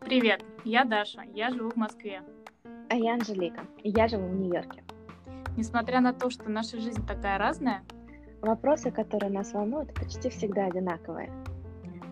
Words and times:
Привет, 0.00 0.44
я 0.64 0.84
Даша, 0.84 1.22
я 1.32 1.50
живу 1.50 1.70
в 1.70 1.76
Москве. 1.76 2.22
А 2.90 2.96
я 2.96 3.14
Анжелика, 3.14 3.62
и 3.82 3.88
я 3.88 4.08
живу 4.08 4.26
в 4.28 4.34
Нью-Йорке. 4.34 4.84
Несмотря 5.56 6.02
на 6.02 6.12
то, 6.12 6.28
что 6.28 6.50
наша 6.50 6.78
жизнь 6.78 7.06
такая 7.06 7.38
разная, 7.38 7.82
Вопросы, 8.42 8.90
которые 8.90 9.30
нас 9.30 9.54
волнуют, 9.54 9.94
почти 9.94 10.28
всегда 10.28 10.66
одинаковые. 10.66 11.32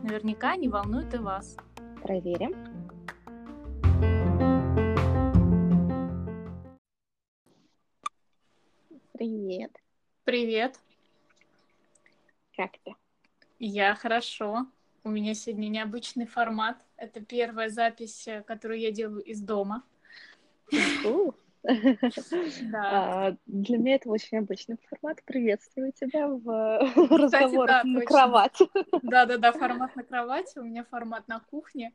наверняка 0.02 0.52
они 0.52 0.70
волнуют 0.70 1.12
и 1.12 1.18
вас. 1.18 1.58
Проверим. 2.02 2.69
Привет, 10.60 10.78
Как 12.54 12.72
ты? 12.84 12.94
я 13.58 13.94
хорошо. 13.94 14.66
У 15.04 15.08
меня 15.08 15.32
сегодня 15.32 15.68
необычный 15.68 16.26
формат. 16.26 16.76
Это 16.98 17.20
первая 17.24 17.70
запись, 17.70 18.28
э, 18.28 18.42
которую 18.42 18.78
я 18.78 18.90
делаю 18.90 19.22
из 19.22 19.40
дома. 19.40 19.82
Да. 21.62 23.28
А, 23.28 23.36
Для 23.46 23.78
меня 23.78 23.94
это 23.94 24.10
очень 24.10 24.38
обычный 24.38 24.76
формат. 24.88 25.22
Приветствую 25.24 25.92
тебя 25.92 26.28
в 26.28 26.44
разговорах 27.10 27.84
на 27.84 28.00
кровати. 28.02 28.66
Да-да-да, 29.02 29.52
формат 29.52 29.96
на 29.96 30.02
кровати, 30.02 30.58
у 30.58 30.62
меня 30.62 30.84
формат 30.84 31.26
на 31.28 31.40
кухне. 31.40 31.92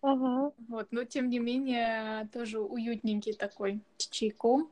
Ага. 0.00 0.52
Вот, 0.68 0.92
но 0.92 1.04
тем 1.04 1.28
не 1.28 1.40
менее 1.40 2.28
тоже 2.32 2.60
уютненький 2.60 3.32
такой, 3.32 3.80
с 3.96 4.08
чайком. 4.08 4.70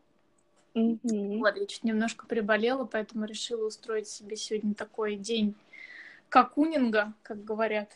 Мгм. 0.74 1.38
Вот, 1.38 1.56
я 1.56 1.66
чуть 1.66 1.84
немножко 1.84 2.26
приболела, 2.26 2.84
поэтому 2.84 3.24
решила 3.26 3.66
устроить 3.66 4.08
себе 4.08 4.36
сегодня 4.36 4.74
такой 4.74 5.16
день 5.16 5.54
какунинга, 6.28 7.12
как 7.22 7.44
говорят. 7.44 7.90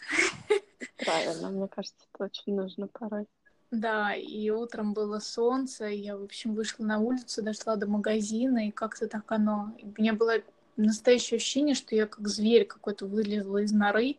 Правильно, 0.97 1.51
мне 1.51 1.69
кажется, 1.69 2.07
это 2.15 2.25
очень 2.25 2.55
нужно 2.55 2.87
порой. 2.87 3.27
Да, 3.71 4.15
и 4.15 4.49
утром 4.51 4.95
было 4.95 5.19
солнце, 5.19 5.89
и 5.89 5.99
я, 5.99 6.17
в 6.17 6.23
общем, 6.23 6.55
вышла 6.55 6.85
на 6.85 7.01
улицу, 7.01 7.43
дошла 7.43 7.77
до 7.77 7.87
магазина, 7.87 8.69
и 8.69 8.71
как-то 8.71 9.09
так 9.09 9.31
оно... 9.31 9.75
и 9.79 9.85
У 9.85 10.01
меня 10.01 10.15
было 10.15 10.35
настоящее 10.77 11.37
ощущение, 11.37 11.75
что 11.75 11.95
я 11.95 12.07
как 12.07 12.29
зверь 12.29 12.65
какой-то 12.65 13.07
вылезла 13.07 13.59
из 13.59 13.73
норы, 13.73 14.17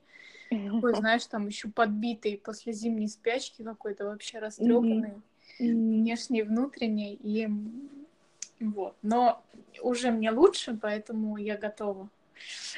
такой, 0.49 0.93
знаешь, 0.95 1.25
там 1.25 1.47
еще 1.47 1.69
подбитый 1.69 2.37
после 2.37 2.73
зимней 2.73 3.07
спячки 3.07 3.63
какой-то 3.63 4.05
вообще 4.05 4.39
растрепанный, 4.39 5.13
М, 5.59 6.01
внешне 6.01 6.39
и 6.41 6.43
внутренне, 6.43 7.15
и 7.15 7.49
вот. 8.59 8.95
Но 9.01 9.43
уже 9.81 10.11
мне 10.11 10.31
лучше, 10.31 10.77
поэтому 10.81 11.37
я 11.37 11.57
готова. 11.57 12.09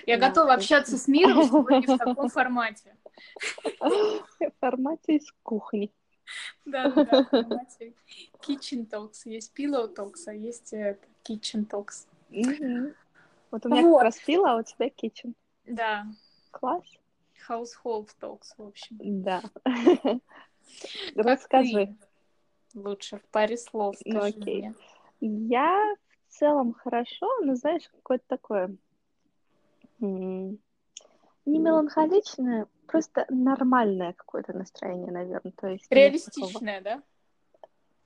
Я 0.06 0.18
Да, 0.18 0.30
готова 0.30 0.54
общаться 0.54 0.98
с 0.98 1.08
миром 1.08 1.44
сегодня 1.48 1.96
в 1.96 1.98
таком 1.98 2.30
формате. 2.30 2.96
В 3.80 4.52
формате 4.60 5.18
из 5.18 5.32
кухни. 5.44 5.92
Да, 6.66 6.90
да, 6.90 7.04
да, 7.04 7.24
формате 7.26 7.94
Kitchen 8.48 8.88
Talks. 8.90 9.22
Есть 9.26 9.52
Pillow 9.58 9.94
Talks, 9.94 10.24
а 10.28 10.34
есть 10.34 10.74
э, 10.74 10.98
Kitchen 11.28 11.68
Talks. 11.68 12.08
Вот 13.52 13.66
у 13.66 13.70
меня 13.70 13.82
Вот. 13.82 13.98
как 13.98 14.04
раз 14.06 14.18
пила, 14.20 14.54
а 14.54 14.56
у 14.58 14.64
тебя 14.64 14.88
kitchen. 14.88 15.34
Да, 15.66 16.06
Класс. 16.52 16.84
Household 17.50 18.10
Talks, 18.22 18.54
в 18.58 18.64
общем. 18.68 18.98
Да. 19.00 19.42
Расскажи. 21.16 21.96
Лучше 22.74 23.18
в 23.18 23.24
паре 23.26 23.58
слов 23.58 23.96
Ну, 24.06 24.20
скажи 24.20 24.38
окей. 24.40 24.60
мне. 24.62 24.74
Я 25.22 25.96
в 26.28 26.34
целом 26.34 26.74
хорошо, 26.74 27.28
но 27.42 27.56
знаешь, 27.56 27.88
какое-то 27.90 28.26
такое 28.28 28.76
не 30.00 30.58
меланхоличное, 31.46 32.68
просто 32.88 33.26
нормальное 33.30 34.14
какое-то 34.14 34.54
настроение, 34.54 35.12
наверное. 35.12 35.54
То 35.54 35.68
есть 35.68 35.86
Реалистичная, 35.90 36.82
да? 36.82 37.04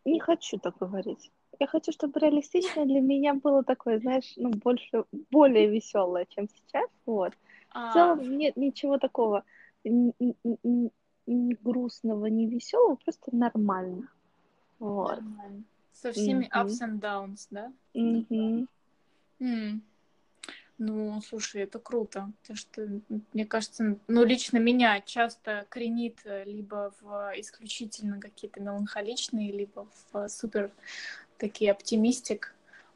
Не 0.04 0.20
хочу 0.20 0.60
так 0.60 0.78
говорить. 0.78 1.32
Я 1.60 1.68
хочу, 1.68 1.92
чтобы 1.92 2.20
реалистичное 2.20 2.86
для 2.86 3.00
меня 3.00 3.34
было 3.34 3.64
такое, 3.64 4.00
знаешь, 4.00 4.34
ну, 4.36 4.50
больше, 4.52 5.06
более 5.32 5.70
веселое, 5.70 6.26
чем 6.30 6.50
сейчас. 6.50 6.90
Вот. 7.06 7.34
В 7.34 7.38
А, 7.72 7.94
целом 7.94 8.38
нет 8.38 8.58
ничего 8.58 8.98
такого 8.98 9.44
ни 9.84 10.92
грустного, 11.28 12.26
ни 12.28 12.46
веселого, 12.46 12.96
просто 12.96 13.36
нормально. 13.36 14.10
Вот. 14.80 15.12
нормально. 15.12 15.64
Со 16.02 16.12
всеми 16.12 16.50
Мгм. 16.54 16.68
ups 16.68 16.82
and 16.82 17.00
downs, 17.00 17.48
да? 17.50 17.72
Мгм. 17.94 18.68
М. 19.40 19.82
Ну, 20.78 21.22
слушай, 21.22 21.62
это 21.62 21.80
круто, 21.80 22.32
потому 22.42 22.58
что, 22.58 23.02
мне 23.32 23.46
кажется, 23.46 23.98
ну, 24.08 24.26
лично 24.26 24.58
меня 24.58 25.00
часто 25.00 25.66
кренит 25.70 26.20
э, 26.26 26.44
либо 26.44 26.94
в 27.00 27.32
исключительно 27.38 28.20
какие-то 28.20 28.60
меланхоличные, 28.60 29.54
либо 29.54 29.88
в 30.12 30.28
супер 30.28 30.72
такие 31.38 31.72
оптимистик 31.72 32.54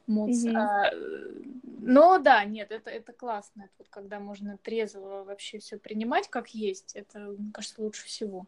мудс. 0.08 0.44
Мгм. 0.44 0.58
А, 0.58 0.90
э, 0.92 1.32
но 1.82 2.18
да, 2.20 2.44
нет, 2.44 2.70
это, 2.72 2.90
это 2.90 3.14
классно. 3.14 3.64
Это 3.64 3.74
вот 3.78 3.88
когда 3.90 4.20
можно 4.20 4.58
трезво 4.58 5.24
вообще 5.24 5.60
все 5.60 5.78
принимать 5.78 6.30
как 6.30 6.50
есть, 6.50 6.98
это, 6.98 7.20
мне 7.20 7.52
кажется, 7.54 7.82
лучше 7.82 8.06
всего. 8.06 8.46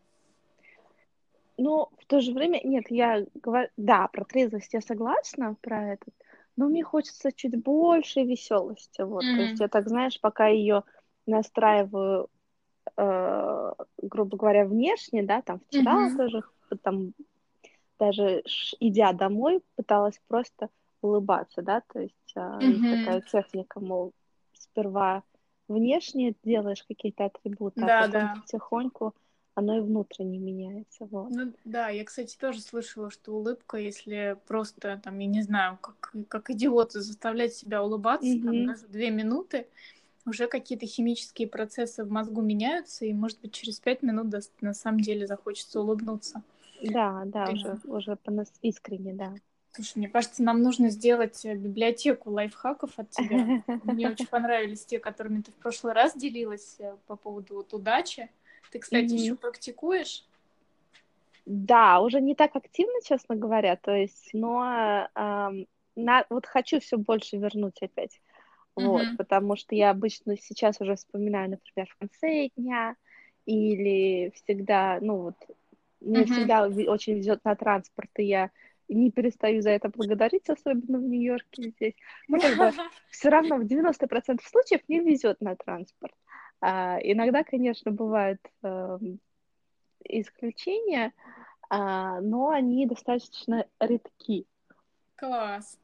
Но 1.61 1.91
в 1.99 2.05
то 2.07 2.21
же 2.21 2.33
время, 2.33 2.59
нет, 2.63 2.85
я 2.89 3.23
говорю, 3.35 3.69
да, 3.77 4.07
про 4.07 4.25
трезвость 4.25 4.73
я 4.73 4.81
согласна, 4.81 5.55
про 5.61 5.93
этот, 5.93 6.11
но 6.57 6.67
мне 6.67 6.83
хочется 6.83 7.31
чуть 7.31 7.55
больше 7.63 8.23
веселости, 8.23 9.01
вот, 9.03 9.27
то 9.35 9.43
есть 9.43 9.59
я 9.59 9.67
так, 9.67 9.87
знаешь, 9.87 10.19
пока 10.19 10.47
ее 10.47 10.81
настраиваю, 11.27 12.29
э, 12.97 13.71
грубо 14.01 14.37
говоря, 14.37 14.65
внешне, 14.65 15.21
да, 15.21 15.43
там 15.43 15.59
вчера 15.69 16.09
Мгм. 16.09 16.17
тоже, 16.17 16.43
там, 16.81 17.13
даже 17.99 18.41
идя 18.79 19.13
домой, 19.13 19.61
пыталась 19.75 20.19
просто 20.27 20.69
улыбаться, 21.03 21.61
да, 21.61 21.83
то 21.93 21.99
есть 21.99 22.33
а, 22.35 22.63
есть 22.63 22.81
Мгм. 22.81 22.89
такая 22.89 23.21
техника, 23.21 23.79
мол, 23.79 24.13
сперва 24.53 25.21
внешне 25.67 26.33
делаешь 26.43 26.83
какие-то 26.87 27.25
атрибуты, 27.25 27.81
Да, 27.81 27.99
а 27.99 28.07
потом 28.07 28.29
да. 28.29 28.41
потихоньку 28.41 29.13
оно 29.55 29.77
и 29.77 29.81
внутренне 29.81 30.37
меняется, 30.37 31.05
вот. 31.05 31.31
Ну 31.33 31.53
да, 31.65 31.89
я, 31.89 32.03
кстати, 32.05 32.37
тоже 32.37 32.61
слышала, 32.61 33.11
что 33.11 33.33
улыбка, 33.33 33.77
если 33.77 34.37
просто, 34.47 34.99
там, 35.03 35.19
я 35.19 35.27
не 35.27 35.41
знаю, 35.41 35.77
как, 35.81 36.13
как 36.27 36.49
идиот 36.49 36.93
заставлять 36.93 37.53
себя 37.53 37.83
улыбаться, 37.83 38.33
там, 38.33 38.39
Мгм. 38.39 38.67
даже 38.67 38.87
две 38.87 39.09
минуты, 39.11 39.67
уже 40.25 40.47
какие-то 40.47 40.85
химические 40.85 41.47
процессы 41.47 42.03
в 42.03 42.11
мозгу 42.11 42.41
меняются, 42.41 43.05
и, 43.05 43.13
может 43.13 43.39
быть, 43.41 43.53
через 43.53 43.79
пять 43.79 44.01
минут 44.03 44.27
дос- 44.27 44.51
на 44.61 44.73
самом 44.73 44.99
деле 45.01 45.27
захочется 45.27 45.81
улыбнуться. 45.81 46.43
Да, 46.81 47.23
да, 47.25 47.45
Блин. 47.45 47.57
уже, 47.57 47.79
уже 47.85 48.15
по-нас 48.15 48.51
искренне, 48.61 49.13
да. 49.13 49.33
Слушай, 49.73 49.99
мне 49.99 50.09
кажется, 50.09 50.43
нам 50.43 50.61
нужно 50.61 50.89
сделать 50.89 51.45
э, 51.45 51.55
библиотеку 51.55 52.29
лайфхаков 52.31 52.91
от 52.97 53.09
тебя. 53.09 53.47
Мне 53.83 54.09
очень 54.09 54.27
понравились 54.27 54.85
те, 54.85 54.99
которыми 54.99 55.41
ты 55.41 55.51
в 55.51 55.55
прошлый 55.55 55.93
раз 55.93 56.15
делилась 56.15 56.75
э, 56.79 56.95
по 57.07 57.15
поводу 57.15 57.55
вот 57.55 57.73
удачи. 57.73 58.29
Ты, 58.71 58.79
кстати, 58.79 59.13
Мгм. 59.13 59.17
еще 59.17 59.35
практикуешь? 59.35 60.23
Да, 61.45 61.99
уже 62.01 62.21
не 62.21 62.35
так 62.35 62.55
активно, 62.55 63.01
честно 63.03 63.35
говоря, 63.35 63.75
то 63.75 63.93
есть, 63.93 64.29
но 64.33 65.07
ам, 65.15 65.65
на, 65.95 66.25
вот 66.29 66.45
хочу 66.45 66.79
все 66.79 66.97
больше 66.97 67.37
вернуть 67.37 67.81
опять, 67.81 68.21
вот, 68.75 69.07
Мгм. 69.07 69.17
потому 69.17 69.55
что 69.57 69.75
я 69.75 69.89
обычно 69.89 70.37
сейчас 70.37 70.79
уже 70.81 70.95
вспоминаю, 70.95 71.49
например, 71.49 71.89
в 71.89 71.97
конце 71.97 72.49
дня 72.55 72.95
или 73.45 74.31
всегда, 74.35 74.99
ну 75.01 75.17
вот, 75.17 75.35
мне 75.99 76.25
Мгм. 76.25 76.31
всегда 76.31 76.67
очень 76.67 77.15
везет 77.15 77.43
на 77.43 77.55
транспорт, 77.55 78.09
и 78.17 78.23
я 78.25 78.51
не 78.87 79.11
перестаю 79.11 79.61
за 79.61 79.71
это 79.71 79.89
благодарить, 79.89 80.49
особенно 80.49 80.99
в 80.99 81.03
Нью-Йорке 81.03 81.69
здесь. 81.71 81.95
Ну, 82.27 82.39
как 82.39 82.55
бы 82.55 82.71
все 83.11 83.29
равно 83.29 83.57
в 83.57 83.65
90% 83.65 84.47
случаев 84.47 84.81
мне 84.87 84.99
везет 84.99 85.41
на 85.41 85.55
транспорт. 85.55 86.13
А, 86.61 86.99
иногда, 87.01 87.43
конечно, 87.43 87.91
бывают 87.91 88.39
эм, 88.61 89.19
исключения, 90.03 91.11
а, 91.69 92.21
но 92.21 92.49
они 92.49 92.85
достаточно 92.85 93.65
редки. 93.79 94.45
Класс. 95.15 95.79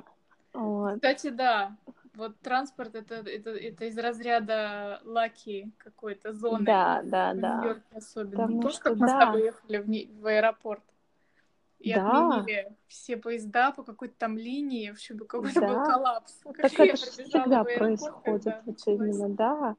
Вот. 0.53 0.95
Кстати, 0.95 1.29
да. 1.29 1.75
Вот 2.13 2.39
транспорт 2.39 2.95
это, 2.95 3.15
это, 3.15 3.51
это 3.51 3.85
из 3.85 3.97
разряда 3.97 5.01
лаки 5.03 5.71
какой-то 5.77 6.33
зоны. 6.33 6.65
Да, 6.65 7.01
да, 7.03 7.33
в 7.33 7.37
да. 7.37 7.55
Нью-Йорке 7.57 7.95
особенно. 7.95 8.31
Потому 8.31 8.53
Помнишь, 8.53 8.73
что 8.73 8.83
как 8.83 8.97
мы 8.97 9.07
с 9.07 9.11
тобой 9.11 9.43
ехали 9.43 9.77
в, 9.77 9.89
Ни- 9.89 10.11
в 10.19 10.25
аэропорт? 10.25 10.83
И 11.79 11.93
Да. 11.93 12.07
отменили 12.07 12.75
все 12.87 13.17
поезда 13.17 13.71
по 13.71 13.83
какой-то 13.83 14.15
там 14.17 14.35
линии, 14.35 14.89
в 14.89 14.93
общем, 14.93 15.19
какой-то 15.19 15.61
был 15.61 15.75
Да. 15.75 15.85
коллапс. 15.85 16.33
Так 16.43 16.55
Как 16.55 16.73
я 16.73 16.85
это 16.85 16.97
всегда 16.97 17.63
происходит, 17.63 18.55
вот 18.65 18.87
именно, 18.87 19.29
да. 19.29 19.75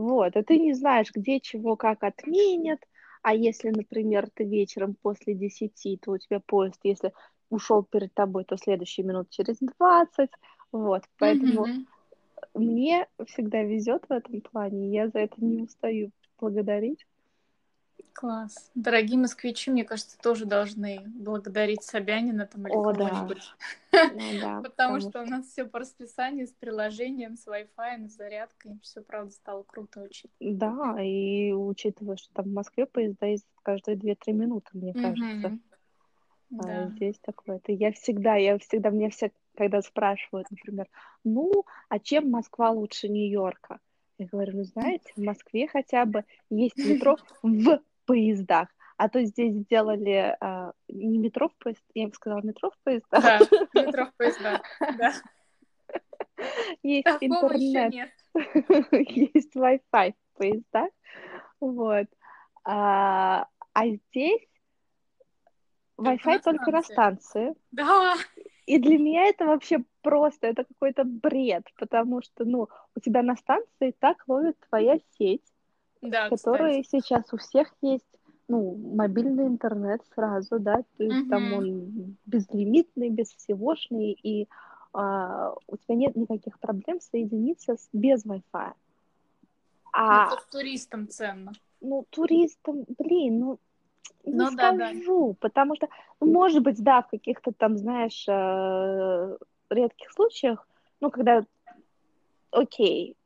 Вот, 0.00 0.34
и 0.34 0.42
ты 0.42 0.58
не 0.58 0.72
знаешь, 0.72 1.10
где 1.14 1.40
чего 1.40 1.76
как 1.76 2.02
отменят, 2.04 2.80
а 3.22 3.34
если, 3.34 3.68
например, 3.68 4.30
ты 4.34 4.44
вечером 4.44 4.96
после 5.02 5.34
10, 5.34 5.98
то 5.98 6.12
у 6.12 6.18
тебя 6.18 6.40
поезд, 6.40 6.80
если 6.84 7.12
ушел 7.50 7.82
перед 7.84 8.14
тобой, 8.14 8.44
то 8.44 8.56
следующий 8.56 9.02
минут 9.02 9.28
через 9.28 9.58
20, 9.58 10.30
вот, 10.72 11.02
поэтому 11.18 11.68
Мгм. 11.68 11.86
мне 12.54 13.06
всегда 13.26 13.62
везет 13.62 14.04
в 14.08 14.12
этом 14.12 14.40
плане, 14.40 14.90
я 14.94 15.08
за 15.08 15.18
это 15.20 15.36
не 15.44 15.62
устаю 15.62 16.12
благодарить. 16.38 17.06
Класс. 18.12 18.70
Дорогие 18.74 19.18
москвичи, 19.18 19.70
мне 19.70 19.84
кажется, 19.84 20.18
тоже 20.18 20.44
должны 20.44 21.02
благодарить 21.06 21.82
Собянина 21.82 22.46
там 22.46 22.66
или 22.66 22.74
О, 22.74 22.92
да. 22.92 23.28
Ну 23.92 24.40
да, 24.40 24.60
Потому 24.64 25.00
что 25.00 25.22
у 25.22 25.26
нас 25.26 25.46
все 25.46 25.64
по 25.64 25.78
расписанию 25.78 26.46
с 26.46 26.52
приложением, 26.52 27.36
с 27.36 27.46
Wi-Fi, 27.46 28.08
с 28.08 28.16
зарядкой. 28.16 28.78
Все, 28.82 29.02
правда, 29.02 29.32
стало 29.32 29.62
круто 29.62 30.02
очень. 30.02 30.30
Да, 30.40 30.96
и 31.02 31.52
учитывая, 31.52 32.16
что 32.16 32.32
там 32.34 32.46
в 32.46 32.52
Москве 32.52 32.86
поезда 32.86 33.26
ездят 33.26 33.48
каждые 33.62 33.96
2-3 33.96 34.32
минуты, 34.32 34.70
мне 34.72 34.92
кажется. 34.92 35.58
А 36.58 36.88
здесь 36.88 37.18
такое. 37.20 37.56
Это 37.56 37.72
я 37.72 37.92
всегда, 37.92 38.34
я 38.34 38.58
всегда, 38.58 38.90
мне 38.90 39.08
все, 39.10 39.30
когда 39.56 39.82
спрашивают, 39.82 40.50
например, 40.50 40.88
ну, 41.22 41.64
а 41.88 41.98
чем 41.98 42.30
Москва 42.30 42.70
лучше 42.70 43.08
Нью-Йорка? 43.08 43.78
Я 44.18 44.26
говорю, 44.26 44.58
ну, 44.58 44.64
знаете, 44.64 45.12
в 45.16 45.22
Москве 45.22 45.68
хотя 45.68 46.04
бы 46.04 46.24
есть 46.50 46.76
метро 46.84 47.16
в 47.42 47.80
поездах, 48.10 48.68
а 48.96 49.08
то 49.08 49.22
здесь 49.24 49.54
сделали 49.54 50.36
а, 50.40 50.72
не 50.88 51.18
метро 51.18 51.48
в 51.48 51.56
поездах, 51.62 51.84
я 51.94 52.02
им 52.04 52.12
сказала 52.12 52.40
метро 52.42 52.70
в 52.70 52.78
поездах, 52.82 53.22
Да, 53.22 53.38
метро 53.74 54.06
в 54.06 54.14
поездах. 54.16 54.62
Да. 54.98 55.12
есть 56.82 57.04
Такого 57.04 57.54
интернет, 57.54 57.92
нет. 57.92 58.10
есть 59.34 59.54
Wi-Fi 59.54 60.12
в 60.12 60.38
поездах, 60.38 60.90
вот. 61.60 62.06
А, 62.64 63.46
а 63.72 63.86
здесь 63.86 64.48
Wi-Fi 65.96 66.42
только 66.42 66.72
на 66.72 66.82
станции. 66.82 67.54
Да. 67.70 68.16
И 68.66 68.78
для 68.78 68.98
меня 68.98 69.26
это 69.26 69.46
вообще 69.46 69.84
просто, 70.02 70.48
это 70.48 70.64
какой-то 70.64 71.04
бред, 71.04 71.64
потому 71.76 72.22
что, 72.22 72.44
ну, 72.44 72.68
у 72.96 73.00
тебя 73.00 73.22
на 73.22 73.36
станции 73.36 73.94
так 74.00 74.24
ловит 74.26 74.56
твоя 74.68 74.98
сеть, 75.16 75.49
Да, 76.02 76.28
которая 76.30 76.82
кстати. 76.82 77.02
сейчас 77.02 77.32
у 77.32 77.36
всех 77.36 77.72
есть, 77.82 78.06
ну, 78.48 78.74
мобильный 78.76 79.46
интернет 79.46 80.02
сразу, 80.14 80.58
да, 80.58 80.82
то 80.96 81.04
есть 81.04 81.28
там 81.28 81.44
Мгм. 81.44 81.52
он 81.52 82.16
безлимитный, 82.26 83.10
без 83.10 83.28
всегошный, 83.34 84.12
и 84.12 84.48
а, 84.92 85.54
у 85.66 85.76
тебя 85.76 85.94
нет 85.94 86.16
никаких 86.16 86.58
проблем 86.58 87.00
соединиться 87.00 87.76
с, 87.76 87.88
без 87.92 88.24
Wi-Fi. 88.24 88.72
А, 89.92 90.26
Это 90.26 90.42
туристам 90.50 91.08
ценно. 91.08 91.52
ну, 91.80 92.06
туристам, 92.10 92.84
блин, 92.98 93.38
ну, 93.38 93.58
не 94.24 94.32
Ну 94.34 94.50
да, 94.56 94.72
да. 94.72 94.90
скажу, 94.90 95.36
потому 95.40 95.76
что, 95.76 95.88
ну, 96.20 96.30
может 96.32 96.62
быть, 96.62 96.82
да, 96.82 97.02
в 97.02 97.08
каких-то 97.08 97.52
там, 97.52 97.76
знаешь, 97.76 98.24
э, 98.28 99.36
редких 99.70 100.12
случаях, 100.12 100.66
ну, 101.00 101.10
когда, 101.10 101.44
окей, 102.50 103.16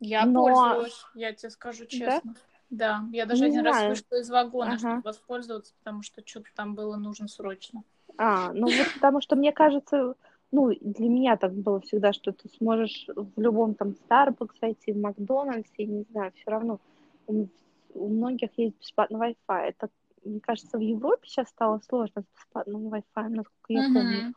Я 0.00 0.26
Но- 0.26 0.44
пользуюсь, 0.44 1.04
я 1.14 1.32
тебе 1.32 1.50
скажу 1.50 1.86
честно. 1.86 2.34
Да, 2.68 3.04
я 3.12 3.26
даже 3.26 3.44
Не 3.44 3.50
один 3.50 3.64
раз 3.64 3.76
знаю. 3.76 3.90
вышла 3.90 4.16
из 4.20 4.28
вагона, 4.30 4.70
Ага. 4.72 4.78
чтобы 4.78 5.00
воспользоваться, 5.02 5.72
потому 5.78 6.02
что 6.02 6.22
что-то 6.26 6.48
там 6.54 6.74
было 6.74 6.96
нужно 6.96 7.28
срочно. 7.28 7.82
а, 8.18 8.52
ну, 8.54 8.66
вот 8.66 8.86
потому 8.94 9.20
что 9.20 9.36
мне 9.36 9.52
кажется, 9.52 10.14
ну, 10.50 10.72
для 10.80 11.08
меня 11.08 11.36
так 11.36 11.52
было 11.52 11.80
всегда, 11.80 12.12
что 12.12 12.32
ты 12.32 12.48
сможешь 12.48 13.06
в 13.14 13.40
любом 13.40 13.74
там 13.74 13.90
Starbucks 14.08 14.54
зайти, 14.60 14.92
в 14.92 14.96
Макдональдсе, 14.98 15.84
не 15.84 16.04
знаю, 16.10 16.32
все 16.34 16.50
равно 16.50 16.80
у, 17.26 17.46
у 17.94 18.08
многих 18.08 18.50
есть 18.58 18.78
бесплатный 18.80 19.18
Wi-Fi. 19.48 19.60
Это, 19.68 19.88
мне 20.24 20.40
кажется, 20.40 20.78
в 20.78 20.80
Европе 20.80 21.26
сейчас 21.28 21.48
стало 21.50 21.80
сложно 21.88 22.22
с 22.22 22.36
бесплатным 22.36 22.88
Wi-Fi, 22.88 23.28
насколько 23.28 23.72
я 23.72 23.82
помню. 23.92 24.34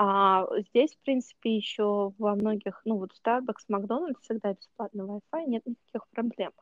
А 0.00 0.46
здесь, 0.70 0.94
в 0.94 0.98
принципе, 1.04 1.56
еще 1.56 2.12
во 2.18 2.36
многих, 2.36 2.80
ну 2.84 2.98
вот 2.98 3.10
Starbucks, 3.20 3.64
Макдональдс 3.66 4.20
всегда 4.20 4.52
бесплатный 4.52 5.04
Wi-Fi, 5.04 5.44
нет 5.46 5.66
никаких 5.66 6.06
проблем. 6.12 6.52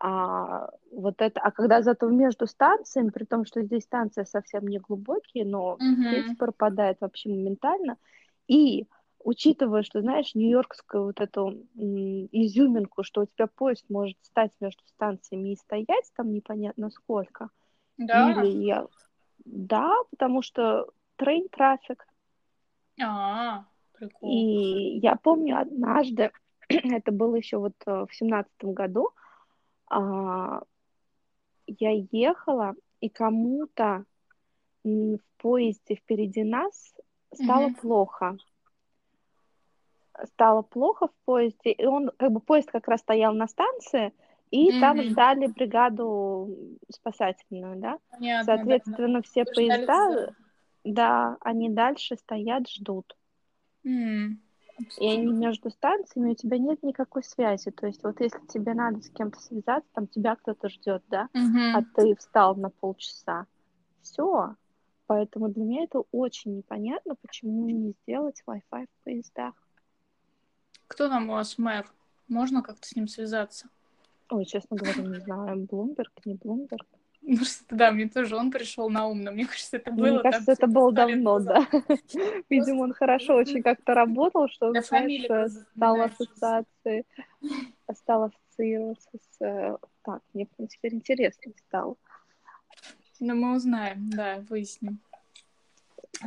А 0.00 0.70
вот 0.90 1.20
это, 1.20 1.38
а 1.40 1.50
когда 1.50 1.82
зато 1.82 2.08
между 2.08 2.46
станциями, 2.46 3.10
при 3.10 3.24
том, 3.24 3.44
что 3.44 3.62
здесь 3.62 3.82
станции 3.84 4.24
совсем 4.24 4.66
не 4.68 4.78
глубокие, 4.78 5.44
но 5.44 5.76
сеть 6.08 6.38
пропадает 6.38 6.96
вообще 7.02 7.28
моментально. 7.28 7.98
И 8.48 8.86
учитывая, 9.22 9.82
что, 9.82 10.00
знаешь, 10.00 10.34
нью-йоркскую 10.34 11.04
вот 11.04 11.20
эту 11.20 11.48
м, 11.76 12.26
изюминку, 12.32 13.02
что 13.02 13.20
у 13.20 13.26
тебя 13.26 13.48
поезд 13.48 13.84
может 13.90 14.16
стать 14.22 14.52
между 14.60 14.82
станциями 14.86 15.50
и 15.50 15.56
стоять 15.56 16.10
там 16.16 16.32
непонятно 16.32 16.88
сколько. 16.88 17.50
Да? 17.98 18.30
Или 18.30 18.64
я... 18.64 18.86
Да, 19.44 19.92
потому 20.10 20.40
что 20.40 20.88
трейн 21.16 21.50
трафик. 21.50 22.06
А, 23.00 23.64
прикол. 23.92 24.30
И 24.30 24.98
я 24.98 25.16
помню 25.16 25.58
однажды, 25.58 26.30
это 26.68 27.12
было 27.12 27.36
еще 27.36 27.58
вот 27.58 27.74
э, 27.86 28.06
в 28.08 28.14
семнадцатом 28.14 28.72
году, 28.72 29.10
а, 29.88 30.62
я 31.66 31.90
ехала, 32.10 32.74
и 33.00 33.08
кому-то 33.08 34.04
в 34.84 35.18
поезде 35.38 35.96
впереди 35.96 36.44
нас 36.44 36.94
стало 37.34 37.68
Мгм. 37.68 37.74
плохо. 37.74 38.36
Стало 40.24 40.62
плохо 40.62 41.08
в 41.08 41.12
поезде, 41.24 41.72
и 41.72 41.84
он, 41.84 42.10
как 42.16 42.32
бы 42.32 42.40
поезд 42.40 42.70
как 42.70 42.88
раз 42.88 43.00
стоял 43.00 43.34
на 43.34 43.48
станции, 43.48 44.12
и 44.50 44.70
там 44.80 44.98
Мгм. 44.98 45.10
ждали 45.10 45.46
бригаду 45.48 46.48
спасательную, 46.90 47.76
да. 47.76 47.98
Понятно, 48.10 48.44
да. 48.46 48.56
Соответственно, 48.56 49.22
все 49.22 49.44
Вы 49.44 49.52
ждали 49.52 49.86
поезда. 49.86 50.34
Да, 50.92 51.36
они 51.40 51.70
дальше 51.70 52.16
стоят, 52.16 52.68
ждут. 52.68 53.16
М. 53.84 54.40
И 55.00 55.08
они 55.08 55.32
между 55.32 55.70
станциями, 55.70 56.32
у 56.32 56.34
тебя 56.34 56.58
нет 56.58 56.82
никакой 56.82 57.22
связи. 57.22 57.70
То 57.70 57.86
есть 57.86 58.02
вот 58.02 58.20
если 58.20 58.40
тебе 58.46 58.74
надо 58.74 59.00
с 59.00 59.08
кем-то 59.10 59.40
связаться, 59.40 59.88
там 59.92 60.06
тебя 60.06 60.36
кто-то 60.36 60.68
ждет, 60.68 61.02
да, 61.08 61.28
а 61.32 61.38
Мгм. 61.80 61.86
ты 61.94 62.14
встал 62.16 62.56
на 62.56 62.70
полчаса. 62.70 63.46
Все. 64.02 64.54
Поэтому 65.06 65.48
для 65.48 65.64
меня 65.64 65.84
это 65.84 66.02
очень 66.12 66.56
непонятно, 66.56 67.14
почему 67.14 67.68
не 67.68 67.92
сделать 68.02 68.42
Wi-Fi 68.46 68.86
в 68.86 69.04
поездах. 69.04 69.54
Кто 70.88 71.08
там 71.08 71.30
у 71.30 71.34
вас 71.34 71.58
мэр? 71.58 71.86
Можно 72.28 72.62
как-то 72.62 72.86
с 72.86 72.96
ним 72.96 73.08
связаться? 73.08 73.68
Ой, 74.30 74.44
честно 74.44 74.76
говоря, 74.76 75.02
не 75.02 75.20
знаю, 75.20 75.64
Блумберг, 75.64 76.12
не 76.24 76.34
Блумберг. 76.34 76.86
Ну 77.28 77.44
что, 77.44 77.64
да, 77.70 77.90
мне 77.90 78.08
тоже 78.08 78.36
он 78.36 78.52
пришел 78.52 78.88
на 78.88 79.08
ум, 79.08 79.20
но 79.22 79.32
мне 79.32 79.46
кажется, 79.46 79.78
это 79.78 79.90
было 79.90 80.06
Мне 80.06 80.22
кажется, 80.22 80.52
это 80.52 80.66
типа 80.66 80.72
было 80.72 80.90
лет 80.90 80.94
давно, 80.94 81.40
да. 81.40 81.66
Видимо, 82.48 82.82
он 82.82 82.92
хорошо 82.92 83.34
очень 83.34 83.64
как-то 83.64 83.94
работал, 83.94 84.48
что 84.48 84.70
знаешь, 84.70 85.52
стал 85.74 86.00
ассоциацией, 86.02 87.04
стал 87.92 88.30
ассоциироваться 88.30 89.10
с... 89.12 89.44
э, 89.44 89.76
Так, 90.04 90.22
мне 90.34 90.46
теперь 90.70 90.94
интересно 90.94 91.52
стало. 91.66 91.96
Ну, 93.18 93.34
мы 93.34 93.56
узнаем, 93.56 94.08
да, 94.08 94.44
выясним. 94.48 95.00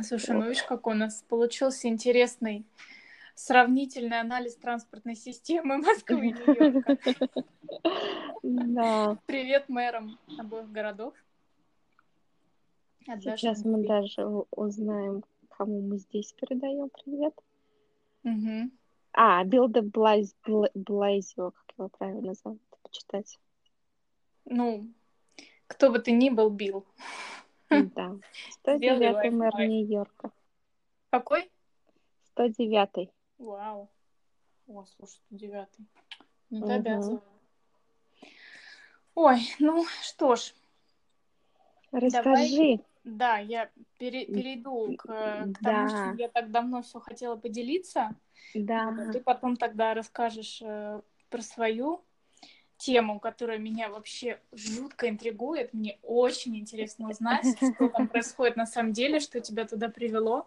Слушай, 0.02 0.36
ну 0.36 0.48
видишь, 0.48 0.64
как 0.64 0.86
у 0.86 0.92
нас 0.92 1.24
получился 1.26 1.88
интересный 1.88 2.66
сравнительный 3.44 4.20
анализ 4.20 4.56
транспортной 4.56 5.14
системы 5.16 5.78
Москвы 5.78 6.28
и 6.28 6.32
Нью-Йорка. 6.32 6.98
Да, 8.42 9.18
Привет 9.26 9.68
мэрам 9.68 10.18
обоих 10.38 10.70
городов. 10.70 11.14
Сейчас 13.06 13.64
мы 13.64 13.86
даже 13.86 14.26
узнаем, 14.50 15.24
кому 15.48 15.80
мы 15.80 15.98
здесь 15.98 16.32
передаем 16.34 16.90
привет. 16.90 17.34
А, 19.12 19.42
Билда 19.44 19.82
Блайз, 19.82 20.36
Бла- 20.46 20.70
Блайзио, 20.74 21.50
как 21.50 21.64
его 21.76 21.88
правильно 21.88 22.34
зовут, 22.34 22.60
почитать. 22.82 23.38
Ну, 24.44 24.86
кто 25.66 25.90
бы 25.90 25.98
ты 25.98 26.12
ни 26.12 26.30
был, 26.30 26.50
Билл. 26.50 26.86
Да. 27.70 28.16
109 28.50 29.32
мэр. 29.32 29.54
Нью-Йорка. 29.58 30.30
Какой? 31.10 31.50
109 32.34 33.10
Вау. 33.40 33.88
О, 34.68 34.84
слушай, 34.96 35.18
ты 35.30 35.34
девятый. 35.36 35.86
Ну, 36.50 36.66
ты 36.66 36.72
обязан. 36.74 37.20
Ой, 39.14 39.40
ну 39.58 39.84
что 40.02 40.36
ж, 40.36 40.52
Расскажи. 41.90 42.80
да, 43.02 43.38
я 43.38 43.70
пере- 43.98 44.26
перейду 44.26 44.94
к, 44.96 45.02
к 45.04 45.06
тому, 45.62 45.88
Да. 45.88 45.88
что 45.88 46.14
я 46.22 46.28
так 46.28 46.50
давно 46.50 46.82
все 46.82 47.00
хотела 47.00 47.36
поделиться. 47.36 48.10
Да. 48.54 48.88
А 48.88 49.12
ты 49.12 49.20
потом 49.20 49.56
тогда 49.56 49.94
расскажешь 49.94 50.60
э, 50.62 51.00
про 51.30 51.42
свою 51.42 52.02
тему, 52.76 53.20
которая 53.20 53.58
меня 53.58 53.88
вообще 53.88 54.40
жутко 54.52 55.08
интригует. 55.08 55.72
Мне 55.74 55.98
очень 56.02 56.56
интересно 56.56 57.08
узнать, 57.10 57.46
что 57.56 57.88
там 57.88 58.06
происходит 58.08 58.56
на 58.56 58.66
самом 58.66 58.92
деле, 58.92 59.18
что 59.18 59.40
тебя 59.40 59.66
туда 59.66 59.88
привело. 59.88 60.46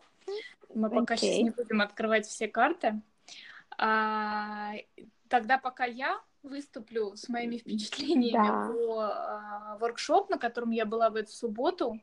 Мы 0.74 0.90
пока 0.90 1.16
сейчас 1.18 1.44
не 1.44 1.50
будем 1.52 1.82
открывать 1.82 2.26
все 2.26 2.48
карты. 2.48 3.02
А, 3.78 4.74
тогда 5.30 5.58
пока 5.58 5.86
я 5.86 6.20
выступлю 6.44 7.16
с 7.16 7.30
моими 7.30 7.58
впечатлениями 7.58 8.48
Да. 8.48 8.68
про 8.68 9.00
а, 9.00 9.78
воркшоп, 9.80 10.30
на 10.30 10.38
котором 10.38 10.72
я 10.72 10.86
была 10.86 11.10
в 11.10 11.16
эту 11.16 11.32
субботу. 11.32 12.00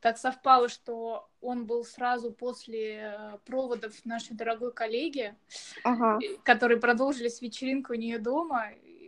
Так 0.00 0.18
совпало, 0.18 0.68
что 0.68 1.30
он 1.40 1.64
был 1.64 1.82
сразу 1.82 2.30
после 2.30 3.16
э, 3.16 3.38
проводов 3.46 4.04
нашей 4.04 4.36
дорогой 4.36 4.70
коллеги, 4.70 5.34
Ага. 5.82 6.18
которые 6.42 6.78
продолжились 6.78 7.40
вечеринку 7.40 7.94
у 7.94 7.96
нее 7.96 8.18
дома. 8.18 8.66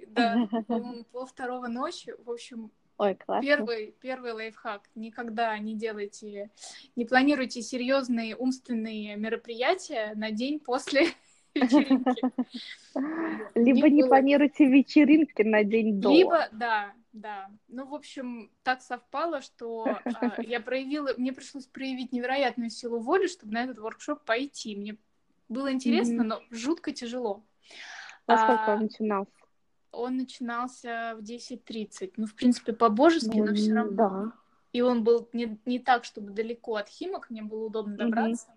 Да, 0.09 0.49
по-моему, 0.69 1.05
пол 1.13 1.27
второго 1.27 1.67
ночи. 1.67 2.15
В 2.25 2.31
общем, 2.31 2.71
Ой, 2.99 3.15
классно. 3.15 3.47
Первый, 3.47 3.95
первый 4.01 4.33
лайфхак. 4.33 4.83
Никогда 4.95 5.59
не 5.59 5.75
делайте, 5.75 6.51
не 6.95 7.05
планируйте 7.05 7.61
серьезные 7.61 8.35
умственные 8.35 9.17
мероприятия 9.17 10.13
на 10.15 10.31
день 10.31 10.59
после 10.61 11.09
вечеринки. 11.55 12.23
Либо 13.55 13.91
не 13.91 14.03
планируйте 14.03 14.65
вечеринки 14.67 15.43
на 15.43 15.63
день 15.63 16.01
до. 16.01 16.11
Либо, 16.11 16.49
да, 16.53 16.95
да. 17.13 17.51
Ну, 17.69 17.87
в 17.87 17.95
общем, 17.95 18.51
так 18.63 18.81
совпало, 18.81 19.43
что 19.43 19.85
а, 20.05 20.41
я 20.43 20.61
проявила, 20.61 21.13
мне 21.19 21.33
пришлось 21.35 21.67
проявить 21.67 22.13
невероятную 22.13 22.71
силу 22.71 23.01
воли, 23.01 23.27
чтобы 23.27 23.53
на 23.53 23.65
этот 23.65 23.79
воркшоп 23.79 24.25
пойти. 24.25 24.75
Мне 24.75 24.97
было 25.51 25.71
интересно, 25.71 26.25
Мгм. 26.25 26.29
но 26.29 26.43
жутко 26.51 26.93
тяжело. 26.93 27.45
Во 28.27 28.39
сколько 28.39 28.73
А, 28.73 28.75
он 28.77 28.83
начинался? 28.85 29.31
Он 29.97 30.17
начинался 30.17 31.15
в 31.19 31.23
10.30. 31.23 32.13
Ну, 32.17 32.27
в 32.27 32.35
принципе, 32.35 32.73
по-божески, 32.73 33.39
но 33.39 33.55
все 33.55 33.71
Ну, 33.71 33.77
равно. 33.77 33.93
Да. 33.97 34.33
И 34.73 34.83
он 34.83 35.05
был 35.05 35.29
не, 35.33 35.59
не 35.65 35.79
так, 35.79 36.05
чтобы 36.05 36.33
далеко 36.33 36.77
от 36.77 36.89
Химок, 36.89 37.31
мне 37.31 37.43
было 37.43 37.67
удобно 37.67 37.97
добраться. 37.97 38.49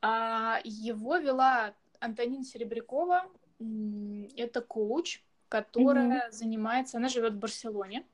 А, 0.00 0.60
его 0.64 1.18
вела 1.18 1.74
Антонина 2.00 2.44
Серебрякова. 2.44 3.26
Это 4.36 4.60
коуч, 4.62 5.22
которая 5.48 6.30
занимается, 6.30 6.96
она 6.96 7.08
живет 7.08 7.34
в 7.34 7.38
Барселоне. 7.38 8.04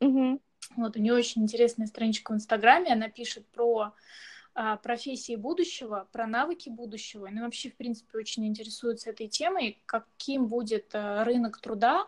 Мгм. 0.00 0.40
Вот, 0.76 0.96
у 0.96 1.00
нее 1.00 1.14
очень 1.14 1.42
интересная 1.42 1.86
страничка 1.86 2.32
в 2.32 2.34
Инстаграме. 2.36 2.92
Она 2.92 3.08
пишет 3.08 3.46
про 3.48 3.92
профессии 4.82 5.36
будущего, 5.36 6.08
про 6.12 6.26
навыки 6.26 6.68
будущего. 6.68 7.28
Ну, 7.30 7.42
вообще, 7.42 7.70
в 7.70 7.76
принципе, 7.76 8.18
очень 8.18 8.46
интересуется 8.46 9.10
этой 9.10 9.28
темой, 9.28 9.82
каким 9.86 10.46
будет 10.46 10.94
а, 10.94 11.24
рынок 11.24 11.58
труда 11.58 12.06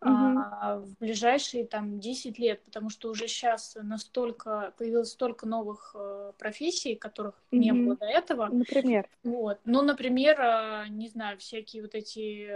Мгм. 0.00 0.38
а, 0.38 0.78
в 0.78 0.98
ближайшие 0.98 1.66
там 1.66 2.00
10 2.00 2.38
лет, 2.38 2.62
потому 2.64 2.90
что 2.90 3.10
уже 3.10 3.28
сейчас 3.28 3.76
настолько 3.80 4.72
появилось 4.78 5.10
столько 5.10 5.46
новых 5.46 5.94
профессий, 6.38 6.96
которых 6.96 7.40
не 7.52 7.72
Мгм. 7.72 7.84
было 7.84 7.96
до 7.96 8.06
этого. 8.06 8.48
Например. 8.48 9.08
Вот. 9.22 9.60
Ну, 9.64 9.82
например, 9.82 10.88
не 10.88 11.08
знаю, 11.08 11.38
всякие 11.38 11.82
вот 11.82 11.94
эти 11.94 12.46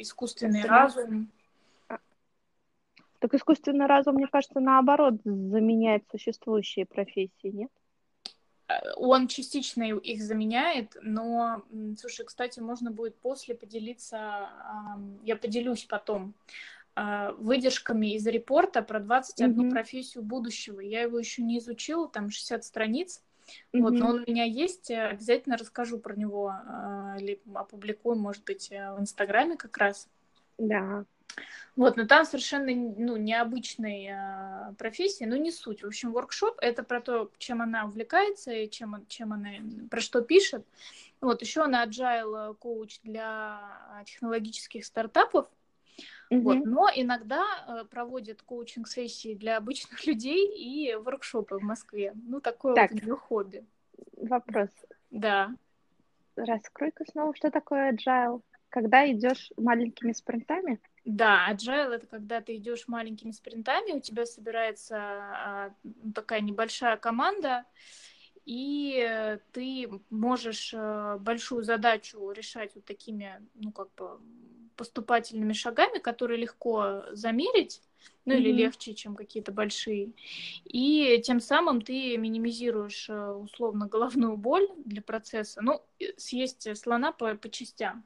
искусственный 0.00 0.60
Искусственный 0.60 0.62
разум. 0.62 1.30
Так 3.18 3.34
искусственный 3.34 3.86
разум, 3.86 4.16
мне 4.16 4.26
кажется, 4.28 4.60
наоборот, 4.60 5.14
заменяет 5.24 6.04
существующие 6.10 6.86
профессии, 6.86 7.48
нет? 7.48 7.70
Э, 8.68 8.92
Он 8.96 9.28
частично 9.28 9.84
их 9.84 10.22
заменяет, 10.22 10.96
но, 11.02 11.62
слушай, 11.98 12.24
кстати, 12.26 12.60
можно 12.60 12.90
будет 12.90 13.16
после 13.16 13.54
поделиться, 13.54 14.48
я 15.22 15.36
поделюсь 15.36 15.84
потом, 15.84 16.34
а, 16.98 17.32
выдержками 17.32 18.14
из 18.14 18.26
репорта 18.26 18.80
про 18.82 19.00
21 19.00 19.58
Мгм. 19.58 19.70
профессию 19.70 20.24
будущего. 20.24 20.80
Я 20.80 21.02
его 21.02 21.18
еще 21.18 21.42
не 21.42 21.58
изучила, 21.58 22.08
там 22.08 22.30
60 22.30 22.64
страниц. 22.64 23.22
Вот, 23.72 23.92
Мгм. 23.92 23.98
но 23.98 24.08
он 24.08 24.24
у 24.26 24.30
меня 24.30 24.44
есть, 24.44 24.90
э, 24.90 25.08
обязательно 25.08 25.56
расскажу 25.56 25.98
про 25.98 26.16
него 26.16 26.52
или 27.20 27.40
опубликую, 27.54 28.16
может 28.16 28.44
быть, 28.44 28.72
э, 28.72 28.94
в 28.94 29.00
Инстаграме 29.00 29.56
как 29.56 29.76
раз. 29.76 30.08
Да. 30.58 31.04
Вот, 31.76 31.98
но 31.98 32.06
там 32.06 32.24
совершенно 32.24 32.72
ну, 32.74 33.16
необычной 33.16 34.08
а, 34.08 34.74
профессии, 34.78 35.24
но 35.24 35.36
не 35.36 35.52
суть. 35.52 35.82
В 35.82 35.86
общем, 35.86 36.10
воркшоп 36.10 36.56
это 36.60 36.82
про 36.82 37.02
то, 37.02 37.30
чем 37.36 37.60
она 37.60 37.84
увлекается 37.84 38.50
и 38.50 38.70
чем, 38.70 39.06
чем 39.08 39.34
она, 39.34 39.50
про 39.90 40.00
что 40.00 40.22
пишет. 40.22 40.66
Вот, 41.20 41.42
еще 41.42 41.62
она 41.62 41.84
agile 41.84 42.54
коуч 42.54 43.00
для 43.02 43.60
а, 43.90 44.04
технологических 44.04 44.86
стартапов. 44.86 45.50
Вот, 46.30 46.56
Мгм. 46.56 46.70
но 46.70 46.88
иногда 46.94 47.86
проводит 47.90 48.42
коучинг-сессии 48.42 49.34
для 49.34 49.58
обычных 49.58 50.04
людей 50.06 50.56
и 50.56 50.94
воркшопы 50.94 51.58
в 51.58 51.62
Москве. 51.62 52.14
Ну, 52.14 52.40
такое 52.40 52.74
Так. 52.74 52.90
вот 52.92 53.02
у 53.02 53.04
нее 53.04 53.16
хобби. 53.16 53.66
Вопрос. 54.16 54.70
Да. 55.10 55.54
Раскрой-ка 56.36 57.04
снова, 57.10 57.34
что 57.34 57.50
такое 57.50 57.92
agile? 57.92 58.40
Когда 58.70 59.10
идешь 59.10 59.52
маленькими 59.56 60.12
спринтами? 60.12 60.80
Да, 61.06 61.46
agile 61.48 61.94
это 61.94 62.06
когда 62.06 62.40
ты 62.40 62.56
идешь 62.56 62.88
маленькими 62.88 63.30
спринтами, 63.30 63.92
у 63.92 64.00
тебя 64.00 64.26
собирается 64.26 64.96
а, 64.98 65.74
такая 66.14 66.40
небольшая 66.40 66.96
команда, 66.96 67.64
и 68.44 69.04
э, 69.08 69.38
ты 69.52 69.88
можешь 70.10 70.74
э, 70.74 71.16
большую 71.20 71.62
задачу 71.64 72.30
решать 72.32 72.74
вот 72.74 72.84
такими, 72.84 73.40
ну, 73.54 73.70
как 73.72 73.88
бы 73.94 74.20
поступательными 74.76 75.52
шагами, 75.52 75.98
которые 75.98 76.38
легко 76.40 77.04
замерить, 77.12 77.82
ну, 78.24 78.34
или 78.34 78.48
Мгм. 78.48 78.58
легче, 78.58 78.94
чем 78.94 79.16
какие-то 79.16 79.52
большие. 79.52 80.12
И 80.64 81.20
тем 81.24 81.40
самым 81.40 81.82
ты 81.82 82.16
минимизируешь 82.16 83.08
э, 83.08 83.30
условно 83.30 83.86
головную 83.86 84.36
боль 84.36 84.68
для 84.84 85.02
процесса. 85.02 85.60
Ну, 85.62 85.82
съесть 86.16 86.76
слона 86.76 87.12
по, 87.12 87.34
по 87.36 87.48
частям. 87.48 88.04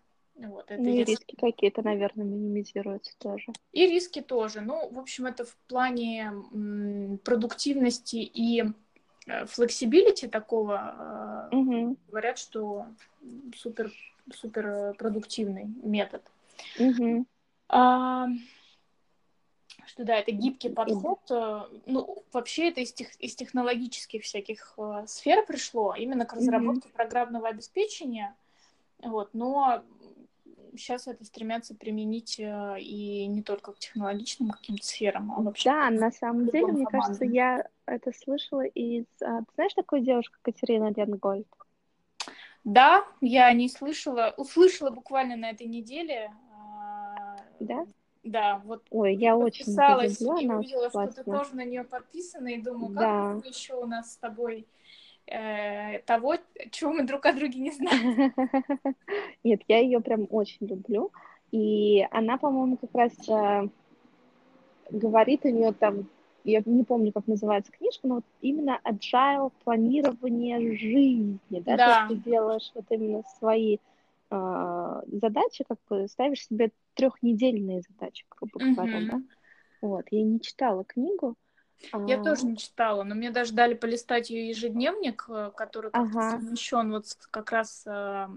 Вот, 0.49 0.71
это 0.71 0.81
Ну 0.83 0.89
и 0.89 0.97
если- 0.99 1.13
риски 1.13 1.35
какие-то, 1.37 1.83
наверное, 1.83 2.25
минимизируются 2.25 3.13
тоже. 3.19 3.53
и 3.73 3.87
риски 3.87 4.21
тоже. 4.23 4.61
Ну, 4.63 4.89
в 4.91 4.99
общем, 4.99 5.27
это 5.27 5.45
в 5.45 5.55
плане 5.69 6.33
продуктивности 7.25 8.17
и 8.17 8.65
flexibility 9.47 10.27
такого 10.29 11.49
э, 11.53 11.57
Угу. 11.57 11.97
говорят, 12.09 12.39
что 12.39 12.87
супер 13.57 13.93
супер 14.35 14.67
э, 14.67 14.95
продуктивный 14.95 15.65
метод. 15.83 16.23
Угу. 16.79 17.27
А, 17.69 18.27
что 19.87 20.05
да, 20.05 20.17
это 20.17 20.31
гибкий 20.33 20.69
подход. 20.71 21.19
э, 21.31 21.61
Ну, 21.87 22.23
вообще 22.33 22.69
это 22.71 22.81
из, 22.81 22.93
тех- 22.93 23.15
из 23.21 23.35
технологических 23.35 24.23
всяких 24.23 24.75
э, 24.79 25.05
сфер 25.07 25.45
пришло, 25.47 25.95
именно 25.95 26.25
к 26.27 26.33
разработке 26.33 26.89
программного 26.91 27.49
обеспечения. 27.49 28.35
Вот, 29.03 29.31
но 29.35 29.83
сейчас 30.77 31.07
это 31.07 31.25
стремятся 31.25 31.75
применить 31.75 32.39
э, 32.39 32.81
и 32.81 33.27
не 33.27 33.43
только 33.43 33.73
к 33.73 33.79
технологичным 33.79 34.51
каким-то 34.51 34.85
сферам, 34.85 35.33
а 35.33 35.41
вообще. 35.41 35.71
Да, 35.71 35.91
на 35.91 36.11
самом 36.11 36.47
деле, 36.47 36.61
любым 36.61 36.75
мне 36.77 36.87
кажется, 36.87 37.25
я 37.25 37.67
это 37.87 38.13
слышала 38.13 38.65
из... 38.65 39.05
а, 39.23 39.41
Ты 39.41 39.47
знаешь 39.55 39.75
такую 39.75 40.03
девушку 40.03 40.37
Катерина 40.43 40.93
Ленгольд? 40.95 41.47
Да, 42.65 43.05
я 43.21 43.47
о 43.47 43.53
ней 43.53 43.71
слышала, 43.71 44.35
услышала 44.37 44.91
буквально 44.91 45.37
на 45.37 45.51
этой 45.51 45.67
неделе. 45.67 46.31
а, 46.55 47.37
Да? 47.59 47.87
Да, 48.23 48.61
вот 48.65 48.85
Ой, 48.91 49.15
я 49.15 49.37
очень 49.37 49.65
подписалась 49.65 50.21
и 50.21 50.27
увидела, 50.27 50.91
что 50.91 51.07
ты 51.07 51.25
тоже 51.25 51.55
на 51.55 51.65
нее 51.65 51.85
подписана, 51.85 52.49
и 52.49 52.61
думаю, 52.61 52.95
Да. 52.95 53.35
как 53.41 53.47
еще 53.47 53.75
у 53.75 53.87
нас 53.87 54.13
с 54.13 54.17
тобой 54.19 54.67
того, 55.27 56.37
чего 56.71 56.93
мы 56.93 57.05
друг 57.05 57.27
о 57.27 57.33
друге 57.33 57.61
не 57.61 57.71
знаем. 57.71 58.33
Нет, 59.45 59.63
я 59.69 59.79
ее 59.79 60.01
прям 60.01 60.27
очень 60.31 60.67
люблю. 60.67 61.13
И 61.53 62.07
она, 62.11 62.37
по-моему, 62.39 62.77
как 62.77 62.95
раз 62.95 63.13
э, 63.29 63.69
говорит 64.91 65.45
у 65.45 65.49
нее 65.49 65.73
там, 65.73 66.07
я 66.45 66.63
не 66.65 66.85
помню, 66.85 67.13
как 67.13 67.27
называется 67.27 67.73
книжка, 67.73 68.07
но 68.07 68.15
вот 68.17 68.25
именно 68.41 68.81
agile 68.85 69.53
планирование 69.65 70.77
жизни, 70.77 71.39
да, 71.51 71.77
Да. 71.77 72.07
ты 72.09 72.17
делаешь 72.17 72.71
вот 72.75 72.87
именно 72.91 73.23
свои 73.39 73.79
э, 74.31 75.03
задачи, 75.07 75.65
как 75.69 75.79
бы 75.89 76.09
ставишь 76.09 76.47
себе 76.47 76.71
трехнедельные 76.95 77.83
задачи, 77.89 78.25
грубо 78.31 78.65
говоря, 78.65 79.01
да. 79.01 79.17
Мгм. 79.17 79.29
Вот, 79.83 80.05
я 80.11 80.23
не 80.23 80.41
читала 80.41 80.85
книгу. 80.85 81.37
Я 82.07 82.17
а, 82.17 82.25
тоже 82.25 82.47
не 82.47 82.57
читала, 82.57 83.03
но 83.05 83.15
мне 83.15 83.31
даже 83.31 83.53
дали 83.53 83.75
полистать 83.75 84.31
ее 84.31 84.49
ежедневник, 84.49 85.25
э, 85.29 85.51
который 85.57 85.91
как-то 85.91 86.13
Ага. 86.13 86.39
совмещен 86.39 86.91
вот 86.93 87.07
как 87.31 87.53
раз 87.53 87.85
э, 87.87 88.29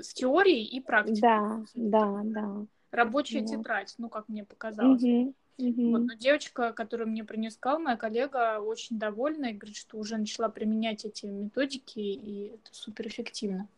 с 0.00 0.14
теорией 0.14 0.64
и 0.64 0.80
практикой. 0.80 1.20
Да, 1.20 1.60
да, 1.74 2.22
да. 2.24 2.66
Рабочая 2.90 3.40
Вот. 3.40 3.50
тетрадь, 3.50 3.94
ну, 3.98 4.08
как 4.08 4.28
мне 4.28 4.44
показалось. 4.44 5.02
Мгм, 5.02 5.34
мгм. 5.58 5.92
Вот, 5.92 6.06
но 6.06 6.14
девочка, 6.14 6.72
которая 6.72 7.06
мне 7.06 7.24
принесла, 7.24 7.78
моя 7.78 7.96
коллега, 7.96 8.60
очень 8.60 8.98
довольна 8.98 9.46
и 9.46 9.52
говорит, 9.52 9.76
что 9.76 9.98
уже 9.98 10.16
начала 10.16 10.48
применять 10.48 11.04
эти 11.04 11.26
методики, 11.26 11.98
и 11.98 12.52
это 12.54 12.70
супер 12.72 13.08
эффективно, 13.08 13.68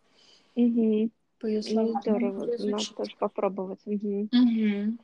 Мгм. 0.55 1.11
по 1.41 1.47
ее 1.47 1.63
словам. 1.63 2.01
здорово, 2.03 2.47
Надо 2.59 2.95
тоже 2.97 3.17
попробовать. 3.19 3.81
Мгм. 3.87 4.29
Мгм. 4.33 4.99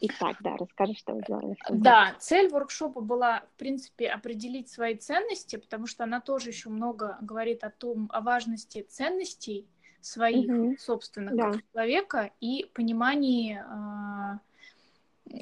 Итак, 0.00 0.36
да, 0.40 0.56
расскажи, 0.56 0.94
что 0.94 1.14
вы 1.14 1.22
делали. 1.26 1.56
Да, 1.70 2.14
цель 2.18 2.48
воркшопа 2.48 3.00
была, 3.00 3.40
в 3.54 3.58
принципе, 3.58 4.08
определить 4.08 4.68
свои 4.68 4.94
ценности, 4.94 5.56
потому 5.56 5.86
что 5.86 6.04
она 6.04 6.20
тоже 6.20 6.50
еще 6.50 6.68
много 6.68 7.18
говорит 7.20 7.64
о 7.64 7.70
том, 7.70 8.08
о 8.12 8.20
важности 8.20 8.82
ценностей 8.88 9.66
своих 10.00 10.48
Мгм. 10.48 10.78
собственных 10.78 11.36
Да. 11.36 11.52
как 11.52 11.62
человека 11.72 12.30
и 12.40 12.70
понимании, 12.72 13.62
а, 13.68 14.38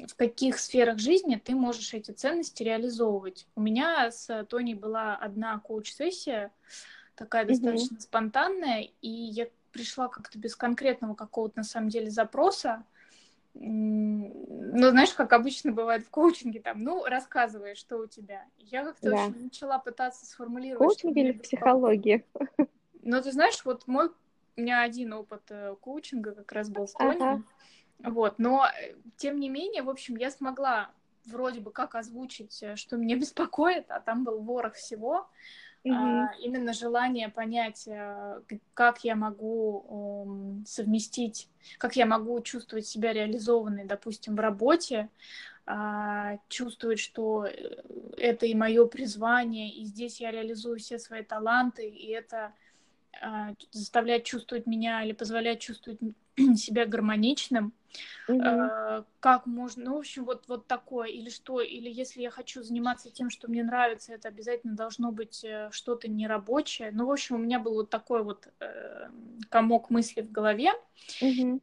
в 0.07 0.15
каких 0.15 0.59
сферах 0.59 0.97
жизни 0.97 1.35
ты 1.35 1.55
можешь 1.55 1.93
эти 1.93 2.11
ценности 2.11 2.63
реализовывать. 2.63 3.47
У 3.55 3.61
меня 3.61 4.11
с 4.11 4.43
Тони 4.45 4.73
была 4.73 5.15
одна 5.15 5.59
коуч-сессия, 5.59 6.51
такая 7.15 7.45
mm-hmm. 7.45 7.47
достаточно 7.47 7.99
спонтанная, 7.99 8.89
и 9.01 9.09
я 9.09 9.47
пришла 9.71 10.07
как-то 10.07 10.39
без 10.39 10.55
конкретного 10.55 11.13
какого-то 11.13 11.57
на 11.57 11.63
самом 11.63 11.89
деле 11.89 12.09
запроса. 12.09 12.83
Ну, 13.59 14.89
знаешь, 14.89 15.13
как 15.13 15.33
обычно 15.33 15.71
бывает 15.71 16.03
в 16.03 16.09
коучинге, 16.09 16.61
там, 16.61 16.83
ну, 16.83 17.03
рассказывай, 17.05 17.75
что 17.75 17.97
у 17.97 18.05
тебя. 18.05 18.45
Я 18.57 18.83
как-то 18.83 19.09
да. 19.09 19.25
очень 19.25 19.43
начала 19.45 19.79
пытаться 19.79 20.25
сформулировать. 20.25 20.87
Коучинг 20.87 21.17
или 21.17 21.31
психология? 21.31 22.23
Ну, 23.01 23.21
ты 23.21 23.31
знаешь, 23.31 23.63
вот 23.65 23.87
мой, 23.87 24.09
у 24.57 24.61
меня 24.61 24.81
один 24.81 25.13
опыт 25.13 25.43
э, 25.49 25.75
коучинга 25.79 26.33
как 26.33 26.51
раз 26.51 26.69
был 26.69 26.87
с 26.87 26.93
Тони. 26.93 27.15
Ага. 27.15 27.43
Вот, 28.03 28.37
но, 28.37 28.65
э, 28.65 28.95
тем 29.15 29.39
не 29.39 29.49
менее, 29.49 29.81
в 29.81 29.89
общем, 29.89 30.17
я 30.17 30.29
смогла 30.29 30.91
вроде 31.25 31.59
бы 31.59 31.71
как 31.71 31.95
озвучить, 31.95 32.61
э, 32.61 32.75
что 32.75 32.97
меня 32.97 33.15
беспокоит, 33.19 33.89
а 33.89 33.99
там 33.99 34.23
был 34.23 34.41
ворох 34.41 34.73
всего. 34.73 35.27
Mm-hmm. 35.85 36.27
Именно 36.41 36.73
желание 36.73 37.29
понять, 37.29 37.87
э, 37.87 38.41
как 38.73 39.03
я 39.03 39.15
могу 39.15 40.63
совместить, 40.65 41.49
как 41.77 41.95
я 41.95 42.05
могу 42.05 42.41
чувствовать 42.41 42.85
себя 42.85 43.13
реализованной, 43.13 43.85
допустим, 43.85 44.35
в 44.35 44.39
работе, 44.39 45.09
а, 45.69 46.37
чувствовать, 46.47 46.99
что 46.99 47.45
это 48.17 48.45
и 48.45 48.55
мое 48.55 48.85
призвание, 48.85 49.69
и 49.69 49.83
здесь 49.83 50.21
я 50.21 50.31
реализую 50.31 50.79
все 50.79 50.97
свои 50.97 51.23
таланты, 51.23 51.89
и 51.89 52.07
это 52.07 52.53
а, 53.21 53.53
заставляет 53.71 54.23
чувствовать 54.23 54.65
меня 54.65 55.03
или 55.03 55.11
позволяет 55.11 55.59
чувствовать 55.59 55.99
себя 56.55 56.85
гармоничным, 56.85 57.73
mm-hmm. 58.29 59.05
как 59.19 59.45
можно, 59.45 59.85
ну, 59.85 59.95
в 59.95 59.99
общем, 59.99 60.25
вот, 60.25 60.47
вот 60.47 60.67
такое, 60.67 61.07
или 61.07 61.29
что, 61.29 61.61
или 61.61 61.89
если 61.89 62.21
я 62.21 62.29
хочу 62.29 62.63
заниматься 62.63 63.09
тем, 63.09 63.29
что 63.29 63.47
мне 63.47 63.63
нравится, 63.63 64.13
это 64.13 64.27
обязательно 64.27 64.75
должно 64.75 65.11
быть 65.11 65.43
э, 65.43 65.69
что-то 65.71 66.07
нерабочее. 66.07 66.91
Ну, 66.91 67.07
в 67.07 67.11
общем, 67.11 67.35
у 67.35 67.39
меня 67.39 67.59
был 67.59 67.73
вот 67.73 67.89
такой 67.89 68.23
вот 68.23 68.47
э, 68.59 69.09
комок 69.49 69.89
мыслей 69.89 70.23
в 70.23 70.31
голове, 70.31 70.71
mm-hmm. 71.21 71.61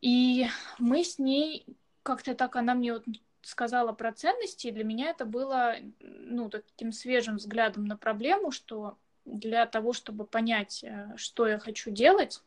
и 0.00 0.46
мы 0.78 1.04
с 1.04 1.18
ней 1.18 1.66
как-то 2.02 2.34
так, 2.34 2.56
она 2.56 2.74
мне 2.74 2.94
вот 2.94 3.04
сказала 3.42 3.92
про 3.92 4.12
ценности, 4.12 4.68
и 4.68 4.72
для 4.72 4.84
меня 4.84 5.10
это 5.10 5.24
было, 5.24 5.76
ну, 6.00 6.50
таким 6.50 6.92
свежим 6.92 7.36
взглядом 7.36 7.84
на 7.84 7.96
проблему, 7.96 8.50
что 8.50 8.98
для 9.24 9.66
того, 9.66 9.92
чтобы 9.92 10.24
понять, 10.24 10.84
что 11.16 11.46
я 11.46 11.58
хочу 11.58 11.90
делать, 11.90 12.42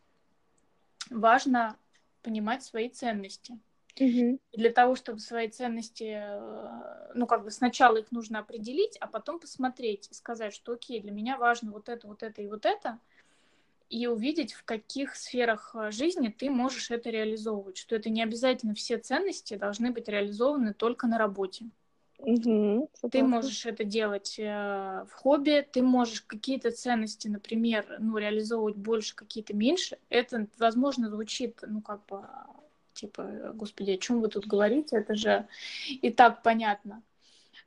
важно 1.11 1.77
понимать 2.23 2.63
свои 2.63 2.89
ценности. 2.89 3.59
Угу. 3.99 4.39
Для 4.53 4.71
того, 4.71 4.95
чтобы 4.95 5.19
свои 5.19 5.49
ценности, 5.49 6.15
э, 6.15 7.11
ну, 7.13 7.27
как 7.27 7.43
бы 7.43 7.51
сначала 7.51 7.97
их 7.97 8.11
нужно 8.11 8.39
определить, 8.39 8.97
а 8.97 9.07
потом 9.07 9.39
посмотреть 9.39 10.07
и 10.09 10.13
сказать, 10.13 10.53
что 10.53 10.73
окей, 10.73 11.01
для 11.01 11.11
меня 11.11 11.37
важно 11.37 11.71
вот 11.71 11.89
это, 11.89 12.07
вот 12.07 12.23
это 12.23 12.41
и 12.41 12.47
вот 12.47 12.65
это, 12.65 12.99
и 13.89 14.07
увидеть, 14.07 14.53
в 14.53 14.63
каких 14.63 15.15
сферах 15.15 15.75
э, 15.75 15.91
жизни 15.91 16.29
ты 16.29 16.49
можешь 16.49 16.89
это 16.89 17.09
реализовывать, 17.09 17.77
что 17.77 17.95
это 17.95 18.09
не 18.09 18.23
обязательно 18.23 18.73
все 18.73 18.97
ценности 18.97 19.55
должны 19.55 19.91
быть 19.91 20.07
реализованы 20.07 20.73
только 20.73 21.07
на 21.07 21.17
работе. 21.17 21.69
Угу, 22.23 22.89
ты 23.11 23.23
можешь 23.23 23.65
это 23.65 23.83
делать 23.83 24.37
э, 24.37 25.05
в 25.09 25.11
хобби, 25.11 25.67
ты 25.71 25.81
можешь 25.81 26.21
какие-то 26.21 26.71
ценности, 26.71 27.27
например, 27.27 27.97
ну, 27.99 28.17
реализовывать 28.17 28.75
больше, 28.75 29.15
какие-то 29.15 29.55
меньше. 29.55 29.97
Это, 30.09 30.47
возможно, 30.59 31.09
звучит, 31.09 31.59
ну, 31.65 31.81
как 31.81 32.05
бы, 32.05 32.21
типа, 32.93 33.51
господи, 33.55 33.91
о 33.91 33.97
чем 33.97 34.21
вы 34.21 34.27
тут 34.27 34.45
говорите? 34.45 34.97
Это 34.97 35.15
же 35.15 35.47
и 35.89 36.11
так 36.11 36.43
понятно. 36.43 37.01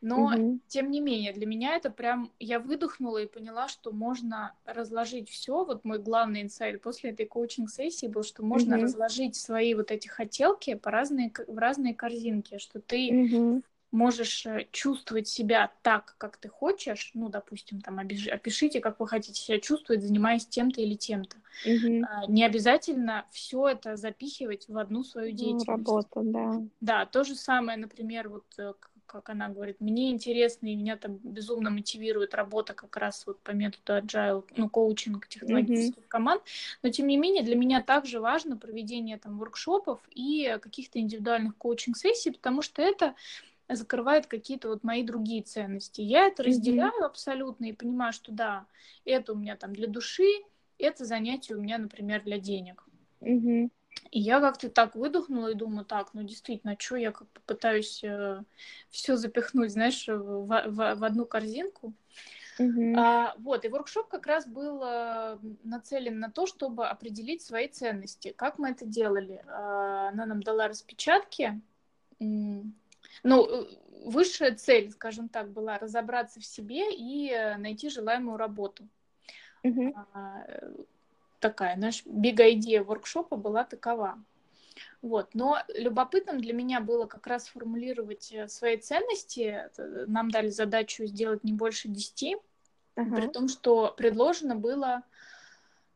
Но, 0.01 0.27
угу. 0.27 0.61
тем 0.69 0.91
не 0.91 1.01
менее, 1.01 1.33
для 1.33 1.47
меня 1.47 1.77
это 1.77 1.91
прям... 1.91 2.31
Я 2.39 2.61
выдохнула 2.61 3.19
и 3.19 3.27
поняла, 3.27 3.69
что 3.69 3.91
можно 3.91 4.55
разложить 4.67 5.31
все. 5.31 5.65
Вот 5.65 5.85
мой 5.85 5.99
главный 5.99 6.43
инсайт 6.43 6.83
после 6.83 7.11
этой 7.11 7.27
коучинг-сессии 7.27 8.07
был, 8.07 8.23
что 8.23 8.45
можно 8.45 8.77
угу. 8.77 8.85
разложить 8.85 9.35
свои 9.35 9.75
вот 9.75 9.91
эти 9.91 10.07
хотелки 10.07 10.75
по 10.75 10.91
разные, 10.91 11.33
в 11.49 11.59
разные 11.59 11.95
корзинки, 11.95 12.59
что 12.59 12.81
ты 12.81 13.11
угу 13.11 13.63
можешь 13.95 14.45
э, 14.45 14.67
чувствовать 14.73 15.29
себя 15.29 15.71
так, 15.83 16.17
как 16.19 16.37
ты 16.37 16.49
хочешь, 16.49 17.13
ну, 17.15 17.29
допустим, 17.29 17.81
там, 17.81 17.99
опишите, 17.99 18.81
как 18.81 19.01
вы 19.01 19.07
хотите 19.07 19.41
себя 19.41 19.61
чувствовать, 19.61 20.03
занимаясь 20.03 20.47
тем-то 20.47 20.81
или 20.81 20.95
тем-то. 20.95 21.37
Угу. 21.65 22.05
Не 22.29 22.45
обязательно 22.45 23.25
все 23.31 23.69
это 23.69 23.97
запихивать 23.97 24.69
в 24.69 24.77
одну 24.77 25.05
свою 25.05 25.31
ну, 25.31 25.37
деятельность. 25.37 25.69
Работу, 25.69 26.21
да. 26.25 26.63
Да, 26.81 27.07
то 27.07 27.25
же 27.25 27.37
самое, 27.37 27.79
например, 27.79 28.29
вот 28.29 28.45
э, 28.59 28.75
как 29.07 29.31
она 29.31 29.49
говорит, 29.49 29.81
мне 29.81 30.11
интересно, 30.11 30.67
и 30.67 30.75
меня 30.75 30.97
там 30.97 31.19
безумно 31.23 31.71
мотивирует 31.71 32.35
работа 32.35 32.75
как 32.75 32.97
раз 32.97 33.25
вот 33.27 33.39
по 33.41 33.53
методу 33.53 33.93
agile, 33.93 34.45
ну, 34.57 34.69
коучинг 34.69 35.29
технологических 35.29 36.03
mm-hmm. 36.03 36.09
команд, 36.09 36.43
но 36.83 36.91
тем 36.91 37.07
не 37.07 37.17
менее 37.17 37.45
для 37.45 37.55
меня 37.55 37.81
также 37.81 38.19
важно 38.19 38.57
проведение 38.57 39.19
там 39.19 39.39
воркшопов 39.39 40.01
и 40.11 40.59
каких-то 40.61 40.99
индивидуальных 40.99 41.57
коучинг-сессий, 41.57 42.33
потому 42.33 42.61
что 42.63 42.83
это 42.83 43.15
закрывает 43.69 44.27
какие-то 44.27 44.69
вот 44.69 44.85
мои 44.85 45.03
другие 45.03 45.43
ценности. 45.43 46.01
Я 46.01 46.27
это 46.27 46.43
разделяю 46.43 46.93
mm-hmm. 47.03 47.07
абсолютно 47.07 47.65
и 47.67 47.73
понимаю, 47.73 48.13
что 48.13 48.33
да, 48.33 48.67
это 49.05 49.33
у 49.33 49.37
меня 49.37 49.57
там 49.57 49.73
для 49.73 49.89
души, 49.89 50.29
это 50.79 51.05
занятие 51.05 51.55
у 51.55 51.61
меня, 51.61 51.79
например, 51.79 52.23
для 52.23 52.39
денег. 52.39 52.85
Mm-hmm. 53.21 53.71
И 54.11 54.21
я 54.21 54.41
как-то 54.41 54.69
так 54.69 54.97
выдохнула 54.97 55.53
и 55.53 55.55
думаю, 55.55 55.85
так, 55.85 56.15
ну 56.15 56.23
действительно, 56.23 56.77
что 56.79 56.97
я 56.97 57.13
как 57.13 57.29
попытаюсь 57.29 58.03
э, 58.03 58.43
все 58.91 59.17
запихнуть, 59.17 59.73
знаешь, 59.73 60.07
в, 60.09 60.47
в, 60.47 60.95
в 60.95 61.05
одну 61.05 61.27
корзинку. 61.27 61.95
Uh-huh. 62.59 62.95
А, 62.97 63.35
вот, 63.39 63.65
и 63.65 63.69
воркшоп 63.69 64.09
как 64.09 64.27
раз 64.27 64.47
был 64.47 64.81
э, 64.85 65.39
нацелен 65.65 66.21
на 66.21 66.31
то, 66.31 66.47
чтобы 66.47 66.87
определить 66.87 67.43
свои 67.43 67.67
ценности. 67.67 68.33
Как 68.37 68.59
мы 68.59 68.71
это 68.71 68.87
делали? 68.87 69.43
Э, 69.47 70.09
она 70.13 70.27
нам 70.27 70.43
дала 70.43 70.69
распечатки. 70.69 71.61
Ну, 73.23 73.47
э, 73.47 73.67
высшая 74.05 74.55
цель, 74.55 74.91
скажем 74.91 75.29
так, 75.29 75.51
была 75.51 75.79
разобраться 75.79 76.41
в 76.41 76.45
себе 76.45 76.95
и 76.95 77.31
э, 77.31 77.57
найти 77.57 77.89
желаемую 77.89 78.37
работу. 78.37 78.87
Mm-hmm. 79.65 79.93
А, 80.13 80.47
такая, 81.41 81.77
наш 81.77 82.05
big 82.07 82.37
idea 82.37 82.83
воркшопа 82.83 83.37
была 83.37 83.65
такова. 83.65 84.23
Вот. 85.03 85.35
Но 85.35 85.59
любопытным 85.69 86.41
для 86.41 86.53
меня 86.53 86.81
было 86.81 87.07
как 87.07 87.27
раз 87.27 87.49
формулировать 87.49 88.33
э, 88.33 88.49
свои 88.49 88.77
ценности. 88.77 89.71
Нам 90.07 90.31
дали 90.31 90.49
задачу 90.49 91.07
сделать 91.07 91.45
не 91.45 91.53
больше 91.53 91.89
десяти, 91.89 92.37
uh-huh. 92.97 93.15
при 93.15 93.29
том, 93.29 93.49
что 93.49 93.95
предложено 93.97 94.57
было 94.57 95.03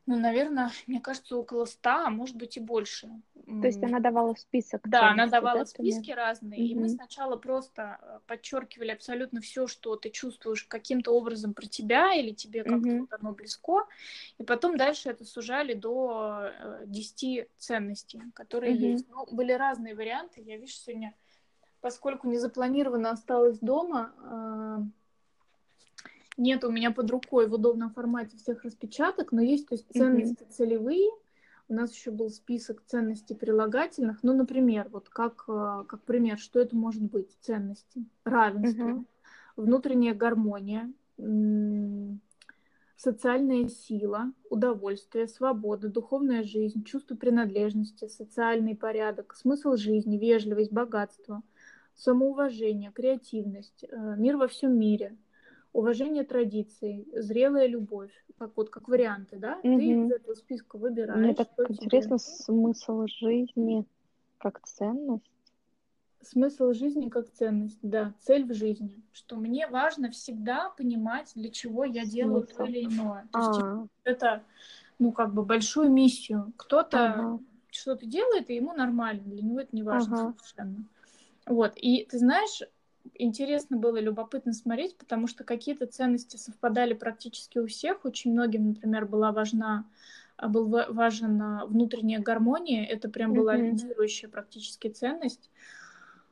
ну, 0.09 0.19
наверное, 0.19 0.71
мне 0.87 1.01
кажется, 1.01 1.37
около 1.37 1.67
ста, 1.67 2.07
а 2.07 2.11
может 2.11 2.35
быть 2.35 2.57
и 2.57 2.61
больше. 2.61 3.11
То 3.35 3.67
есть 3.67 3.83
она 3.83 4.01
давала 4.01 4.33
список? 4.35 4.81
Да, 4.89 5.11
она 5.11 5.27
давала 5.27 5.61
да, 5.61 5.67
списки 5.67 6.13
разные, 6.13 6.61
угу. 6.61 6.67
и 6.67 6.75
мы 6.75 6.89
сначала 6.89 7.37
просто 7.37 7.99
э, 8.01 8.19
подчеркивали 8.27 8.91
абсолютно 8.91 9.43
все, 9.43 9.67
что 9.67 9.97
ты 9.97 10.09
чувствуешь 10.09 10.65
каким-то 10.65 11.13
образом 11.13 11.53
про 11.53 11.67
тебя 11.67 12.15
или 12.15 12.31
тебе 12.31 12.65
как-то 12.65 12.89
угу. 12.89 13.09
оно 13.11 13.33
близко, 13.33 13.87
и 14.39 14.45
потом 14.45 14.79
дальше 14.79 15.11
это 15.11 15.27
сужали 15.27 15.75
до 15.75 16.53
10 16.87 17.25
э, 17.25 17.47
ценностей, 17.59 18.23
которые 18.33 18.77
угу. 18.77 18.83
есть. 18.83 19.07
Ну, 19.11 19.27
были 19.31 19.53
разные 19.53 19.95
варианты, 19.95 20.41
я, 20.41 20.57
видишь, 20.57 20.79
сегодня, 20.81 21.15
поскольку 21.83 22.29
не 22.29 22.39
запланировано 22.39 23.11
осталась 23.11 23.59
дома, 23.59 24.13
э, 24.23 24.79
нет 26.39 26.65
у 26.65 26.71
меня 26.71 26.91
под 26.91 27.11
рукой 27.11 27.49
в 27.49 27.55
удобном 27.55 27.91
формате 27.91 28.37
всех 28.37 28.65
распечаток, 28.65 29.33
но 29.33 29.43
есть 29.43 29.69
то 29.69 29.75
есть, 29.75 29.87
ценности 29.93 30.45
mm-hmm. 30.45 30.53
целевые. 30.53 31.11
У 31.69 31.75
нас 31.75 31.95
еще 31.95 32.11
был 32.11 32.31
список 32.31 32.83
ценностей 32.87 33.35
прилагательных. 33.35 34.23
Ну, 34.23 34.35
например, 34.35 34.89
вот 34.91 35.11
как, 35.11 35.45
э, 35.49 35.85
как 35.87 36.03
пример, 36.05 36.39
что 36.39 36.61
это 36.61 36.75
может 36.75 37.03
быть? 37.03 37.37
Ценности. 37.43 38.05
Равенство, 38.25 38.85
mm-hmm. 38.85 39.05
внутренняя 39.57 40.15
гармония, 40.15 40.91
социальная 42.97 43.69
сила, 43.69 44.33
удовольствие, 44.49 45.29
свобода, 45.29 45.89
духовная 45.89 46.43
жизнь, 46.43 46.85
чувство 46.85 47.17
принадлежности, 47.17 48.09
социальный 48.09 48.77
порядок, 48.77 49.35
смысл 49.35 49.77
жизни, 49.77 50.17
вежливость, 50.17 50.73
богатство, 50.73 51.43
самоуважение, 51.95 52.93
креативность, 52.93 53.85
э, 53.85 54.15
мир 54.17 54.37
во 54.37 54.49
всем 54.49 54.79
мире, 54.79 55.17
уважение 55.73 56.25
традиций, 56.25 57.07
зрелая 57.13 57.67
любовь, 57.67 58.13
как 58.39 58.57
вот 58.57 58.71
как 58.71 58.89
варианты, 58.89 59.37
да? 59.37 59.59
Угу. 59.63 59.79
Ты 59.79 59.85
из 59.85 60.11
этого 60.11 60.35
списка 60.35 60.79
выбираешь. 60.79 61.21
Мне 61.21 61.35
так 61.35 61.49
интересно 61.69 62.19
тебе... 62.19 62.45
смысл 62.45 63.07
жизни 63.07 63.87
как 64.39 64.63
ценность. 64.65 65.31
Смысл 66.21 66.73
жизни 66.73 67.09
как 67.09 67.31
ценность, 67.31 67.79
да, 67.81 68.13
цель 68.21 68.45
в 68.45 68.53
жизни. 68.53 69.03
Что 69.13 69.37
мне 69.37 69.69
важно 69.69 70.11
всегда 70.11 70.71
понимать, 70.71 71.33
для 71.35 71.49
чего 71.51 71.85
я 71.85 72.03
Смысл. 72.03 72.15
делаю 72.15 72.47
то 72.47 72.65
или 72.65 72.85
иное. 72.85 73.29
То 73.33 73.39
есть 73.39 73.55
типа, 73.55 73.89
это, 74.05 74.43
ну, 74.99 75.13
как 75.13 75.33
бы 75.33 75.45
большую 75.45 75.91
миссию. 75.91 76.53
Кто-то 76.57 77.07
ага. 77.07 77.39
что-то 77.71 78.05
делает, 78.05 78.51
и 78.51 78.57
ему 78.57 78.73
нормально, 78.73 79.23
для 79.27 79.43
него 79.43 79.61
это 79.61 79.75
не 79.75 79.85
важно 79.85 80.21
ага. 80.21 80.35
совершенно. 80.39 80.85
Вот, 81.47 81.73
и 81.77 82.05
ты 82.05 82.19
знаешь, 82.19 82.63
интересно 83.15 83.77
было, 83.77 84.01
любопытно 84.01 84.53
смотреть, 84.53 84.97
потому 84.97 85.27
что 85.27 85.45
какие-то 85.45 85.87
ценности 85.87 86.37
совпадали 86.37 86.95
практически 86.95 87.59
у 87.59 87.67
всех. 87.67 88.05
Очень 88.05 88.33
многим, 88.33 88.69
например, 88.69 89.07
была 89.07 89.33
важна 89.33 89.87
а, 90.37 90.49
был 90.49 90.69
важен 90.69 91.43
а, 91.43 91.67
внутренняя 91.67 92.21
гармония. 92.21 92.85
Это 92.85 93.09
прям 93.09 93.35
была 93.35 93.57
mm-hmm. 93.57 93.71
лидирующая 93.71 94.29
практически 94.29 94.89
ценность. 94.89 95.51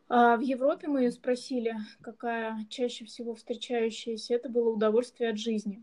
А 0.09 0.37
в 0.37 0.41
Европе 0.41 0.87
мы 0.87 1.03
ее 1.03 1.11
спросили, 1.11 1.75
какая 2.01 2.65
чаще 2.71 3.05
всего 3.05 3.35
встречающаяся. 3.35 4.35
Это 4.35 4.49
было 4.49 4.71
удовольствие 4.71 5.31
от 5.31 5.39
жизни. 5.39 5.83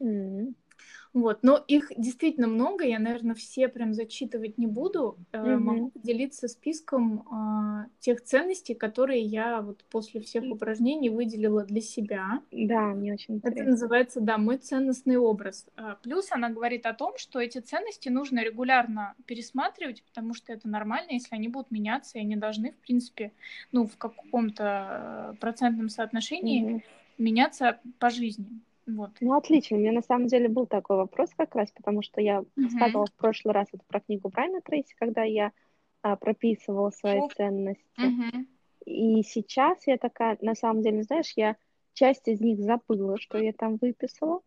Mm-hmm. 0.00 0.54
Вот, 1.12 1.40
но 1.42 1.62
их 1.66 1.90
действительно 1.96 2.46
много, 2.46 2.84
я, 2.84 3.00
наверное, 3.00 3.34
все 3.34 3.68
прям 3.68 3.94
зачитывать 3.94 4.58
не 4.58 4.68
буду. 4.68 5.18
Mm-hmm. 5.32 5.56
Могу 5.56 5.90
поделиться 5.90 6.46
списком 6.46 7.26
э, 7.28 7.88
тех 7.98 8.22
ценностей, 8.22 8.74
которые 8.74 9.22
я 9.22 9.60
вот 9.60 9.84
после 9.90 10.20
всех 10.20 10.44
упражнений 10.44 11.10
выделила 11.10 11.64
для 11.64 11.80
себя. 11.80 12.40
Да, 12.52 12.94
мне 12.94 13.14
очень 13.14 13.36
интересно. 13.36 13.60
Это 13.60 13.70
называется, 13.70 14.20
да, 14.20 14.38
мой 14.38 14.58
ценностный 14.58 15.16
образ. 15.16 15.66
А, 15.76 15.96
плюс 15.96 16.28
она 16.30 16.48
говорит 16.48 16.86
о 16.86 16.94
том, 16.94 17.18
что 17.18 17.40
эти 17.40 17.58
ценности 17.58 18.08
нужно 18.08 18.44
регулярно 18.44 19.14
пересматривать, 19.26 20.04
потому 20.04 20.34
что 20.34 20.52
это 20.52 20.68
нормально, 20.68 21.10
если 21.10 21.34
они 21.34 21.48
будут 21.48 21.72
меняться, 21.72 22.18
и 22.18 22.20
они 22.20 22.36
должны, 22.36 22.70
в 22.70 22.76
принципе, 22.76 23.32
ну, 23.72 23.88
в 23.88 23.96
каком-то 23.96 25.36
процентном 25.40 25.88
соотношении 25.88 26.76
mm-hmm. 26.76 26.82
меняться 27.18 27.80
по 27.98 28.10
жизни. 28.10 28.60
Вот. 28.96 29.10
Ну, 29.20 29.34
отлично. 29.34 29.76
У 29.76 29.80
меня 29.80 29.92
на 29.92 30.02
самом 30.02 30.26
деле 30.26 30.48
был 30.48 30.66
такой 30.66 30.96
вопрос 30.96 31.30
как 31.36 31.54
раз, 31.54 31.70
потому 31.72 32.02
что 32.02 32.20
я 32.20 32.40
uh-huh. 32.40 32.46
рассказывала 32.56 33.06
в 33.06 33.14
прошлый 33.14 33.54
раз 33.54 33.68
это 33.72 33.84
про 33.86 34.00
книгу 34.00 34.28
Брайана 34.28 34.60
Трейси, 34.60 34.94
когда 34.98 35.22
я 35.22 35.52
а, 36.02 36.16
прописывала 36.16 36.90
свои 36.90 37.20
uh-huh. 37.20 37.34
ценности. 37.36 37.84
Uh-huh. 37.98 38.46
И 38.86 39.22
сейчас 39.22 39.86
я 39.86 39.98
такая, 39.98 40.38
на 40.40 40.54
самом 40.54 40.82
деле, 40.82 41.02
знаешь, 41.02 41.32
я 41.36 41.56
часть 41.92 42.26
из 42.28 42.40
них 42.40 42.60
забыла, 42.60 43.18
что 43.18 43.38
я 43.38 43.52
там 43.52 43.76
выписала. 43.76 44.40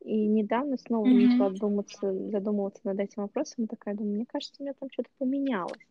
И 0.00 0.26
недавно 0.26 0.76
снова 0.78 1.06
uh-huh. 1.06 1.26
начала 1.26 1.50
думаться, 1.50 2.30
задумываться 2.30 2.82
над 2.84 2.98
этим 3.00 3.22
вопросом. 3.22 3.64
И 3.64 3.68
такая 3.68 3.94
думаю, 3.94 4.16
мне 4.16 4.26
кажется, 4.26 4.56
у 4.58 4.62
меня 4.62 4.74
там 4.78 4.90
что-то 4.90 5.10
поменялось. 5.18 5.86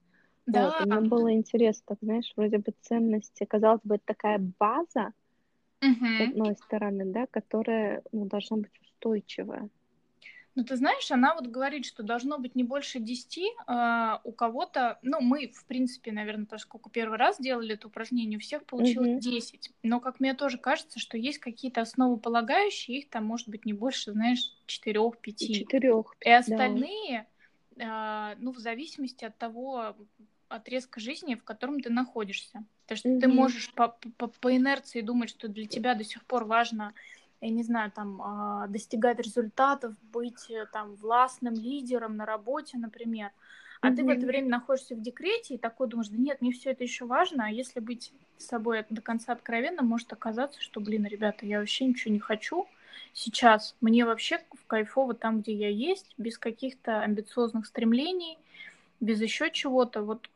Да. 0.46 0.66
Вот, 0.66 0.86
и 0.86 0.90
мне 0.90 1.10
было 1.10 1.34
интересно, 1.34 1.84
так, 1.88 2.00
знаешь, 2.02 2.32
вроде 2.36 2.58
бы 2.58 2.74
ценности. 2.82 3.46
Казалось 3.46 3.82
бы, 3.84 3.96
это 3.96 4.04
такая 4.06 4.40
база, 4.60 5.14
uh-huh. 5.82 6.18
с 6.18 6.30
одной 6.30 6.56
стороны, 6.56 7.06
да, 7.06 7.28
которая 7.28 8.02
ну, 8.12 8.26
должна 8.26 8.58
быть 8.58 8.80
устойчивая. 8.82 9.70
Ну, 10.54 10.66
ты 10.66 10.76
знаешь, 10.76 11.10
она 11.12 11.34
вот 11.34 11.48
говорит, 11.48 11.86
что 11.86 12.04
должно 12.04 12.38
быть 12.38 12.56
не 12.56 12.64
больше 12.64 13.00
10 13.00 13.38
э, 13.38 13.42
а, 13.68 14.20
у 14.26 14.34
кого-то, 14.34 15.00
ну, 15.02 15.22
мы, 15.22 15.48
в 15.48 15.66
принципе, 15.66 16.12
наверное, 16.12 16.46
поскольку 16.46 16.90
первый 16.90 17.18
раз 17.18 17.40
делали 17.40 17.76
это 17.76 17.88
упражнение, 17.88 18.38
у 18.38 18.42
всех 18.42 18.66
получилось 18.66 19.26
mm-hmm. 19.26 19.32
10. 19.32 19.72
Но, 19.84 20.02
как 20.02 20.20
мне 20.20 20.34
тоже 20.34 20.58
кажется, 20.58 21.00
что 21.00 21.18
есть 21.18 21.38
какие-то 21.38 21.80
основополагающие, 21.80 23.00
их 23.00 23.10
там 23.10 23.26
может 23.26 23.48
быть 23.48 23.66
не 23.66 23.72
больше, 23.72 24.12
знаешь, 24.12 24.54
4-5. 24.68 25.14
4 25.24 25.94
И 26.26 26.30
остальные, 26.30 27.28
да. 27.78 28.34
э, 28.34 28.36
ну, 28.42 28.52
в 28.52 28.58
зависимости 28.58 29.24
от 29.24 29.38
того 29.38 29.96
отрезка 30.52 31.00
жизни, 31.00 31.36
в 31.36 31.44
котором 31.44 31.80
ты 31.80 31.90
находишься. 31.90 32.64
Потому 32.84 32.98
что 32.98 33.10
mm-hmm. 33.10 33.20
ты 33.20 33.28
можешь 33.28 33.74
по, 33.74 33.96
по, 34.18 34.28
по 34.28 34.56
инерции 34.56 35.02
думать, 35.02 35.30
что 35.30 35.48
для 35.48 35.66
тебя 35.66 35.96
до 35.96 36.04
сих 36.04 36.24
пор 36.26 36.46
важно, 36.46 36.94
я 37.40 37.50
не 37.50 37.64
знаю, 37.64 37.92
там, 37.92 38.22
а, 38.22 38.68
достигать 38.68 39.20
результатов, 39.20 39.96
быть 40.12 40.50
э, 40.50 40.66
там 40.72 40.96
властным 40.96 41.54
лидером 41.54 42.18
на 42.18 42.26
работе, 42.26 42.78
например. 42.78 43.32
А 43.82 43.90
mm-hmm. 43.90 43.96
ты 43.96 44.04
в 44.04 44.10
это 44.10 44.26
время 44.28 44.50
находишься 44.50 44.96
в 44.96 45.02
декрете 45.02 45.56
и 45.56 45.58
такой 45.58 45.88
думаешь, 45.88 46.10
да 46.10 46.18
нет, 46.18 46.42
мне 46.42 46.52
все 46.52 46.72
это 46.72 46.84
еще 46.84 47.06
важно, 47.06 47.46
а 47.46 47.50
если 47.50 47.80
быть 47.80 48.14
с 48.38 48.46
собой 48.46 48.86
до 48.90 49.02
конца 49.02 49.34
откровенно, 49.34 49.82
может 49.82 50.14
оказаться, 50.14 50.62
что, 50.62 50.80
блин, 50.80 51.06
ребята, 51.06 51.46
я 51.46 51.60
вообще 51.60 51.86
ничего 51.86 52.14
не 52.14 52.20
хочу 52.20 52.68
сейчас. 53.14 53.76
Мне 53.82 54.06
вообще 54.06 54.40
в 54.54 54.66
кайфово 54.68 55.14
там, 55.14 55.42
где 55.42 55.54
я 55.54 55.70
есть, 55.70 56.14
без 56.18 56.38
каких-то 56.38 57.02
амбициозных 57.02 57.66
стремлений, 57.66 58.38
без 59.00 59.22
еще 59.22 59.50
чего-то. 59.52 60.04
Вот 60.04 60.30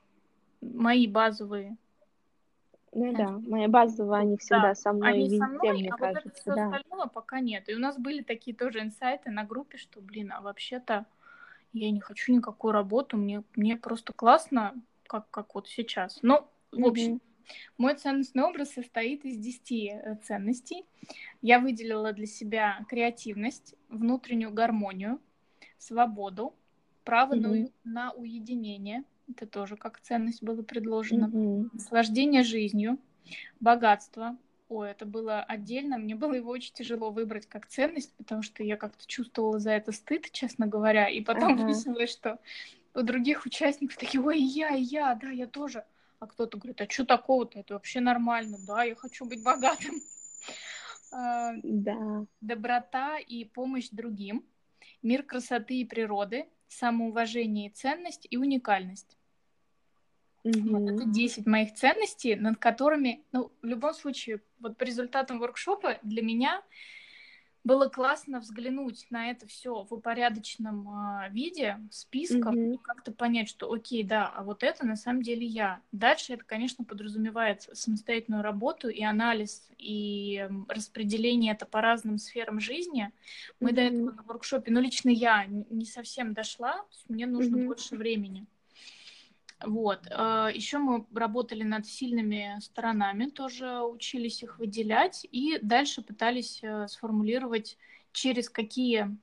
мои 0.73 1.08
базовые 1.08 1.78
ну 2.95 3.13
да, 3.13 3.30
мои 3.45 3.67
базовые, 3.67 4.21
они 4.21 4.38
всегда 4.38 4.69
да, 4.69 4.75
со 4.75 4.93
мной 4.93 5.10
они 5.10 5.23
везде, 5.23 5.38
со 5.38 5.47
мной, 5.47 5.73
мне 5.73 5.89
а 5.89 5.97
кажется. 5.97 6.21
Вот 6.23 6.32
это 6.32 6.41
все 6.41 6.56
да. 6.56 6.65
остальное 6.67 7.08
пока 7.08 7.39
нет. 7.41 7.67
И 7.67 7.75
у 7.75 7.80
нас 7.80 7.97
были 7.97 8.23
такие 8.23 8.56
тоже 8.56 8.80
инсайты 8.80 9.32
на 9.32 9.43
группе, 9.43 9.78
что, 9.78 9.99
блин, 9.99 10.32
а 10.32 10.39
вообще-то 10.39 11.06
я 11.73 11.91
не 11.91 11.99
хочу 11.99 12.34
никакую 12.34 12.71
работу, 12.71 13.17
мне, 13.17 13.43
мне 13.58 13.75
просто 13.75 14.13
классно, 14.13 14.73
как, 15.08 15.30
как 15.30 15.56
вот 15.56 15.67
сейчас. 15.67 16.19
Но, 16.21 16.49
в 16.71 16.80
mm-hmm. 16.80 16.89
общем, 16.89 17.21
мой 17.78 17.95
ценностный 17.95 18.43
образ 18.43 18.71
состоит 18.71 19.25
из 19.25 19.38
10 19.39 19.71
э, 19.71 20.17
ценностей. 20.23 20.86
Я 21.41 21.60
выделила 21.60 22.13
для 22.13 22.28
себя 22.28 22.80
креативность, 22.88 23.75
внутреннюю 23.89 24.54
гармонию, 24.54 25.19
свободу, 25.78 26.56
право 27.04 27.34
mm-hmm. 27.36 27.71
на, 27.84 28.08
на 28.08 28.12
уединение– 28.13 29.04
это 29.30 29.48
тоже 29.48 29.76
как 29.78 30.00
ценность 30.00 30.44
было 30.44 30.62
предложено. 30.62 31.26
Mm-hmm. 31.26 31.70
Наслаждение 31.74 32.44
жизнью, 32.44 33.00
богатство. 33.60 34.38
Ой, 34.68 34.90
это 34.90 35.06
было 35.06 35.42
отдельно. 35.42 35.98
Мне 35.98 36.16
было 36.16 36.34
его 36.34 36.50
очень 36.50 36.74
тяжело 36.74 37.12
выбрать 37.12 37.48
как 37.48 37.68
ценность, 37.68 38.14
потому 38.16 38.42
что 38.42 38.64
я 38.64 38.78
как-то 38.78 39.06
чувствовала 39.06 39.60
за 39.60 39.72
это 39.72 39.92
стыд, 39.92 40.32
честно 40.32 40.66
говоря. 40.68 41.08
И 41.08 41.22
потом 41.22 41.56
uh-huh. 41.56 41.64
выяснилось, 41.64 42.12
что 42.12 42.40
у 42.96 43.02
других 43.02 43.46
участников 43.46 43.98
такие, 43.98 44.24
ой, 44.24 44.40
я, 44.40 44.70
я, 44.70 45.14
да, 45.16 45.30
я 45.30 45.48
тоже. 45.48 45.86
А 46.20 46.28
кто-то 46.28 46.58
говорит, 46.58 46.82
а 46.82 46.90
что 46.90 47.06
такого-то? 47.06 47.60
Это 47.60 47.76
вообще 47.76 48.00
нормально. 48.00 48.58
Да, 48.66 48.84
я 48.84 48.96
хочу 48.96 49.26
быть 49.26 49.44
богатым. 49.44 49.96
А, 51.12 51.54
да. 51.64 52.26
Доброта 52.42 53.20
и 53.20 53.46
помощь 53.46 53.88
другим. 53.90 54.44
Мир 55.02 55.24
красоты 55.24 55.76
и 55.76 55.86
природы 55.86 56.46
самоуважение 56.67 57.67
и 57.67 57.71
ценность 57.71 58.28
и 58.30 58.38
уникальность. 58.38 59.17
Mm-hmm. 60.43 60.69
Вот 60.69 60.91
это 60.91 61.06
10 61.10 61.45
моих 61.47 61.73
ценностей, 61.73 62.36
над 62.36 62.58
которыми, 62.58 63.23
ну, 63.32 63.51
в 63.62 63.65
любом 63.65 63.93
случае, 63.93 64.41
вот 64.60 64.78
по 64.78 64.84
результатам 64.84 65.39
воркшопа 65.39 65.97
для 66.04 66.21
меня 66.21 66.63
было 67.65 67.89
классно 67.89 68.39
взглянуть 68.39 69.08
на 69.10 69.32
это 69.32 69.47
все 69.47 69.84
в 69.84 69.91
упорядоченном 69.91 70.88
э, 70.88 71.30
виде, 71.32 71.80
в 71.89 71.95
списках, 71.95 72.54
mm-hmm. 72.54 72.75
и 72.75 72.78
как-то 72.78 73.12
понять, 73.12 73.49
что 73.49 73.73
окей, 73.73 74.04
да, 74.04 74.28
а 74.28 74.43
вот 74.43 74.62
это 74.62 74.86
на 74.86 74.95
самом 74.95 75.23
деле 75.23 75.45
я. 75.45 75.82
Дальше 75.91 76.34
это, 76.34 76.43
конечно, 76.45 76.86
подразумевает 76.86 77.67
самостоятельную 77.73 78.43
работу 78.43 78.88
и 78.88 79.04
анализ, 79.04 79.67
и 79.80 80.47
распределение 80.69 81.54
это 81.54 81.65
по 81.65 81.82
разным 81.82 82.19
сферам 82.19 82.60
жизни. 82.60 83.12
Мы 83.60 83.71
mm-hmm. 83.71 83.73
до 83.73 83.82
этого 83.82 84.12
на 84.12 84.23
воркшопе, 84.23 84.71
ну, 84.71 84.80
лично 84.80 85.10
я 85.10 85.45
не 85.47 85.86
совсем 85.86 86.34
дошла, 86.36 86.86
мне 87.10 87.25
нужно 87.25 87.58
mm-hmm. 87.58 87.65
больше 87.65 87.95
времени. 87.95 88.45
Вот. 89.63 90.08
А, 90.12 90.50
Еще 90.50 90.78
мы 90.78 91.06
работали 91.13 91.63
над 91.63 91.86
сильными 91.86 92.58
сторонами, 92.60 93.26
тоже 93.26 93.82
учились 93.82 94.44
их 94.44 94.60
выделять, 94.60 95.26
и 95.32 95.60
дальше 95.62 96.02
пытались 96.02 96.60
э, 96.62 96.88
сформулировать, 96.88 97.78
через 98.12 98.50
какие 98.50 99.18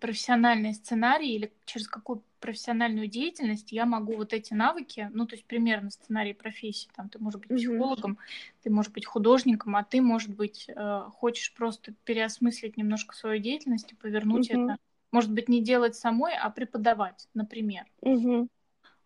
профессиональные 0.00 0.74
сценарии 0.74 1.32
или 1.32 1.52
через 1.64 1.88
какую 1.88 2.22
профессиональную 2.40 3.06
деятельность 3.06 3.72
я 3.72 3.86
могу 3.86 4.16
вот 4.16 4.34
эти 4.34 4.52
навыки, 4.52 5.08
ну, 5.12 5.26
то 5.26 5.34
есть 5.34 5.46
примерно 5.46 5.90
сценарий 5.90 6.34
профессии, 6.34 6.88
там, 6.94 7.08
ты 7.08 7.18
можешь 7.18 7.40
быть 7.40 7.56
психологом, 7.56 8.12
mm-hmm. 8.12 8.54
ты 8.62 8.70
можешь 8.70 8.92
быть 8.92 9.06
художником, 9.06 9.76
а 9.76 9.84
ты, 9.84 10.02
может 10.02 10.34
быть, 10.34 10.66
э, 10.68 11.02
хочешь 11.14 11.54
просто 11.54 11.94
переосмыслить 12.04 12.76
немножко 12.76 13.14
свою 13.14 13.40
деятельность 13.40 13.92
и 13.92 13.94
повернуть 13.94 14.50
mm-hmm. 14.50 14.64
это, 14.64 14.76
может 15.10 15.32
быть, 15.32 15.48
не 15.48 15.62
делать 15.62 15.96
самой, 15.96 16.34
а 16.34 16.50
преподавать, 16.50 17.28
например. 17.32 17.84
Mm-hmm. 18.02 18.48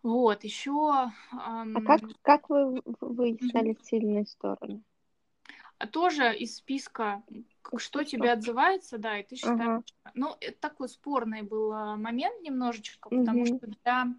Вот, 0.05 0.43
еще... 0.43 1.09
Эм... 1.31 1.77
А 1.77 1.81
как, 1.81 2.01
как 2.21 2.49
вы 2.49 2.79
выясняли 3.01 3.71
mm-hmm. 3.71 3.83
сильные 3.83 4.25
стороны? 4.27 4.83
А 5.79 5.87
тоже 5.87 6.31
из 6.37 6.57
списка, 6.57 7.23
что 7.77 8.03
тебе 8.03 8.31
отзывается, 8.31 8.99
да, 8.99 9.17
и 9.17 9.23
ты 9.23 9.35
считаешь... 9.35 9.81
Uh-huh. 9.81 10.11
Ну, 10.13 10.35
это 10.39 10.59
такой 10.59 10.89
спорный 10.89 11.41
был 11.41 11.73
а, 11.73 11.95
момент 11.95 12.39
немножечко, 12.43 13.09
потому 13.09 13.45
mm-hmm. 13.45 13.57
что 13.57 13.67
для 13.81 14.15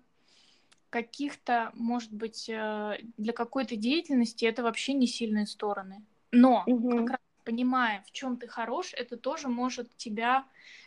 каких-то, 0.91 1.71
может 1.75 2.13
быть, 2.13 2.49
э, 2.49 2.99
для 3.17 3.33
какой-то 3.33 3.77
деятельности 3.77 4.45
это 4.45 4.65
вообще 4.65 4.93
не 4.93 5.07
сильные 5.07 5.47
стороны. 5.47 6.05
Но, 6.33 6.65
mm-hmm. 6.67 6.99
как 6.99 7.11
раз 7.11 7.21
понимая, 7.45 8.03
в 8.09 8.11
чем 8.11 8.39
ты 8.39 8.49
хорош, 8.49 8.93
это 8.93 9.17
тоже 9.17 9.47
может 9.47 9.97
тебя, 9.97 10.45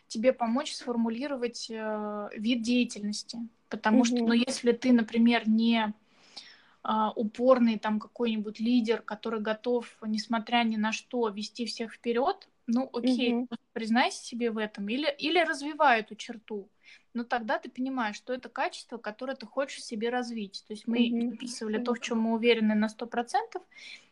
тебе 0.10 0.34
помочь 0.34 0.74
сформулировать 0.74 1.68
э, 1.70 2.30
вид 2.36 2.62
деятельности. 2.62 3.40
Потому 3.70 4.02
mm-hmm. 4.02 4.06
что, 4.06 4.18
ну, 4.18 4.34
если 4.34 4.74
ты, 4.74 4.92
например, 4.92 5.48
не 5.48 5.94
а, 6.82 7.12
упорный 7.12 7.78
там 7.78 8.00
какой-нибудь 8.00 8.60
лидер, 8.60 9.02
который 9.02 9.42
готов, 9.42 9.98
несмотря 10.02 10.64
ни 10.64 10.78
на 10.78 10.92
что, 10.92 11.28
вести 11.30 11.66
всех 11.66 11.94
вперед, 11.94 12.48
ну 12.68 12.90
окей, 12.94 13.34
Мгм. 13.34 13.48
признайся 13.74 14.24
себе 14.24 14.52
в 14.52 14.58
этом, 14.58 14.88
или, 14.90 15.14
или 15.18 15.40
развивай 15.40 16.02
эту 16.02 16.16
черту. 16.16 16.70
Но 17.14 17.24
тогда 17.24 17.60
ты 17.60 17.70
понимаешь, 17.70 18.16
что 18.16 18.34
это 18.34 18.50
качество, 18.50 18.98
которое 18.98 19.36
ты 19.36 19.46
хочешь 19.46 19.84
себе 19.84 20.10
развить. 20.10 20.64
То 20.68 20.74
есть 20.74 20.88
мы 20.88 21.10
Мгм. 21.10 21.34
описывали 21.34 21.80
то, 21.80 21.94
в 21.94 22.00
чем 22.00 22.22
мы 22.22 22.34
уверены 22.34 22.76
на 22.76 22.88
100%, 22.88 23.62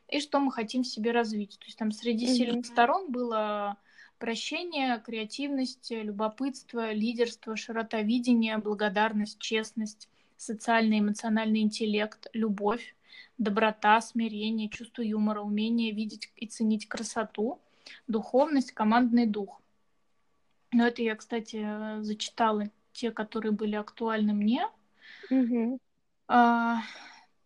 и 0.09 0.19
что 0.19 0.39
мы 0.39 0.51
хотим 0.51 0.83
в 0.83 0.87
себе 0.87 1.11
развить. 1.11 1.57
То 1.59 1.65
есть 1.65 1.77
там 1.77 1.91
среди 1.91 2.25
Мгм. 2.25 2.35
сильных 2.35 2.65
сторон 2.65 3.11
было 3.11 3.77
прощение, 4.19 4.99
креативность, 4.99 5.91
любопытство, 5.91 6.91
лидерство, 6.91 7.55
широта 7.55 8.01
видения, 8.01 8.57
благодарность, 8.57 9.39
честность, 9.39 10.09
социальный 10.37 10.99
эмоциональный 10.99 11.61
интеллект, 11.61 12.27
любовь, 12.33 12.95
доброта, 13.37 14.01
смирение, 14.01 14.69
чувство 14.69 15.01
юмора, 15.01 15.41
умение 15.41 15.91
видеть 15.91 16.31
и 16.35 16.47
ценить 16.47 16.87
красоту, 16.87 17.59
духовность, 18.07 18.71
командный 18.71 19.25
дух. 19.25 19.61
Но 20.71 20.87
это 20.87 21.01
я, 21.01 21.15
кстати, 21.15 22.01
зачитала 22.01 22.69
те, 22.91 23.11
которые 23.11 23.51
были 23.51 23.75
актуальны 23.75 24.33
мне. 24.33 24.67
Мгм. 25.29 25.79
А, 26.27 26.81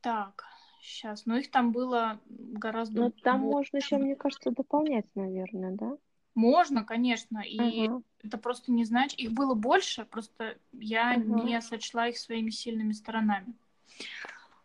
так, 0.02 0.46
сейчас. 0.82 1.26
Но 1.26 1.38
их 1.38 1.52
там 1.52 1.72
было 1.72 2.20
гораздо 2.30 3.04
Ну, 3.04 3.12
там 3.12 3.42
больше. 3.42 3.54
можно 3.54 3.78
еще, 3.78 3.98
мне 3.98 4.16
кажется, 4.16 4.52
дополнять, 4.52 5.06
наверное, 5.16 5.72
да? 5.72 5.98
Можно, 6.34 6.84
конечно, 6.86 7.40
и 7.40 7.60
Ага. 7.60 8.02
это 8.24 8.38
просто 8.38 8.72
не 8.72 8.86
значит... 8.86 9.20
Их 9.20 9.32
было 9.32 9.54
больше, 9.54 10.06
просто 10.06 10.58
я 10.72 11.12
Ага. 11.12 11.20
не 11.20 11.62
сочла 11.62 12.08
их 12.08 12.18
своими 12.18 12.50
сильными 12.50 12.94
сторонами. 12.94 13.54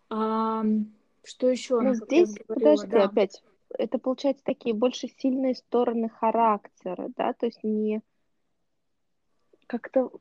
Ам, 0.08 0.92
что 1.24 1.48
еще? 1.48 1.80
Ну, 1.80 1.94
здесь, 1.94 2.34
говорила? 2.34 2.46
подожди, 2.46 2.86
Да. 2.90 3.04
опять, 3.04 3.42
это 3.70 3.98
получается 3.98 4.44
такие 4.44 4.74
больше 4.74 5.08
сильные 5.08 5.54
стороны 5.54 6.08
характера, 6.08 7.10
да, 7.16 7.32
то 7.32 7.46
есть 7.46 7.62
не 7.64 8.00
как-то 9.66 10.12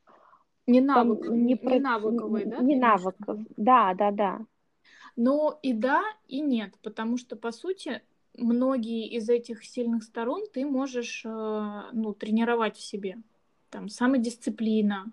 Не, 0.66 0.80
там 0.80 1.08
навык, 1.10 1.28
не, 1.28 1.38
не, 1.38 1.56
про... 1.56 1.74
не 1.74 1.80
навыковые, 1.80 2.46
да? 2.46 2.58
не 2.58 2.76
навыков. 2.76 3.38
Да, 3.56 3.94
да, 3.94 4.10
да. 4.10 4.40
Ну 5.14 5.56
и 5.62 5.72
да, 5.72 6.02
и 6.26 6.40
нет, 6.40 6.74
потому 6.82 7.16
что, 7.16 7.36
по 7.36 7.52
сути, 7.52 8.02
многие 8.36 9.08
из 9.08 9.28
этих 9.28 9.64
сильных 9.64 10.02
сторон 10.04 10.44
ты 10.52 10.64
можешь 10.64 11.22
э, 11.24 11.82
ну, 11.92 12.14
тренировать 12.14 12.76
в 12.76 12.82
себе. 12.82 13.18
Там 13.70 13.88
самодисциплина, 13.88 15.10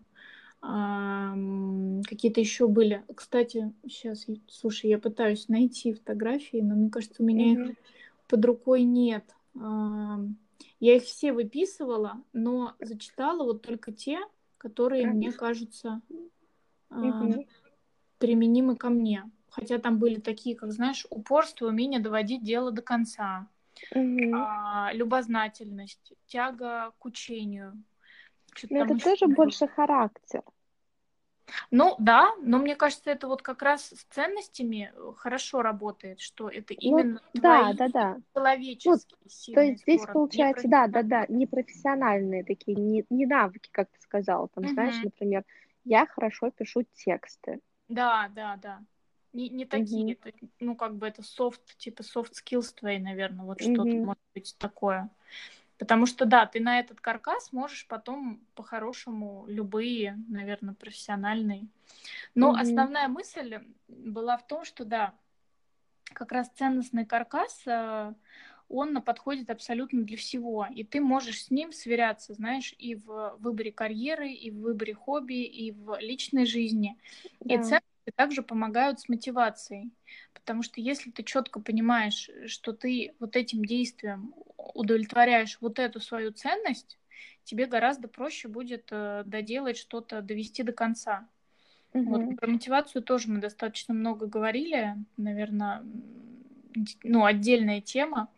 ам, 0.61 2.01
какие-то 2.07 2.39
еще 2.39 2.67
были. 2.67 3.03
Кстати, 3.15 3.73
сейчас, 3.87 4.25
слушай, 4.47 4.89
я 4.89 4.99
пытаюсь 4.99 5.49
найти 5.49 5.93
фотографии, 5.93 6.57
но 6.61 6.75
мне 6.75 6.89
кажется, 6.89 7.23
у 7.23 7.25
меня 7.25 7.53
их 7.53 7.75
под 8.27 8.45
рукой 8.45 8.83
нет. 8.83 9.25
Я 9.55 10.95
их 10.95 11.03
все 11.03 11.33
выписывала, 11.33 12.23
но 12.31 12.75
зачитала 12.79 13.43
вот 13.43 13.61
только 13.61 13.91
те, 13.91 14.19
которые 14.57 15.07
Мгм. 15.07 15.15
мне 15.17 15.31
кажутся 15.31 16.01
ам, 16.89 17.31
Мгм. 17.31 17.45
применимы 18.17 18.75
ко 18.75 18.89
мне. 18.89 19.29
Хотя 19.53 19.77
там 19.79 19.99
были 19.99 20.19
такие, 20.19 20.55
как, 20.55 20.71
знаешь, 20.71 21.05
упорство, 21.11 21.67
умение 21.67 21.99
доводить 22.01 22.43
дело 22.43 22.71
до 22.71 22.81
конца, 22.81 23.47
Мгм. 23.95 24.47
а, 24.47 24.91
любознательность, 24.93 26.13
тяга 26.27 26.93
к 26.99 27.05
учению. 27.05 27.83
Но 28.69 28.79
там 28.79 28.89
это 28.89 28.95
тоже 28.95 29.27
было. 29.27 29.35
больше 29.35 29.67
характер. 29.67 30.43
Ну 31.71 31.95
да, 31.99 32.33
но 32.41 32.57
мне 32.57 32.75
кажется, 32.75 33.11
это 33.11 33.27
вот 33.27 33.41
как 33.41 33.61
раз 33.61 33.89
с 33.89 34.03
ценностями 34.05 34.91
э, 34.95 35.13
хорошо 35.17 35.61
работает, 35.61 36.19
что 36.21 36.49
это 36.49 36.73
Ну, 36.81 37.03
именно 37.03 37.21
да, 37.33 37.73
твои 37.73 37.73
да, 37.73 37.87
да. 37.89 38.17
Ну, 38.83 38.93
человеческие 38.93 39.29
то 39.51 39.61
есть 39.61 39.81
здесь 39.83 40.05
стороны, 40.05 40.11
получается, 40.11 40.67
да, 40.67 40.87
да, 40.87 41.03
да, 41.03 41.25
профессиональные. 41.25 41.29
не 41.29 41.47
профессиональные 41.47 42.43
такие, 42.43 42.75
не, 42.77 43.05
не 43.09 43.25
навыки, 43.27 43.69
как 43.71 43.89
ты 43.91 43.99
сказала. 44.01 44.47
Там, 44.49 44.67
знаешь, 44.67 44.97
Мгм. 44.97 45.03
например, 45.03 45.45
я 45.85 46.05
хорошо 46.07 46.51
пишу 46.51 46.83
тексты. 46.93 47.59
Да, 47.87 48.29
да, 48.35 48.57
да. 48.57 48.83
Не, 49.33 49.49
не 49.49 49.65
такие, 49.65 50.03
Мгм. 50.03 50.15
то 50.15 50.31
ну 50.59 50.75
как 50.75 50.95
бы 50.97 51.07
это 51.07 51.23
софт, 51.23 51.75
типа 51.77 52.01
soft 52.03 52.33
skills 52.33 52.73
твои, 52.75 52.99
наверное, 52.99 53.45
вот 53.45 53.61
что-то 53.61 53.97
Мгм. 53.97 54.03
может 54.03 54.21
быть 54.35 54.55
такое. 54.59 55.09
Потому 55.79 56.05
что, 56.07 56.25
да, 56.25 56.45
ты 56.47 56.59
на 56.61 56.79
этот 56.79 57.01
каркас 57.01 57.53
можешь 57.53 57.87
потом 57.87 58.45
по-хорошему 58.55 59.45
любые, 59.47 60.17
наверное, 60.29 60.75
профессиональные. 60.75 61.67
Но 62.35 62.53
Мгм. 62.53 62.55
основная 62.55 63.07
мысль 63.09 63.59
была 63.87 64.37
в 64.37 64.47
том, 64.47 64.65
что, 64.65 64.85
да, 64.85 65.15
как 66.13 66.31
раз 66.33 66.49
ценностный 66.51 67.05
каркас, 67.05 67.63
э, 67.67 68.13
он 68.69 69.01
подходит 69.03 69.49
абсолютно 69.51 70.03
для 70.03 70.17
всего. 70.17 70.67
И 70.73 70.83
ты 70.83 71.01
можешь 71.01 71.45
с 71.45 71.51
ним 71.51 71.71
сверяться, 71.73 72.33
знаешь, 72.35 72.75
и 72.79 72.95
в 72.95 73.37
выборе 73.39 73.71
карьеры, 73.71 74.31
и 74.31 74.51
в 74.51 74.59
выборе 74.61 74.95
хобби, 74.95 75.43
и 75.43 75.71
в 75.71 75.97
личной 76.01 76.45
жизни. 76.47 76.97
И 77.47 77.57
Да. 77.57 77.77
Ценности 78.05 78.11
также 78.11 78.43
помогают 78.43 78.99
с 78.99 79.09
мотивацией. 79.09 79.91
Потому 80.33 80.63
что 80.63 80.81
если 80.81 81.11
ты 81.11 81.23
четко 81.23 81.59
понимаешь, 81.59 82.29
что 82.47 82.73
ты 82.73 83.13
вот 83.19 83.35
этим 83.35 83.63
действием 83.63 84.33
удовлетворяешь 84.57 85.57
вот 85.61 85.79
эту 85.79 85.99
свою 85.99 86.31
ценность, 86.31 86.97
тебе 87.43 87.65
гораздо 87.65 88.07
проще 88.07 88.47
будет 88.47 88.87
э, 88.91 89.23
доделать 89.25 89.77
что-то, 89.77 90.21
довести 90.21 90.63
до 90.63 90.73
конца. 90.73 91.27
Вот 91.93 92.21
Мгм. 92.21 92.35
про 92.35 92.47
мотивацию 92.47 93.01
тоже 93.01 93.29
мы 93.29 93.39
достаточно 93.39 93.93
много 93.93 94.27
говорили, 94.27 94.95
наверное, 95.15 95.83
ну, 97.03 97.23
отдельная 97.23 97.81
тема. 97.81 98.29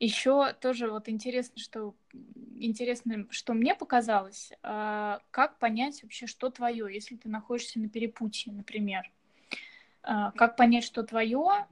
Еще 0.00 0.52
тоже 0.60 0.90
вот 0.90 1.08
интересно, 1.08 1.58
что 1.58 1.94
интересно, 2.56 3.26
что 3.30 3.52
мне 3.52 3.74
показалось, 3.74 4.52
а, 4.62 5.20
как 5.30 5.58
понять 5.58 6.02
вообще, 6.02 6.26
что 6.26 6.50
твое, 6.50 6.92
если 6.92 7.16
ты 7.16 7.28
находишься 7.28 7.80
на 7.80 7.88
перепутье, 7.88 8.52
например. 8.52 9.10
А, 10.02 10.30
Как 10.32 10.56
понять, 10.56 10.84
что 10.84 11.02
твое, 11.02 11.66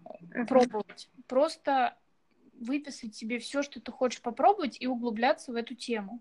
пробовать. 0.48 1.08
Просто 1.28 1.96
выписать 2.54 3.14
себе 3.14 3.38
все, 3.38 3.62
что 3.62 3.80
ты 3.80 3.92
хочешь 3.92 4.20
попробовать, 4.20 4.76
и 4.80 4.86
углубляться 4.86 5.52
в 5.52 5.56
эту 5.56 5.74
тему. 5.74 6.20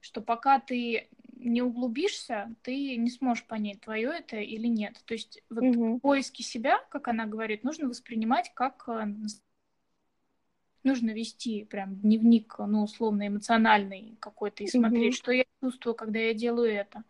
Что 0.00 0.20
пока 0.20 0.60
ты 0.60 1.08
не 1.32 1.62
углубишься, 1.62 2.54
ты 2.62 2.96
не 2.96 3.10
сможешь 3.10 3.44
понять, 3.46 3.80
твое 3.80 4.10
это 4.10 4.36
или 4.36 4.66
нет. 4.66 5.00
То 5.06 5.14
есть 5.14 5.42
вот 5.50 5.64
Мгм. 5.64 6.00
поиски 6.00 6.42
себя, 6.42 6.78
как 6.90 7.08
она 7.08 7.26
говорит, 7.26 7.64
нужно 7.64 7.88
воспринимать 7.88 8.52
как 8.54 8.84
э, 8.88 9.06
нужно 10.88 11.10
вести 11.10 11.64
прям 11.64 11.96
дневник, 11.96 12.56
ну, 12.58 12.82
условно, 12.82 13.28
эмоциональный 13.28 14.16
какой-то, 14.20 14.64
и 14.64 14.66
смотреть, 14.66 15.12
Мгм. 15.12 15.12
что 15.12 15.32
я 15.32 15.44
чувствую, 15.62 15.94
когда 15.94 16.18
я 16.18 16.34
делаю 16.34 16.72
это. 16.72 17.04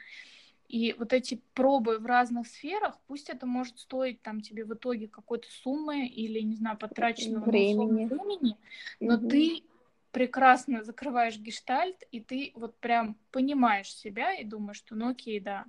И 0.68 0.94
вот 0.98 1.12
эти 1.14 1.40
пробы 1.54 1.98
в 1.98 2.04
разных 2.06 2.46
сферах, 2.46 2.98
пусть 3.06 3.30
это 3.30 3.46
может 3.46 3.78
стоить 3.78 4.20
там 4.22 4.42
тебе 4.42 4.64
в 4.66 4.74
итоге 4.74 5.08
какой-то 5.08 5.48
суммы 5.50 6.06
или, 6.06 6.40
не 6.40 6.56
знаю, 6.56 6.76
потраченного 6.76 7.46
Времени. 7.46 8.06
времени, 8.06 8.56
но 9.00 9.16
Мгм. 9.16 9.28
ты 9.30 9.62
прекрасно 10.10 10.82
закрываешь 10.84 11.38
гештальт, 11.38 12.02
и 12.10 12.20
ты 12.20 12.52
вот 12.54 12.76
прям 12.78 13.16
понимаешь 13.30 13.94
себя 13.94 14.34
и 14.34 14.44
думаешь, 14.44 14.78
что 14.78 14.94
ну 14.94 15.08
окей, 15.08 15.40
да, 15.40 15.64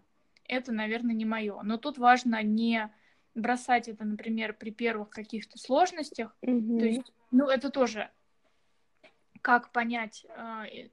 это, 0.45 0.71
наверное, 0.71 1.15
не 1.15 1.25
мое. 1.25 1.61
Но 1.63 1.77
тут 1.77 1.97
важно 1.97 2.41
не 2.43 2.91
бросать 3.35 3.87
это, 3.87 4.03
например, 4.03 4.53
при 4.53 4.71
первых 4.71 5.09
каких-то 5.09 5.57
сложностях. 5.57 6.35
То 6.41 6.51
Мгм. 6.51 6.79
есть, 6.85 7.13
ну, 7.31 7.47
это 7.47 7.69
тоже 7.69 8.09
как 9.41 9.71
понять, 9.71 10.25
э, 10.35 10.89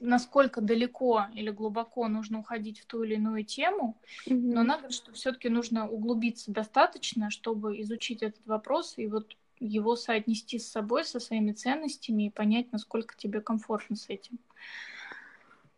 насколько 0.00 0.60
далеко 0.60 1.26
или 1.34 1.50
глубоко 1.50 2.08
нужно 2.08 2.40
уходить 2.40 2.80
в 2.80 2.86
ту 2.86 3.02
или 3.02 3.14
иную 3.14 3.44
тему, 3.44 3.96
но 4.26 4.62
надо, 4.62 4.90
что 4.90 5.12
все-таки 5.12 5.48
нужно 5.48 5.88
углубиться 5.88 6.50
достаточно, 6.52 7.30
чтобы 7.30 7.80
изучить 7.80 8.22
этот 8.22 8.44
вопрос 8.46 8.94
и 8.98 9.06
вот 9.06 9.36
его 9.60 9.96
соотнести 9.96 10.58
с 10.58 10.70
собой, 10.70 11.04
со 11.04 11.20
своими 11.20 11.52
ценностями 11.52 12.24
и 12.24 12.30
понять, 12.30 12.72
насколько 12.72 13.16
тебе 13.16 13.40
комфортно 13.40 13.96
с 13.96 14.08
этим. 14.08 14.38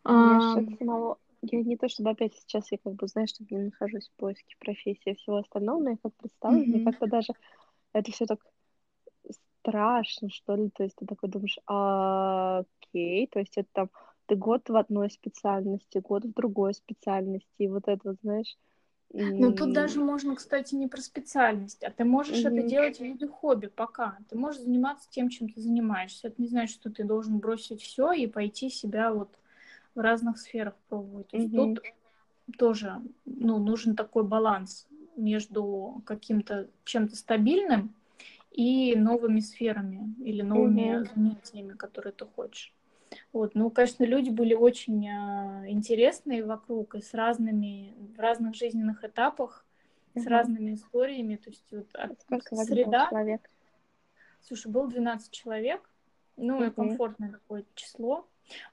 А, 0.04 0.40
сейчас 0.40 0.78
самого... 0.78 1.18
Я 1.42 1.62
не 1.62 1.76
то 1.76 1.88
чтобы 1.88 2.10
опять 2.10 2.34
сейчас 2.34 2.70
я 2.70 2.78
как 2.78 2.94
бы, 2.94 3.06
знаешь, 3.06 3.30
что 3.30 3.44
не 3.48 3.58
нахожусь 3.58 4.08
в 4.08 4.20
поиске 4.20 4.56
профессии 4.58 5.12
и 5.12 5.14
всего 5.14 5.36
остального, 5.36 5.82
но 5.82 5.90
я 5.90 5.96
как 6.02 6.14
представляю, 6.14 6.66
мне 6.66 6.78
мгм. 6.78 6.84
как-то 6.84 7.06
даже 7.06 7.32
это 7.92 8.12
все 8.12 8.26
так 8.26 8.40
страшно, 9.60 10.30
что 10.30 10.54
ли, 10.56 10.70
то 10.70 10.84
есть 10.84 10.96
ты 10.96 11.06
такой 11.06 11.28
думаешь, 11.30 11.58
«А, 11.66 12.60
окей, 12.82 13.26
то 13.28 13.38
есть 13.40 13.56
это 13.58 13.68
там 13.72 13.90
ты 14.26 14.36
год 14.36 14.68
в 14.68 14.76
одной 14.76 15.10
специальности, 15.10 15.98
год 15.98 16.24
в 16.24 16.32
другой 16.34 16.74
специальности, 16.74 17.46
и 17.58 17.68
вот 17.68 17.88
это 17.88 18.10
вот, 18.10 18.18
знаешь, 18.22 18.56
Ну, 19.38 19.52
тут 19.52 19.72
даже 19.72 20.00
можно, 20.00 20.36
кстати, 20.36 20.74
не 20.74 20.86
про 20.86 21.00
специальность, 21.00 21.82
а 21.82 21.90
ты 21.90 22.04
можешь 22.04 22.44
это 22.44 22.62
мгм, 22.62 22.68
делать 22.68 22.98
в 22.98 23.00
виде 23.00 23.26
хобби 23.26 23.66
пока. 23.66 24.18
Ты 24.28 24.36
можешь 24.36 24.62
заниматься 24.62 25.08
тем, 25.10 25.28
чем 25.30 25.48
ты 25.48 25.60
занимаешься. 25.60 26.28
Это 26.28 26.40
не 26.40 26.48
значит, 26.48 26.74
что 26.76 26.90
ты 26.90 27.04
должен 27.04 27.38
бросить 27.38 27.82
все 27.82 28.12
и 28.12 28.26
пойти 28.26 28.70
себя 28.70 29.12
вот 29.12 29.38
в 29.94 30.00
разных 30.00 30.38
сферах 30.38 30.74
пробовать. 30.88 31.28
То 31.28 31.36
есть 31.38 31.52
мгм, 31.52 31.78
тут 31.80 31.82
тоже 32.58 33.02
ну, 33.26 33.58
нужен 33.58 33.96
такой 33.96 34.24
баланс 34.24 34.88
между 35.16 36.02
каким-то 36.06 36.70
чем-то 36.84 37.16
стабильным 37.16 37.94
и 38.50 38.96
новыми 38.96 39.40
сферами 39.40 40.14
или 40.18 40.42
новыми 40.42 40.96
мгм. 40.96 41.06
занятиями, 41.14 41.72
которые 41.72 42.12
ты 42.12 42.26
хочешь. 42.26 42.74
Вот, 43.32 43.54
ну, 43.54 43.70
конечно, 43.70 44.04
люди 44.04 44.30
были 44.30 44.54
очень 44.54 45.06
э, 45.06 45.70
интересные 45.70 46.44
вокруг 46.44 46.94
и 46.94 47.00
с 47.00 47.12
разными, 47.12 47.94
в 48.16 48.18
разных 48.18 48.54
жизненных 48.54 49.04
этапах, 49.04 49.64
угу. 50.14 50.22
с 50.22 50.26
разными 50.26 50.74
историями. 50.74 51.36
То 51.36 51.50
есть 51.50 51.66
вот 51.72 51.88
от 51.94 52.20
Сколько 52.22 52.56
среда... 52.56 53.08
человек? 53.08 53.50
Слушай, 54.42 54.70
было 54.72 54.88
12 54.88 55.30
человек, 55.30 55.88
ну, 56.36 56.64
и 56.64 56.70
комфортное 56.70 57.32
такое 57.32 57.64
число. 57.74 58.26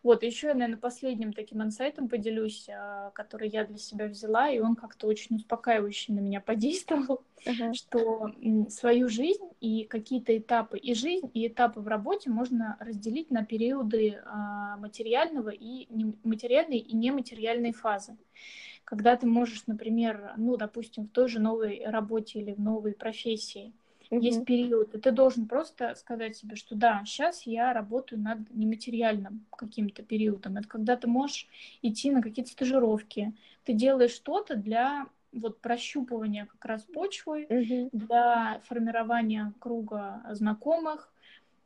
Вот, 0.03 0.23
еще 0.23 0.47
я, 0.47 0.53
наверное, 0.53 0.79
последним 0.79 1.33
таким 1.33 1.61
инсайтом 1.61 2.09
поделюсь, 2.09 2.67
а, 2.69 3.11
который 3.11 3.49
я 3.49 3.65
для 3.65 3.77
себя 3.77 4.07
взяла, 4.07 4.49
и 4.49 4.59
он 4.59 4.75
как-то 4.75 5.07
очень 5.07 5.35
успокаивающе 5.35 6.13
на 6.13 6.19
меня 6.19 6.41
подействовал, 6.45 7.21
uh-huh. 7.45 7.73
что 7.73 8.31
свою 8.69 9.09
жизнь 9.09 9.47
и 9.59 9.83
какие-то 9.83 10.37
этапы, 10.37 10.77
и 10.77 10.93
жизнь, 10.93 11.29
и 11.33 11.47
этапы 11.47 11.79
в 11.79 11.87
работе 11.87 12.29
можно 12.29 12.77
разделить 12.79 13.31
на 13.31 13.45
периоды 13.45 14.21
а, 14.25 14.77
материального 14.77 15.49
и 15.49 15.87
материальной 16.23 16.77
и 16.77 16.95
нематериальной 16.95 17.73
фазы. 17.73 18.17
Когда 18.83 19.17
ты 19.17 19.27
можешь, 19.27 19.67
например, 19.67 20.33
ну, 20.37 20.55
допустим, 20.55 21.05
в 21.05 21.09
той 21.09 21.27
же 21.27 21.39
новой 21.39 21.83
работе 21.85 22.39
или 22.39 22.53
в 22.53 22.59
новой 22.59 22.93
профессии– 22.93 23.73
угу. 24.09 24.21
есть 24.21 24.45
период, 24.45 24.93
и 24.95 24.99
ты 24.99 25.11
должен 25.11 25.47
просто 25.47 25.95
сказать 25.95 26.35
себе, 26.35 26.55
что 26.55 26.75
да, 26.75 27.03
сейчас 27.05 27.43
я 27.43 27.73
работаю 27.73 28.21
над 28.21 28.49
нематериальным 28.53 29.45
каким-то 29.55 30.03
периодом. 30.03 30.57
Это 30.57 30.67
когда 30.67 30.95
ты 30.95 31.07
можешь 31.07 31.47
идти 31.81 32.11
на 32.11 32.21
какие-то 32.21 32.51
стажировки, 32.51 33.33
ты 33.63 33.73
делаешь 33.73 34.11
что-то 34.11 34.55
для 34.55 35.07
вот 35.33 35.59
прощупывания 35.61 36.45
как 36.45 36.65
раз 36.65 36.83
почвы, 36.83 37.45
угу. 37.49 37.89
для 37.91 38.61
формирования 38.65 39.53
круга 39.59 40.23
знакомых, 40.31 41.11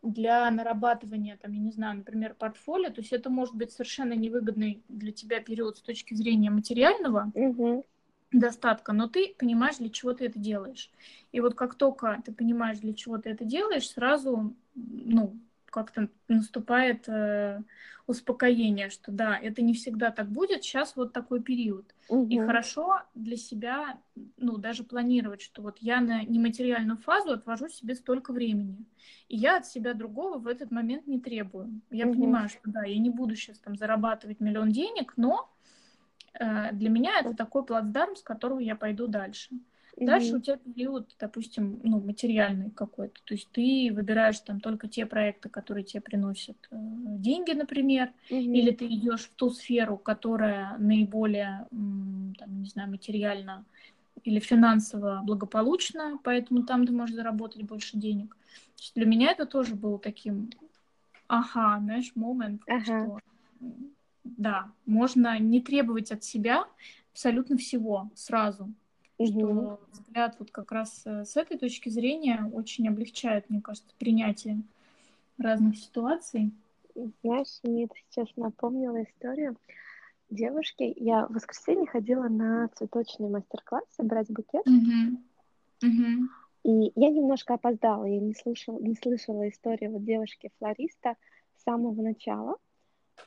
для 0.01 0.49
нарабатывания, 0.49 1.38
там, 1.38 1.51
я 1.54 1.60
не 1.60 1.71
знаю, 1.71 1.97
например, 1.97 2.34
портфолио, 2.34 2.89
то 2.89 3.01
есть 3.01 3.13
это 3.13 3.30
может 3.30 3.54
быть 3.54 3.71
совершенно 3.71 4.13
невыгодный 4.13 4.82
для 4.89 5.12
тебя 5.12 5.41
период 5.41 5.77
с 5.77 5.82
точки 5.82 6.15
зрения 6.15 6.49
материального, 6.49 7.32
угу 7.36 7.86
достатка, 8.32 8.94
но 8.94 9.08
ты 9.08 9.36
понимаешь, 9.38 9.78
для 9.78 9.89
чего 9.89 10.13
ты 10.13 10.26
это 10.26 10.39
делаешь. 10.39 10.91
И 11.32 11.39
вот 11.41 11.56
как 11.56 11.76
только 11.76 12.22
ты 12.26 12.32
понимаешь, 12.32 12.80
для 12.80 12.94
чего 12.94 13.17
ты 13.17 13.30
это 13.30 13.46
делаешь, 13.46 13.89
сразу, 13.89 14.56
ну, 14.76 15.38
как-то 15.65 16.10
наступает 16.28 17.08
э, 17.08 17.62
успокоение, 18.06 18.89
что 18.89 19.12
да, 19.12 19.38
это 19.38 19.62
не 19.62 19.74
всегда 19.74 20.12
так 20.12 20.30
будет, 20.30 20.63
сейчас 20.63 20.96
вот 20.96 21.13
такой 21.13 21.41
период. 21.41 21.96
Угу. 22.10 22.28
И 22.28 22.39
хорошо 22.39 23.02
для 23.15 23.38
себя, 23.38 23.98
ну, 24.38 24.58
даже 24.58 24.84
планировать, 24.84 25.41
что 25.41 25.62
вот 25.62 25.78
я 25.80 26.02
на 26.02 26.24
нематериальную 26.24 26.98
фазу 26.98 27.32
отвожу 27.32 27.70
себе 27.70 27.96
столько 27.96 28.34
времени. 28.34 28.86
И 29.30 29.38
я 29.38 29.58
от 29.58 29.65
себя 29.65 29.94
другого 29.94 30.38
в 30.38 30.48
этот 30.48 30.72
момент 30.72 31.08
не 31.08 31.20
требую. 31.20 31.82
Я 31.89 32.06
угу. 32.06 32.15
понимаю, 32.15 32.50
что 32.50 32.62
да, 32.65 32.84
я 32.84 33.00
не 33.00 33.10
буду 33.10 33.36
сейчас 33.36 33.58
там 33.60 33.78
зарабатывать 33.78 34.41
миллион 34.41 34.72
денег, 34.72 35.13
но 35.15 35.50
для 36.34 36.89
меня 36.89 37.20
это 37.20 37.34
такой 37.34 37.65
плацдарм, 37.65 38.15
с 38.15 38.22
которого 38.22 38.60
я 38.60 38.76
пойду 38.76 39.08
дальше. 39.08 39.50
Mm-hmm. 39.98 40.06
Дальше 40.06 40.36
у 40.36 40.39
тебя 40.39 40.58
период, 40.58 41.15
допустим, 41.20 41.82
ну, 41.84 42.00
материальный 42.00 42.72
какой-то. 42.72 43.22
То 43.26 43.34
есть 43.34 43.50
ты 43.52 43.91
выбираешь 43.94 44.39
там 44.39 44.60
только 44.62 44.88
те 44.88 45.06
проекты, 45.06 45.50
которые 45.50 45.84
тебе 45.84 46.02
приносят 46.02 46.58
э, 46.72 46.76
деньги, 46.78 47.52
например, 47.52 48.12
mm-hmm. 48.30 48.54
или 48.54 48.72
ты 48.72 48.88
идешь 48.88 49.26
в 49.26 49.36
ту 49.36 49.50
сферу, 49.50 49.98
которая 49.98 50.78
наиболее, 50.78 51.67
там, 51.70 52.62
не 52.62 52.70
знаю, 52.70 52.89
материально 52.89 53.65
или 54.24 54.39
финансово 54.39 55.22
благополучна, 55.24 56.20
поэтому 56.24 56.63
там 56.63 56.86
ты 56.86 56.94
можешь 56.94 57.15
заработать 57.15 57.63
больше 57.63 57.98
денег. 57.98 58.36
То 58.76 58.82
есть 58.82 58.96
для 58.96 59.06
меня 59.06 59.32
это 59.32 59.46
тоже 59.46 59.76
был 59.76 59.98
таким, 59.98 60.50
ага, 61.28 61.80
знаешь, 61.80 62.12
момент, 62.15 62.62
ага. 62.67 62.84
что 62.84 63.20
да, 64.24 64.72
можно 64.86 65.38
не 65.40 65.62
требовать 65.62 66.12
от 66.12 66.24
себя 66.24 66.66
абсолютно 67.12 67.58
всего 67.58 68.10
сразу. 68.16 68.72
Угу. 69.18 69.28
Что 69.28 69.80
взгляд 69.92 70.36
вот 70.40 70.52
как 70.52 70.72
раз 70.72 71.04
э, 71.06 71.26
с 71.26 71.38
этой 71.38 71.58
точки 71.58 71.90
зрения 71.90 72.50
очень 72.54 72.88
облегчает, 72.88 73.50
мне 73.50 73.62
кажется, 73.62 73.94
принятие 74.00 74.62
разных 75.38 75.78
ситуаций. 75.78 76.52
Знаешь, 77.24 77.60
мне 77.64 77.86
это 77.86 77.96
сейчас 78.10 78.28
напомнила 78.36 79.04
историю 79.04 79.58
девушки. 80.30 80.94
Я 80.98 81.28
в 81.28 81.34
воскресенье 81.34 81.88
ходила 81.88 82.28
на 82.28 82.70
цветочный 82.70 83.30
мастер-класс 83.30 83.84
собрать 83.96 84.30
букет. 84.30 84.66
Угу. 84.68 85.20
Угу. 85.84 86.30
И 86.64 86.92
я 86.96 87.10
немножко 87.10 87.56
опоздала, 87.56 88.06
я 88.06 88.20
не 88.20 88.34
слышала, 88.34 88.80
не 88.80 88.96
слышала 88.96 89.50
историю 89.50 89.92
вот 89.92 90.04
девушки-флориста 90.04 91.16
с 91.58 91.64
самого 91.64 92.02
начала. 92.02 92.58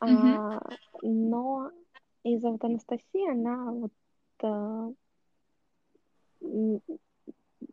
А, 0.01 0.61
но 1.03 1.71
из-за 2.23 2.51
вот 2.51 2.65
Анастасии 2.65 3.31
она 3.31 3.73
вот 3.73 3.93
а, 4.43 4.91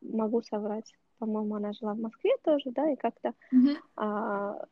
могу 0.02 0.42
соврать, 0.42 0.94
по-моему, 1.20 1.56
она 1.56 1.74
жила 1.74 1.94
в 1.94 2.00
Москве 2.00 2.32
тоже, 2.44 2.72
да, 2.72 2.90
и 2.90 2.96
как-то, 2.96 3.34
mm-hmm. 3.54 3.76
а, 3.96 4.66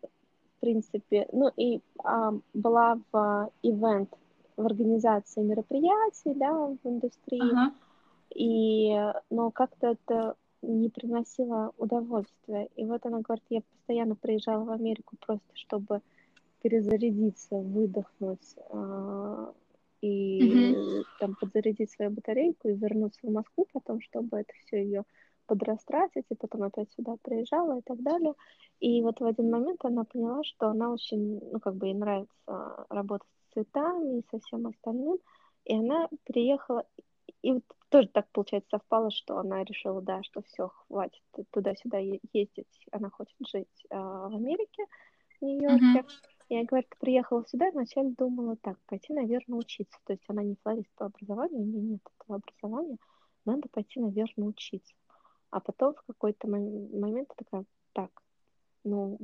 в 0.58 0.60
принципе, 0.60 1.28
ну 1.32 1.52
и 1.56 1.82
а, 2.04 2.34
была 2.54 3.00
в 3.12 3.52
ивент, 3.64 4.14
в 4.58 4.66
организации 4.66 5.42
мероприятий, 5.42 6.34
да, 6.34 6.52
в 6.54 6.78
индустрии, 6.84 7.54
uh-huh. 7.54 7.72
и, 8.36 9.14
но 9.30 9.52
как-то 9.52 9.88
это 9.92 10.36
не 10.62 10.90
приносило 10.90 11.72
удовольствия. 11.78 12.68
И 12.76 12.84
вот 12.84 13.06
она 13.06 13.22
говорит, 13.22 13.46
я 13.50 13.62
постоянно 13.62 14.16
приезжала 14.16 14.66
в 14.66 14.72
Америку 14.72 15.16
просто, 15.26 15.48
чтобы 15.54 16.02
перезарядиться, 16.62 17.56
выдохнуть 17.56 18.56
э, 18.69 19.54
и 20.02 20.41
mm-hmm. 20.41 21.04
там 21.19 21.36
подзарядить 21.36 21.91
свою 21.91 22.12
батарейку 22.12 22.69
и 22.69 22.76
вернуться 22.76 23.19
в 23.24 23.32
Москву 23.32 23.67
потом, 23.74 24.02
чтобы 24.02 24.39
это 24.39 24.54
все 24.65 24.84
ее 24.84 25.04
подрастратить, 25.45 26.26
и 26.30 26.36
потом 26.36 26.63
опять 26.63 26.91
сюда 26.91 27.15
приезжала 27.22 27.80
и 27.80 27.82
так 27.82 28.02
далее. 28.02 28.34
И 28.80 29.02
вот 29.02 29.19
в 29.19 29.26
один 29.26 29.50
момент 29.50 29.84
она 29.84 30.04
поняла, 30.04 30.43
что 30.43 30.67
она 30.67 30.91
очень, 30.91 31.39
ну, 31.52 31.60
как 31.60 31.76
бы 31.76 31.88
ей 31.88 31.95
нравится 31.95 32.86
работать 32.89 33.28
с 33.50 33.54
цветами 33.54 34.19
и 34.19 34.26
со 34.30 34.39
всем 34.39 34.67
остальным, 34.67 35.17
и 35.65 35.76
она 35.76 36.08
приехала, 36.24 36.86
и 37.41 37.54
вот 37.54 37.63
тоже 37.89 38.08
так, 38.10 38.28
получается, 38.32 38.69
совпало, 38.72 39.10
что 39.12 39.38
она 39.39 39.63
решила, 39.63 40.02
да, 40.02 40.22
что 40.24 40.43
все, 40.43 40.67
хватит 40.67 41.22
туда-сюда 41.52 41.98
ездить, 41.98 42.67
она 42.91 43.10
хочет 43.10 43.36
жить 43.52 43.86
э, 43.89 43.98
в 43.98 44.36
Америке, 44.36 44.86
в 45.39 45.45
Нью-Йорке. 45.45 46.00
Mm-hmm. 46.00 46.38
Я, 46.50 46.66
говорит, 46.66 46.90
приехала 47.00 47.46
сюда 47.46 47.68
и 47.68 47.72
вначале 47.72 48.10
думала 48.10 48.56
так, 48.58 48.80
пойти, 48.88 49.14
наверное, 49.14 49.60
учиться. 49.60 49.98
То 50.06 50.14
есть 50.14 50.24
она 50.28 50.44
не 50.44 50.56
флорист 50.64 50.90
по 50.96 51.06
образованию, 51.06 51.62
у 51.62 51.66
нее 51.66 51.82
нет 51.82 52.02
этого 52.18 52.38
образования, 52.38 52.98
надо 53.46 53.70
пойти, 53.70 54.00
наверное, 54.00 54.48
учиться. 54.48 54.96
А 55.52 55.60
потом 55.60 55.94
в 55.94 56.04
какой-то 56.08 56.48
момент 56.48 57.30
такая, 57.38 57.66
так, 57.94 58.10
ну, 58.84 59.20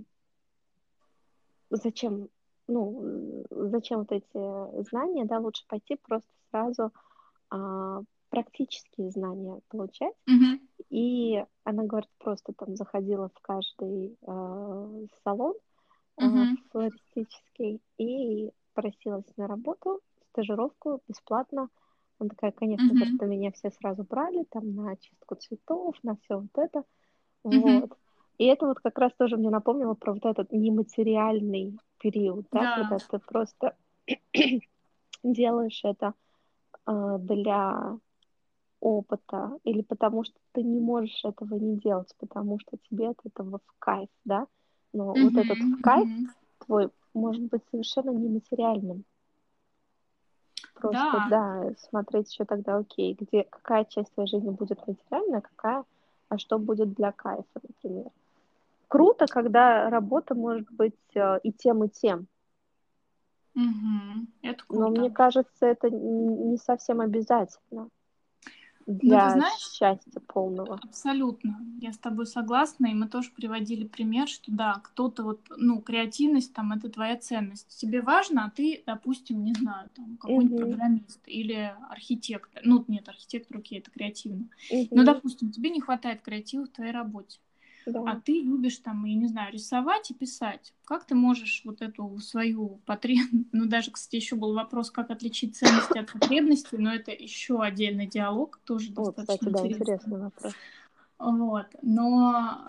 зачем, 1.72 2.30
ну, 2.68 3.44
зачем 3.50 4.00
вот 4.00 4.12
эти 4.12 4.84
знания, 4.90 5.26
да, 5.26 5.40
лучше 5.40 5.66
пойти 5.68 5.96
просто 5.96 6.30
сразу 6.52 6.92
а, 7.50 8.02
практические 8.30 9.10
знания 9.10 9.62
получать. 9.70 10.14
Mm-hmm. 10.30 10.60
И 10.90 11.44
она 11.64 11.84
говорит, 11.84 12.10
просто 12.20 12.54
там 12.54 12.76
заходила 12.76 13.30
в 13.30 13.42
каждый 13.42 14.18
а, 14.28 14.90
салон, 15.24 15.56
uh-huh. 16.19 16.56
флористический, 16.71 17.82
и 17.97 18.51
просилась 18.73 19.25
на 19.38 19.47
работу, 19.47 20.01
стажировку 20.32 21.01
бесплатно. 21.08 21.69
Она 22.19 22.30
такая, 22.30 22.51
конечно, 22.51 22.93
uh-huh. 22.93 22.97
просто 22.99 23.25
меня 23.25 23.51
все 23.51 23.71
сразу 23.71 24.04
брали, 24.04 24.45
там, 24.49 24.75
на 24.75 24.95
чистку 24.97 25.36
цветов, 25.36 25.95
на 26.04 26.15
все 26.17 26.39
вот 26.39 26.58
это. 26.58 26.84
Uh-huh. 27.43 27.82
Вот. 27.82 27.97
И 28.38 28.45
это 28.45 28.67
вот 28.67 28.80
как 28.80 28.97
раз 28.97 29.13
тоже 29.17 29.38
мне 29.38 29.49
напомнило 29.49 29.93
про 29.93 30.13
вот 30.13 30.25
этот 30.25 30.51
нематериальный 30.51 31.78
период, 31.99 32.45
да, 32.51 32.62
да. 32.62 32.75
когда 32.75 32.97
ты 32.97 33.19
просто 33.19 33.75
делаешь 35.23 35.82
это 35.84 36.13
э, 36.86 37.17
для 37.19 37.97
опыта 38.82 39.58
или 39.63 39.82
потому 39.82 40.23
что 40.23 40.36
ты 40.51 40.63
не 40.63 40.80
можешь 40.80 41.23
этого 41.23 41.56
не 41.56 41.78
делать, 41.78 42.13
потому 42.19 42.60
что 42.60 42.78
тебе 42.89 43.10
от 43.10 43.19
этого 43.23 43.60
в 43.65 43.80
кайф, 43.80 44.10
да, 44.25 44.47
но 44.95 45.13
mm-hmm, 45.13 45.23
вот 45.23 45.45
этот 45.45 45.58
кайф 45.84 46.08
mm-hmm. 46.08 46.65
твой 46.65 46.89
может 47.13 47.43
быть 47.43 47.62
совершенно 47.69 48.12
нематериальным. 48.12 49.04
Просто, 50.73 51.25
да. 51.29 51.29
да, 51.29 51.73
смотреть 51.89 52.31
еще 52.31 52.46
тогда, 52.46 52.77
окей, 52.77 53.15
где, 53.19 53.43
какая 53.43 53.85
часть 53.85 54.13
твоей 54.13 54.29
жизни 54.29 54.50
будет 54.50 54.85
материальная, 54.87 55.41
какая, 55.41 55.85
а 56.29 56.37
что 56.37 56.60
будет 56.60 56.93
для 56.93 57.12
кайфа, 57.12 57.46
например. 57.62 58.08
Круто, 58.87 59.25
когда 59.25 59.89
работа 59.89 60.35
может 60.35 60.69
быть 60.71 60.93
э, 61.15 61.39
и 61.43 61.52
тем, 61.52 61.83
и 61.83 61.89
тем. 61.89 62.27
Угу, 63.56 64.27
это 64.43 64.63
круто. 64.65 64.81
Но 64.81 64.89
мне 64.89 65.10
кажется, 65.10 65.65
это 65.65 65.89
не 65.89 66.58
совсем 66.58 67.02
обязательно. 67.02 67.89
Для 68.88 69.31
знаешь, 69.31 69.71
счастья 69.71 70.19
полного. 70.27 70.79
Абсолютно. 70.83 71.60
Я 71.79 71.92
с 71.92 71.98
тобой 71.98 72.27
согласна. 72.27 72.88
И 72.88 72.94
мы 72.94 73.08
тоже 73.08 73.31
приводили 73.36 73.86
пример, 73.86 74.27
что 74.27 74.52
да, 74.52 74.79
кто-то 74.83 75.23
вот, 75.23 75.42
ну, 75.58 75.81
креативность 75.81 76.54
там 76.54 76.71
это 76.71 76.90
твоя 76.90 77.17
ценность. 77.17 77.79
Тебе 77.79 78.02
важно, 78.02 78.46
а 78.46 78.52
ты, 78.52 78.83
допустим, 78.86 79.44
не 79.44 79.54
знаю, 79.54 79.90
там, 79.96 80.17
какой-нибудь 80.17 80.52
угу. 80.52 80.69
программист 80.69 81.19
или 81.25 81.75
архитектор. 81.90 82.62
Ну, 82.63 82.86
нет, 82.88 83.10
архитектор, 83.10 83.58
окей, 83.58 83.79
это 83.79 83.90
креативно. 83.90 84.50
Угу. 84.69 84.90
Но, 84.92 85.04
допустим, 85.04 85.52
тебе 85.52 85.71
не 85.71 85.81
хватает 85.81 86.21
креатива 86.21 86.65
в 86.65 86.69
твоей 86.69 86.92
работе. 86.92 87.40
Да. 87.86 88.04
А 88.06 88.19
ты 88.19 88.42
любишь 88.42 88.77
там, 88.77 89.06
я 89.06 89.15
не 89.15 89.27
знаю, 89.27 89.54
рисовать 89.54 90.12
и 90.12 90.13
писать. 90.13 90.73
Как 90.86 91.06
ты 91.06 91.15
можешь 91.15 91.62
вот 91.65 91.81
эту 91.81 92.17
свою 92.19 92.79
потребность... 92.86 93.48
Ну, 93.52 93.65
даже, 93.65 93.92
кстати, 93.92 94.17
еще 94.17 94.36
был 94.36 94.54
вопрос, 94.54 94.92
как 94.92 95.12
отличить 95.12 95.56
ценности 95.56 95.98
от 95.98 96.12
потребностей, 96.12 96.77
но 96.77 96.94
это 96.94 97.12
еще 97.12 97.62
отдельный 97.62 98.08
диалог, 98.08 98.60
тоже 98.65 98.92
О, 98.96 99.12
достаточно 99.12 99.52
кстати, 99.52 99.73
интересный. 99.73 99.77
Да, 99.77 99.94
интересный 99.94 100.19
вопрос. 100.19 100.54
Вот. 101.17 101.67
Но 101.81 102.60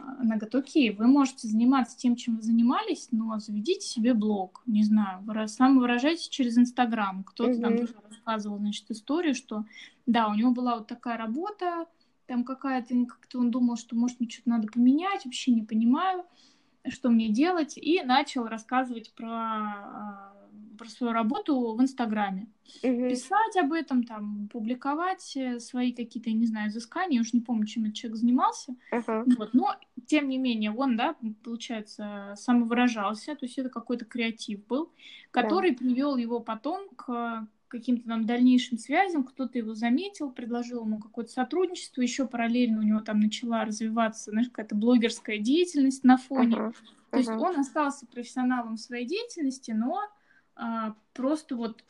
окей, 0.52 0.94
вы 0.94 1.06
можете 1.06 1.48
заниматься 1.48 1.96
тем, 1.96 2.14
чем 2.14 2.36
вы 2.36 2.42
занимались, 2.42 3.08
но 3.10 3.38
заведите 3.38 3.86
себе 3.86 4.14
блог, 4.14 4.62
не 4.66 4.84
знаю, 4.84 5.22
вы 5.22 5.48
самовыражайтесь 5.48 6.28
через 6.28 6.56
Инстаграм. 6.56 7.24
Кто-то 7.24 7.52
mm-hmm. 7.52 7.60
там 7.60 7.78
тоже 7.78 7.94
рассказывал, 8.08 8.58
значит, 8.58 8.90
историю, 8.90 9.34
что 9.34 9.64
да, 10.06 10.28
у 10.28 10.34
него 10.34 10.52
была 10.52 10.76
вот 10.76 10.86
такая 10.86 11.16
работа, 11.16 11.86
там 12.26 12.44
какая-то, 12.44 12.94
как-то 13.06 13.38
он 13.38 13.50
думал, 13.50 13.76
что, 13.76 13.96
может, 13.96 14.20
мне 14.20 14.28
что-то 14.28 14.50
надо 14.50 14.68
поменять, 14.68 15.24
вообще 15.24 15.52
не 15.52 15.62
понимаю, 15.62 16.24
что 16.88 17.10
мне 17.10 17.28
делать, 17.28 17.76
и 17.76 18.02
начал 18.02 18.46
рассказывать 18.46 19.12
про, 19.14 19.28
а, 19.28 20.32
про 20.78 20.88
свою 20.88 21.12
работу 21.12 21.74
в 21.74 21.80
Инстаграме. 21.80 22.48
Угу. 22.82 23.08
Писать 23.08 23.56
об 23.56 23.72
этом, 23.72 24.02
там, 24.02 24.48
публиковать 24.52 25.36
э, 25.36 25.60
свои 25.60 25.92
какие-то, 25.92 26.30
я 26.30 26.36
не 26.36 26.46
знаю, 26.46 26.68
изыскания, 26.68 27.20
уж 27.20 27.32
не 27.32 27.40
помню, 27.40 27.66
чем 27.66 27.84
этот 27.84 27.96
человек 27.96 28.18
занимался. 28.18 28.76
Угу. 28.92 29.24
Вот, 29.38 29.54
но, 29.54 29.74
тем 30.06 30.28
не 30.28 30.38
менее, 30.38 30.72
он, 30.72 30.96
да, 30.96 31.16
получается, 31.42 32.34
самовыражался, 32.36 33.34
то 33.34 33.46
есть 33.46 33.58
это 33.58 33.68
какой-то 33.68 34.04
креатив 34.04 34.66
был, 34.66 34.92
который 35.30 35.70
да. 35.70 35.78
привел 35.78 36.16
его 36.16 36.40
потом 36.40 36.88
к 36.96 37.48
каким-то 37.78 38.08
там 38.08 38.26
дальнейшим 38.26 38.78
связям, 38.78 39.24
кто-то 39.24 39.58
его 39.58 39.74
заметил, 39.74 40.30
предложил 40.30 40.84
ему 40.84 40.98
какое-то 40.98 41.30
сотрудничество, 41.32 42.00
еще 42.00 42.26
параллельно 42.26 42.80
у 42.80 42.82
него 42.82 43.00
там 43.00 43.20
начала 43.20 43.64
развиваться, 43.64 44.30
знаешь, 44.30 44.48
какая-то 44.48 44.74
блогерская 44.74 45.38
деятельность 45.38 46.04
на 46.04 46.16
фоне. 46.16 46.56
Uh-huh. 46.56 46.70
Uh-huh. 46.70 47.10
То 47.10 47.18
есть 47.18 47.28
он 47.30 47.58
остался 47.58 48.06
профессионалом 48.06 48.76
в 48.76 48.80
своей 48.80 49.06
деятельности, 49.06 49.70
но 49.70 50.00
а, 50.54 50.94
просто 51.14 51.56
вот 51.56 51.84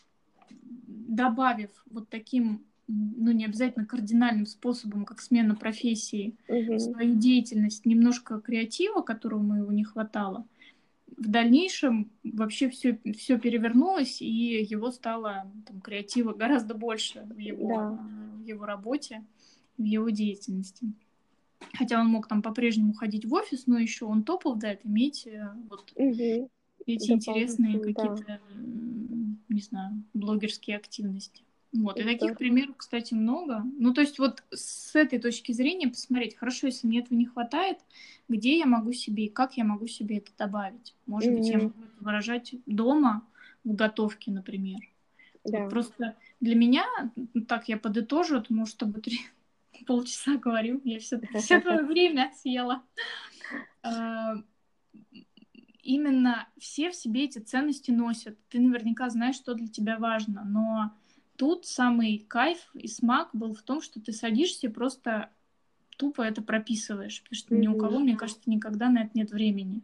добавив 0.50 1.70
вот 1.90 2.08
таким, 2.08 2.64
ну 2.86 3.32
не 3.32 3.44
обязательно 3.44 3.86
кардинальным 3.86 4.46
способом, 4.46 5.04
как 5.04 5.20
смена 5.20 5.54
профессии, 5.54 6.36
uh-huh. 6.48 6.78
свою 6.78 7.14
деятельность 7.14 7.86
немножко 7.86 8.40
креатива, 8.40 9.02
которого 9.02 9.54
ему 9.54 9.70
не 9.72 9.84
хватало, 9.84 10.46
в 11.16 11.28
дальнейшем 11.28 12.10
вообще 12.22 12.68
все, 12.68 12.98
все 13.16 13.38
перевернулось, 13.38 14.20
и 14.20 14.62
его 14.62 14.90
стало 14.90 15.50
там, 15.66 15.80
креатива 15.80 16.32
гораздо 16.32 16.74
больше 16.74 17.26
в 17.30 17.38
его, 17.38 17.68
да. 17.68 17.90
в 18.36 18.44
его 18.44 18.66
работе, 18.66 19.24
в 19.78 19.84
его 19.84 20.10
деятельности. 20.10 20.92
Хотя 21.72 22.00
он 22.00 22.08
мог 22.08 22.28
там 22.28 22.42
по-прежнему 22.42 22.92
ходить 22.92 23.24
в 23.24 23.32
офис, 23.32 23.66
но 23.66 23.78
еще 23.78 24.04
он 24.04 24.24
топал, 24.24 24.56
да, 24.56 24.72
это 24.72 24.86
иметь 24.86 25.26
э, 25.26 25.52
вот 25.70 25.90
угу. 25.94 26.50
эти 26.86 27.10
интересные 27.10 27.80
какие-то, 27.80 28.24
да. 28.26 28.40
не 29.48 29.60
знаю, 29.60 30.02
блогерские 30.12 30.76
активности. 30.76 31.45
Вот, 31.76 31.98
и 31.98 32.04
таких 32.04 32.36
примеров, 32.36 32.76
кстати, 32.76 33.14
много. 33.14 33.62
Ну, 33.78 33.92
то 33.92 34.00
есть 34.00 34.18
вот 34.18 34.42
с 34.50 34.94
этой 34.94 35.18
точки 35.18 35.52
зрения 35.52 35.88
посмотреть, 35.88 36.36
хорошо, 36.36 36.68
если 36.68 36.86
мне 36.86 37.00
этого 37.00 37.18
не 37.18 37.26
хватает, 37.26 37.78
где 38.28 38.58
я 38.58 38.66
могу 38.66 38.92
себе 38.92 39.26
и 39.26 39.28
как 39.28 39.56
я 39.56 39.64
могу 39.64 39.86
себе 39.86 40.18
это 40.18 40.30
добавить. 40.38 40.94
Может 41.06 41.30
mm-hmm. 41.30 41.36
быть, 41.36 41.48
я 41.48 41.58
могу 41.58 41.82
это 41.82 42.04
выражать 42.04 42.54
дома 42.66 43.26
в 43.64 43.74
готовке, 43.74 44.30
например. 44.30 44.78
Да. 45.44 45.62
Вот 45.62 45.70
просто 45.70 46.16
для 46.40 46.54
меня, 46.54 46.84
ну, 47.34 47.42
так 47.42 47.68
я 47.68 47.76
подытожу, 47.76 48.40
потому 48.40 48.66
что 48.66 48.86
бы 48.86 49.00
три 49.00 49.20
полчаса 49.86 50.36
говорю, 50.36 50.80
я 50.84 50.98
все, 50.98 51.20
все 51.38 51.60
твое 51.60 51.82
время 51.84 52.32
съела. 52.36 52.82
А, 53.82 54.36
именно 55.82 56.48
все 56.58 56.90
в 56.90 56.94
себе 56.94 57.24
эти 57.24 57.38
ценности 57.38 57.90
носят. 57.90 58.36
Ты 58.48 58.60
наверняка 58.60 59.08
знаешь, 59.10 59.36
что 59.36 59.54
для 59.54 59.68
тебя 59.68 59.98
важно, 59.98 60.44
но 60.44 60.92
тут 61.36 61.66
самый 61.66 62.24
кайф 62.28 62.70
и 62.74 62.88
смак 62.88 63.30
был 63.32 63.54
в 63.54 63.62
том, 63.62 63.82
что 63.82 64.00
ты 64.00 64.12
садишься 64.12 64.66
и 64.66 64.70
просто 64.70 65.30
тупо 65.96 66.22
это 66.22 66.42
прописываешь, 66.42 67.22
потому 67.22 67.36
что 67.36 67.54
ни 67.54 67.68
у 67.68 67.76
кого, 67.76 67.98
мне 67.98 68.16
кажется, 68.16 68.42
никогда 68.46 68.88
на 68.88 69.04
это 69.04 69.10
нет 69.14 69.30
времени. 69.30 69.82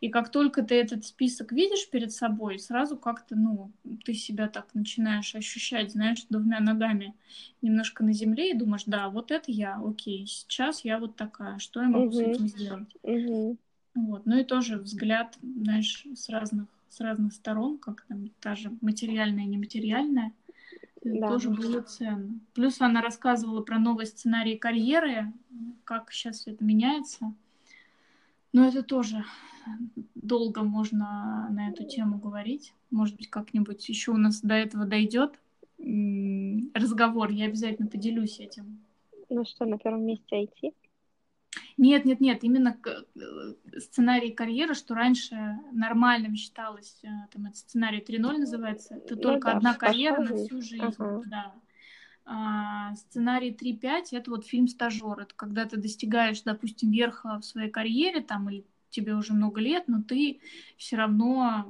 И 0.00 0.08
как 0.08 0.30
только 0.30 0.62
ты 0.62 0.74
этот 0.74 1.04
список 1.04 1.52
видишь 1.52 1.88
перед 1.88 2.12
собой, 2.12 2.58
сразу 2.58 2.96
как-то, 2.96 3.36
ну, 3.36 3.70
ты 4.04 4.14
себя 4.14 4.48
так 4.48 4.74
начинаешь 4.74 5.34
ощущать, 5.34 5.92
знаешь, 5.92 6.26
двумя 6.28 6.60
ногами 6.60 7.14
немножко 7.60 8.04
на 8.04 8.12
земле 8.12 8.50
и 8.50 8.56
думаешь, 8.56 8.84
да, 8.86 9.08
вот 9.08 9.30
это 9.30 9.50
я, 9.50 9.80
окей, 9.84 10.26
сейчас 10.26 10.84
я 10.84 10.98
вот 10.98 11.16
такая, 11.16 11.58
что 11.58 11.80
я 11.80 11.88
могу 11.88 12.10
mm-hmm. 12.10 12.12
с 12.12 12.20
этим 12.20 12.48
сделать? 12.48 12.96
Mm-hmm. 13.02 13.56
Вот, 13.94 14.26
ну 14.26 14.38
и 14.38 14.44
тоже 14.44 14.78
взгляд, 14.78 15.38
знаешь, 15.42 16.06
с 16.14 16.28
разных, 16.28 16.66
с 16.88 17.00
разных 17.00 17.34
сторон, 17.34 17.78
как 17.78 18.02
там 18.08 18.30
та 18.40 18.56
же 18.56 18.72
материальная 18.80 19.44
и 19.44 19.48
нематериальная 19.48 20.32
да. 21.04 21.28
тоже 21.28 21.50
было 21.50 21.80
ценно. 21.82 22.38
Плюс 22.54 22.80
она 22.80 23.02
рассказывала 23.02 23.62
про 23.62 23.78
новый 23.78 24.06
сценарий 24.06 24.56
карьеры, 24.56 25.32
как 25.84 26.12
сейчас 26.12 26.46
это 26.46 26.64
меняется. 26.64 27.34
Но 28.52 28.66
это 28.66 28.82
тоже 28.82 29.24
долго 30.14 30.62
можно 30.62 31.48
на 31.50 31.70
эту 31.70 31.84
тему 31.84 32.18
говорить. 32.18 32.74
Может 32.90 33.16
быть, 33.16 33.28
как-нибудь 33.30 33.88
еще 33.88 34.12
у 34.12 34.16
нас 34.16 34.40
до 34.40 34.54
этого 34.54 34.84
дойдет 34.84 35.38
разговор. 35.78 37.30
Я 37.30 37.46
обязательно 37.46 37.88
поделюсь 37.88 38.38
этим. 38.38 38.78
Ну 39.28 39.44
что, 39.44 39.64
на 39.64 39.78
первом 39.78 40.04
месте 40.04 40.42
IT? 40.44 40.74
Нет, 41.82 42.04
нет, 42.04 42.20
нет, 42.20 42.44
именно 42.44 42.78
э, 42.86 43.80
сценарий 43.80 44.30
карьеры, 44.30 44.74
что 44.74 44.94
раньше 44.94 45.58
нормальным 45.72 46.36
считалось, 46.36 47.00
э, 47.02 47.08
там 47.32 47.46
это 47.46 47.56
сценарий 47.56 47.98
3.0 47.98 48.38
называется, 48.38 48.94
это 48.94 49.16
ну, 49.16 49.20
только 49.20 49.50
да, 49.50 49.56
одна 49.56 49.74
карьера 49.74 50.20
на 50.20 50.36
всю 50.36 50.62
жизнь, 50.62 50.80
ага. 50.80 51.22
да. 51.26 51.54
А, 52.24 52.94
сценарий 52.94 53.50
3.5 53.50 54.12
это 54.12 54.30
вот 54.30 54.46
фильм 54.46 54.68
стажер, 54.68 55.18
это 55.18 55.34
когда 55.34 55.64
ты 55.64 55.76
достигаешь, 55.76 56.42
допустим, 56.42 56.92
верха 56.92 57.40
в 57.40 57.44
своей 57.44 57.68
карьере, 57.68 58.20
там, 58.20 58.48
или 58.48 58.64
тебе 58.90 59.16
уже 59.16 59.32
много 59.32 59.60
лет, 59.60 59.88
но 59.88 60.04
ты 60.04 60.40
все 60.76 60.94
равно 60.94 61.68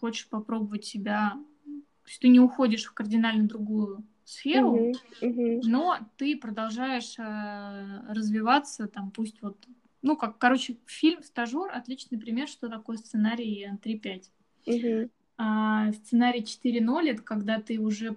хочешь 0.00 0.30
попробовать 0.30 0.86
себя, 0.86 1.34
то 1.66 2.08
есть 2.08 2.20
ты 2.20 2.28
не 2.28 2.40
уходишь 2.40 2.84
в 2.84 2.94
кардинально 2.94 3.48
другую 3.48 4.02
сферу, 4.32 4.76
uh-huh, 4.76 4.94
uh-huh. 5.20 5.60
но 5.64 5.98
ты 6.16 6.36
продолжаешь 6.36 7.18
э, 7.18 8.12
развиваться, 8.12 8.88
там, 8.88 9.10
пусть 9.10 9.40
вот, 9.42 9.56
ну, 10.02 10.16
как, 10.16 10.38
короче, 10.38 10.76
фильм 10.86 11.22
«Стажер»— 11.22 11.70
отличный 11.72 12.18
пример, 12.18 12.48
что 12.48 12.68
такое 12.68 12.96
сценарий 12.96 13.68
3.5. 13.84 14.22
Uh-huh. 14.66 15.10
А 15.38 15.92
сценарий 15.92 16.40
4.0— 16.40 17.08
это 17.10 17.22
когда 17.22 17.60
ты 17.60 17.78
уже 17.78 18.16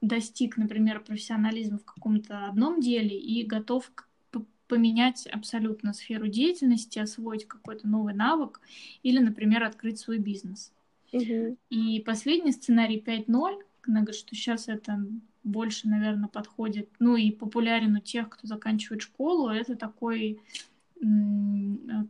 достиг, 0.00 0.56
например, 0.56 1.00
профессионализма 1.00 1.78
в 1.78 1.84
каком-то 1.84 2.46
одном 2.46 2.80
деле 2.80 3.18
и 3.18 3.44
готов 3.44 3.90
поменять 4.66 5.26
абсолютно 5.26 5.92
сферу 5.92 6.28
деятельности, 6.28 7.00
освоить 7.00 7.48
какой-то 7.48 7.88
новый 7.88 8.14
навык 8.14 8.60
или, 9.02 9.18
например, 9.18 9.64
открыть 9.64 9.98
свой 9.98 10.18
бизнес. 10.18 10.72
Uh-huh. 11.12 11.56
И 11.70 12.00
последний 12.06 12.52
сценарий 12.52 13.02
5.0 13.04 13.64
она 13.88 14.00
говорит, 14.00 14.20
что 14.20 14.34
сейчас 14.34 14.68
это 14.68 15.04
больше, 15.42 15.88
наверное, 15.88 16.28
подходит, 16.28 16.90
ну 16.98 17.16
и 17.16 17.30
популярен 17.30 17.96
у 17.96 18.00
тех, 18.00 18.28
кто 18.28 18.46
заканчивает 18.46 19.02
школу. 19.02 19.48
Это 19.48 19.76
такой 19.76 20.40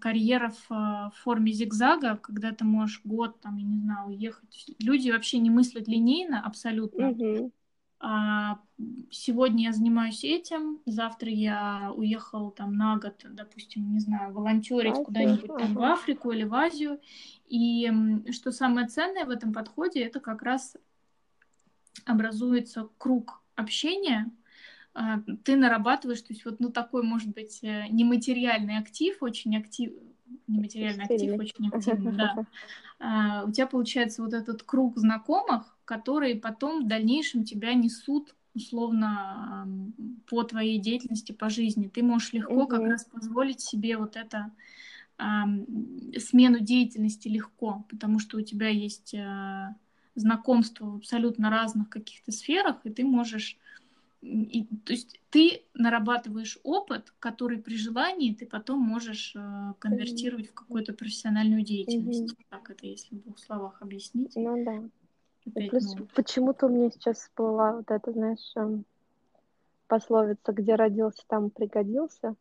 карьера 0.00 0.50
в, 0.50 0.68
в 0.70 1.12
форме 1.22 1.52
зигзага, 1.52 2.16
когда 2.16 2.50
ты 2.52 2.64
можешь 2.64 3.02
год, 3.04 3.40
там, 3.40 3.56
я 3.56 3.64
не 3.64 3.78
знаю, 3.78 4.08
уехать. 4.08 4.66
Люди 4.80 5.10
вообще 5.10 5.38
не 5.38 5.50
мыслят 5.50 5.86
линейно 5.86 6.44
абсолютно. 6.44 7.12
Mm-hmm. 7.12 7.52
А, 8.02 8.58
сегодня 9.10 9.64
я 9.64 9.72
занимаюсь 9.72 10.24
этим, 10.24 10.80
завтра 10.86 11.30
я 11.30 11.92
уехал 11.94 12.50
там 12.50 12.74
на 12.74 12.96
год, 12.96 13.24
допустим, 13.30 13.92
не 13.92 14.00
знаю, 14.00 14.32
волонтерить 14.32 15.04
куда-нибудь 15.04 15.46
там 15.46 15.74
в 15.74 15.82
Африку 15.82 16.32
или 16.32 16.44
в 16.44 16.54
Азию. 16.54 16.98
И 17.46 17.92
что 18.32 18.52
самое 18.52 18.88
ценное 18.88 19.26
в 19.26 19.30
этом 19.30 19.52
подходе, 19.52 20.00
это 20.00 20.18
как 20.18 20.42
раз 20.42 20.76
образуется 22.04 22.88
круг 22.98 23.42
общения, 23.54 24.30
а, 24.92 25.20
ты 25.44 25.56
нарабатываешь, 25.56 26.20
то 26.22 26.32
есть 26.32 26.44
вот 26.44 26.60
ну 26.60 26.70
такой 26.70 27.02
может 27.02 27.28
быть 27.28 27.60
э, 27.62 27.86
нематериальный 27.90 28.78
актив, 28.78 29.16
очень 29.20 29.56
актив, 29.56 29.92
нематериальный 30.46 31.04
актив, 31.04 31.38
очень 31.38 31.68
активный, 31.68 32.12
да. 32.12 32.36
А, 33.02 33.44
у 33.46 33.50
тебя 33.50 33.66
получается 33.66 34.22
вот 34.22 34.34
этот 34.34 34.62
круг 34.62 34.98
знакомых, 34.98 35.74
которые 35.86 36.36
потом 36.36 36.84
в 36.84 36.86
дальнейшем 36.86 37.44
тебя 37.44 37.72
несут 37.72 38.34
условно 38.52 39.66
по 40.28 40.42
твоей 40.42 40.78
деятельности 40.78 41.32
по 41.32 41.48
жизни. 41.48 41.88
Ты 41.88 42.02
можешь 42.02 42.34
легко 42.34 42.52
угу. 42.52 42.66
как 42.66 42.82
раз 42.82 43.06
позволить 43.06 43.62
себе 43.62 43.96
вот 43.96 44.16
это 44.16 44.50
смену 46.18 46.60
деятельности 46.60 47.28
легко, 47.28 47.86
потому 47.88 48.18
что 48.18 48.36
у 48.36 48.42
тебя 48.42 48.68
есть 48.68 49.14
э, 49.14 49.74
знакомства 50.14 50.86
в 50.86 50.96
абсолютно 50.96 51.50
разных 51.50 51.88
каких-то 51.88 52.32
сферах, 52.32 52.76
и 52.84 52.90
ты 52.90 53.04
можешь 53.04 53.58
и, 54.22 54.66
то 54.84 54.92
есть 54.92 55.18
ты 55.30 55.62
нарабатываешь 55.72 56.58
опыт, 56.62 57.14
который 57.20 57.58
при 57.58 57.76
желании 57.76 58.34
ты 58.34 58.44
потом 58.44 58.78
можешь 58.78 59.34
э, 59.34 59.72
конвертировать 59.78 60.50
в 60.50 60.52
какую-то 60.52 60.92
профессиональную 60.92 61.62
деятельность. 61.62 62.34
Mm-hmm. 62.34 62.46
Так 62.50 62.70
это, 62.70 62.86
если 62.86 63.14
в 63.14 63.22
двух 63.22 63.38
словах 63.38 63.80
объяснить. 63.80 64.32
Ну 64.36 64.62
да. 64.62 64.82
Плюс 65.54 65.94
ну... 65.94 66.06
почему-то 66.14 66.66
у 66.66 66.68
меня 66.68 66.90
сейчас 66.90 67.18
всплыла 67.18 67.76
вот 67.76 67.90
эта, 67.90 68.12
знаешь, 68.12 68.52
эм, 68.56 68.84
пословица, 69.86 70.52
где 70.52 70.74
родился, 70.74 71.22
там 71.26 71.48
пригодился. 71.48 72.34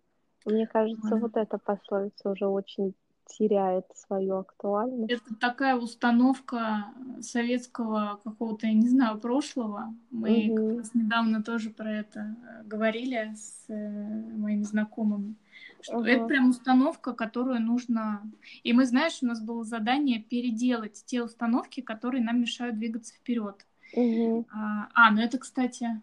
Мне 0.45 0.67
кажется, 0.67 1.15
mm-hmm. 1.15 1.19
вот 1.19 1.37
эта 1.37 1.57
пословица 1.57 2.29
уже 2.29 2.45
очень 2.45 2.93
теряет 3.37 3.85
свою 3.95 4.37
актуальность. 4.37 5.11
Это 5.11 5.35
такая 5.35 5.75
установка 5.75 6.87
советского 7.21 8.19
какого-то, 8.23 8.67
я 8.67 8.73
не 8.73 8.89
знаю, 8.89 9.19
прошлого. 9.19 9.95
Мы 10.09 10.49
угу. 10.49 10.55
как 10.55 10.77
раз 10.77 10.93
недавно 10.93 11.43
тоже 11.43 11.69
про 11.69 11.91
это 11.91 12.19
э, 12.19 12.63
говорили 12.65 13.33
с 13.35 13.65
э, 13.69 14.35
моими 14.37 14.63
знакомыми. 14.63 15.35
Что 15.81 15.97
угу. 15.97 16.05
Это 16.05 16.25
прям 16.25 16.49
установка, 16.49 17.13
которую 17.13 17.61
нужно... 17.61 18.29
И 18.63 18.73
мы, 18.73 18.85
знаешь, 18.85 19.19
у 19.21 19.27
нас 19.27 19.41
было 19.41 19.63
задание 19.63 20.19
переделать 20.21 21.03
те 21.05 21.23
установки, 21.23 21.81
которые 21.81 22.23
нам 22.23 22.41
мешают 22.41 22.77
двигаться 22.77 23.13
вперед. 23.13 23.65
Угу. 23.93 24.47
А, 24.51 24.89
а, 24.93 25.11
ну 25.11 25.21
это, 25.21 25.37
кстати... 25.37 26.01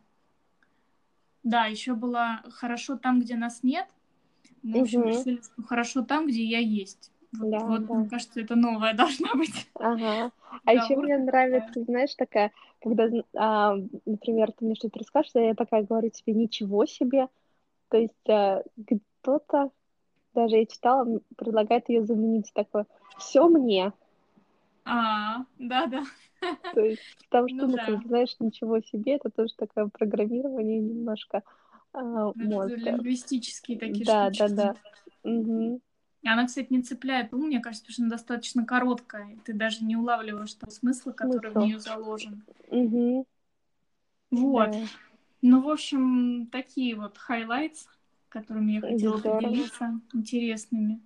Да, 1.42 1.66
еще 1.66 1.94
было 1.94 2.42
хорошо 2.50 2.96
там, 2.96 3.20
где 3.20 3.36
нас 3.36 3.62
нет. 3.62 3.86
Мы, 4.62 4.80
в 4.80 4.82
общем, 4.82 5.04
решили, 5.04 5.40
что 5.40 5.62
хорошо 5.62 6.02
там, 6.02 6.26
где 6.26 6.42
я 6.42 6.58
есть. 6.58 7.12
Да, 7.38 7.58
вот 7.60 7.86
да. 7.86 7.94
мне 7.94 8.08
кажется, 8.08 8.40
это 8.40 8.56
новое 8.56 8.94
должна 8.94 9.34
быть. 9.34 9.68
Ага. 9.74 10.30
А 10.64 10.72
еще 10.72 10.96
мне 10.96 11.16
нравится, 11.18 11.82
знаешь, 11.84 12.14
такая, 12.14 12.52
когда, 12.80 13.08
а, 13.34 13.76
например, 14.04 14.52
ты 14.52 14.64
мне 14.64 14.74
что-то 14.74 14.98
расскажешь, 14.98 15.32
я 15.34 15.54
такая 15.54 15.82
говорю 15.82 16.10
тебе 16.10 16.32
ничего 16.34 16.86
себе. 16.86 17.28
То 17.88 17.98
есть 17.98 18.28
а, 18.28 18.62
кто-то, 19.20 19.70
даже 20.34 20.56
я 20.56 20.66
читала, 20.66 21.20
предлагает 21.36 21.88
ее 21.88 22.04
заменить 22.04 22.52
такое 22.54 22.86
все 23.18 23.48
мне. 23.48 23.92
А, 24.84 25.44
да, 25.58 25.86
да. 25.86 26.02
То 26.74 26.80
есть, 26.80 27.02
потому 27.28 27.48
что, 27.48 27.66
ну, 27.66 27.66
ну 27.68 27.76
да. 27.76 27.86
как, 27.86 28.06
знаешь, 28.06 28.36
ничего 28.38 28.80
себе, 28.80 29.16
это 29.16 29.30
тоже 29.30 29.54
такое 29.56 29.88
программирование 29.88 30.78
немножко 30.78 31.42
а, 31.92 32.32
мозга. 32.34 32.76
Лингвистические 32.76 33.78
такие 33.78 34.04
да, 34.04 34.32
штучки. 34.32 34.54
Да, 34.54 34.54
да, 34.54 34.74
да. 34.74 35.30
Угу. 35.30 35.80
И 36.26 36.28
она, 36.28 36.44
кстати, 36.44 36.66
не 36.72 36.82
цепляет 36.82 37.32
ум, 37.32 37.42
мне 37.42 37.60
кажется, 37.60 37.84
потому 37.84 37.92
что 37.92 38.02
она 38.02 38.10
достаточно 38.10 38.66
короткая. 38.66 39.38
Ты 39.44 39.52
даже 39.52 39.84
не 39.84 39.94
улавливаешь 39.94 40.54
того 40.54 40.72
смысла, 40.72 41.12
который 41.12 41.52
Смысл. 41.52 41.60
в 41.60 41.62
нее 41.62 41.78
заложен. 41.78 42.42
Угу. 42.66 43.26
Вот. 44.32 44.72
Да. 44.72 44.78
Ну, 45.42 45.62
в 45.62 45.70
общем, 45.70 46.48
такие 46.50 46.96
вот 46.96 47.16
highlights, 47.16 47.86
которыми 48.28 48.72
я 48.72 48.80
хотела 48.80 49.18
Здорово. 49.18 49.40
поделиться, 49.40 50.00
интересными. 50.12 51.00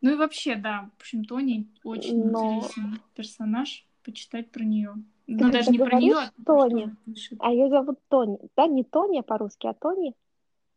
Ну 0.00 0.14
и 0.14 0.16
вообще, 0.16 0.56
да, 0.56 0.90
в 0.98 1.02
общем, 1.02 1.24
Тони 1.24 1.68
очень 1.84 2.28
Но... 2.28 2.56
интересный 2.56 2.98
персонаж, 3.14 3.86
почитать 4.02 4.50
про 4.50 4.64
нее. 4.64 4.96
Но 5.28 5.52
даже 5.52 5.70
не 5.70 5.78
про 5.78 6.00
нее, 6.00 6.16
а 6.16 6.32
Тони. 6.44 6.92
А 7.38 7.52
ее 7.52 7.68
зовут 7.68 8.00
Тони. 8.08 8.38
Да, 8.56 8.66
не 8.66 8.82
Тони 8.82 9.20
по-русски, 9.20 9.68
а 9.68 9.74
Тони? 9.74 10.14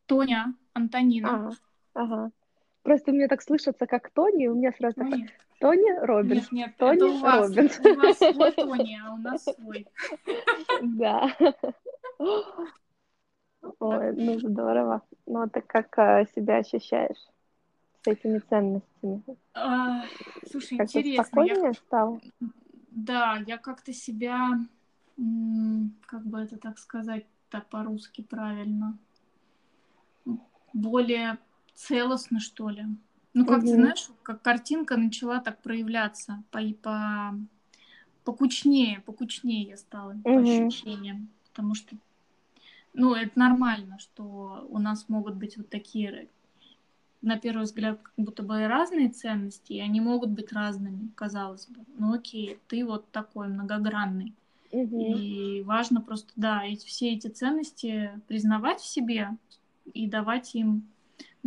Тоня, 0.05 0.53
Антонина. 0.73 1.49
А, 1.95 2.03
ага. 2.03 2.31
Просто 2.87 3.11
мне 3.11 3.27
так 3.27 3.41
слышится, 3.41 3.85
как 3.85 4.09
Тони, 4.11 4.45
и 4.45 4.47
у 4.47 4.55
меня 4.55 4.71
сразу 4.71 4.95
Тони. 4.95 5.09
такой, 5.09 5.29
Тони 5.59 6.05
Робинс. 6.05 6.43
Нет, 6.43 6.51
нет, 6.53 6.77
Тони 6.77 6.95
это 6.95 7.05
у 7.05 7.17
вас, 7.19 7.49
Робинс. 7.49 7.79
У 7.83 7.95
вас 7.95 8.17
свой 8.17 8.51
Тони, 8.53 9.01
а 9.03 9.13
у 9.13 9.17
нас 9.17 9.43
свой. 9.43 9.87
Да. 10.83 11.35
Ой, 13.79 14.15
ну 14.15 14.39
здорово. 14.39 15.01
Ну, 15.25 15.41
а 15.41 15.49
ты 15.49 15.59
как 15.59 15.99
э, 15.99 16.27
себя 16.33 16.59
ощущаешь 16.59 17.17
с 18.03 18.07
этими 18.07 18.39
ценностями? 18.39 19.21
А, 19.53 20.05
слушай, 20.49 20.77
как 20.77 20.87
интересно. 20.87 21.25
спокойнее 21.25 21.61
я... 21.65 21.73
стал? 21.73 22.21
Да, 22.91 23.43
я 23.45 23.57
как-то 23.57 23.91
себя, 23.91 24.51
как 26.05 26.25
бы 26.25 26.39
это 26.39 26.55
так 26.55 26.79
сказать, 26.79 27.25
так 27.49 27.67
по-русски 27.67 28.23
правильно, 28.23 28.97
более 30.71 31.37
целостно, 31.77 32.39
что 32.39 32.69
ли. 32.69 32.85
Ну, 33.33 33.45
как 33.45 33.59
угу. 33.59 33.67
ты 33.67 33.73
знаешь, 33.75 34.09
как 34.23 34.41
картинка 34.41 34.97
начала 34.97 35.39
так 35.39 35.61
проявляться 35.61 36.43
по, 36.49 36.59
по 36.81 37.35
покучнее, 38.23 39.01
покучнее 39.01 39.69
я 39.69 39.77
стала 39.77 40.11
угу. 40.11 40.23
по 40.23 40.39
ощущениям. 40.39 41.29
Потому 41.49 41.75
что, 41.75 41.95
ну, 42.93 43.13
это 43.13 43.37
нормально, 43.37 43.99
что 43.99 44.67
у 44.69 44.79
нас 44.79 45.07
могут 45.07 45.35
быть 45.35 45.57
вот 45.57 45.69
такие, 45.69 46.27
на 47.21 47.37
первый 47.37 47.63
взгляд, 47.63 48.01
как 48.01 48.13
будто 48.17 48.43
бы 48.43 48.67
разные 48.67 49.09
ценности, 49.09 49.73
и 49.73 49.79
они 49.79 50.01
могут 50.01 50.31
быть 50.31 50.51
разными, 50.51 51.11
казалось 51.15 51.67
бы. 51.67 51.81
Ну, 51.97 52.13
окей, 52.13 52.59
ты 52.67 52.83
вот 52.85 53.09
такой 53.11 53.47
многогранный. 53.47 54.33
Угу. 54.71 55.15
И 55.15 55.61
важно 55.61 56.01
просто, 56.01 56.31
да, 56.35 56.65
эти, 56.65 56.85
все 56.87 57.13
эти 57.13 57.27
ценности 57.27 58.11
признавать 58.27 58.81
в 58.81 58.87
себе 58.87 59.29
и 59.93 60.07
давать 60.07 60.55
им 60.55 60.87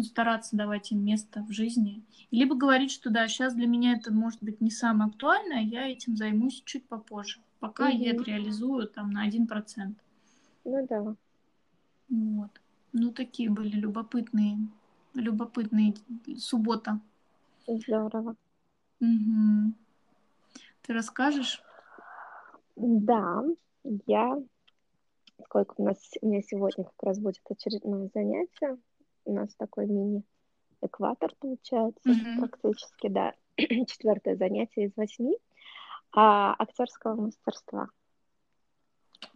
ну, 0.00 0.04
стараться 0.04 0.56
давать 0.56 0.92
им 0.92 1.04
место 1.04 1.42
в 1.42 1.52
жизни. 1.52 2.02
Либо 2.30 2.54
говорить, 2.54 2.90
что 2.90 3.10
да, 3.10 3.28
сейчас 3.28 3.54
для 3.54 3.66
меня 3.66 3.92
это 3.94 4.12
может 4.12 4.42
быть 4.42 4.60
не 4.60 4.70
самое 4.70 5.10
актуальное, 5.10 5.62
я 5.62 5.88
этим 5.88 6.16
займусь 6.16 6.62
чуть 6.64 6.86
попозже, 6.86 7.40
пока 7.58 7.88
угу. 7.88 7.96
я 7.96 8.12
это 8.12 8.24
реализую 8.24 8.88
там 8.88 9.10
на 9.10 9.22
один 9.22 9.46
процент. 9.46 9.98
Ну 10.64 10.86
да. 10.88 11.14
Вот. 12.08 12.50
Ну, 12.92 13.12
такие 13.12 13.50
были 13.50 13.76
любопытные, 13.76 14.58
любопытные 15.14 15.94
суббота. 16.38 17.00
Здорово. 17.66 18.36
Угу. 19.00 19.72
Ты 20.82 20.92
расскажешь? 20.92 21.62
Да, 22.76 23.44
я 24.06 24.36
сколько 25.44 25.74
у 25.78 25.84
нас 25.84 25.98
у 26.20 26.28
меня 26.28 26.42
сегодня 26.42 26.84
как 26.84 27.02
раз 27.02 27.18
будет 27.18 27.42
очередное 27.48 28.08
занятие 28.14 28.78
у 29.24 29.34
нас 29.34 29.54
такой 29.56 29.86
мини-экватор 29.86 31.34
получается, 31.38 32.10
mm-hmm. 32.10 32.38
практически, 32.38 33.08
да, 33.08 33.34
четвертое 33.56 34.36
занятие 34.36 34.86
из 34.86 34.96
восьми 34.96 35.36
а, 36.12 36.54
актерского 36.58 37.20
мастерства. 37.20 37.88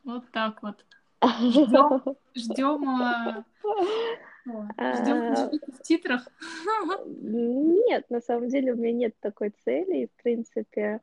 Вот 0.02 0.30
так 0.32 0.62
вот. 0.62 0.84
Ждем, 1.22 2.02
ждем, 2.34 3.44
ждем 4.44 5.60
в 5.72 5.82
титрах. 5.82 6.28
Нет, 7.06 8.10
на 8.10 8.20
самом 8.20 8.48
деле 8.48 8.72
у 8.72 8.76
меня 8.76 8.92
нет 8.92 9.14
такой 9.20 9.50
цели, 9.64 10.10
в 10.14 10.22
принципе. 10.22 11.00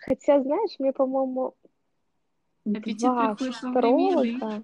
Хотя, 0.00 0.42
знаешь, 0.42 0.78
мне, 0.78 0.92
по-моему, 0.92 1.54
два 2.64 3.30
астролога 3.30 4.62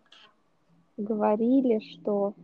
говорили, 0.96 1.80
что 1.80 2.34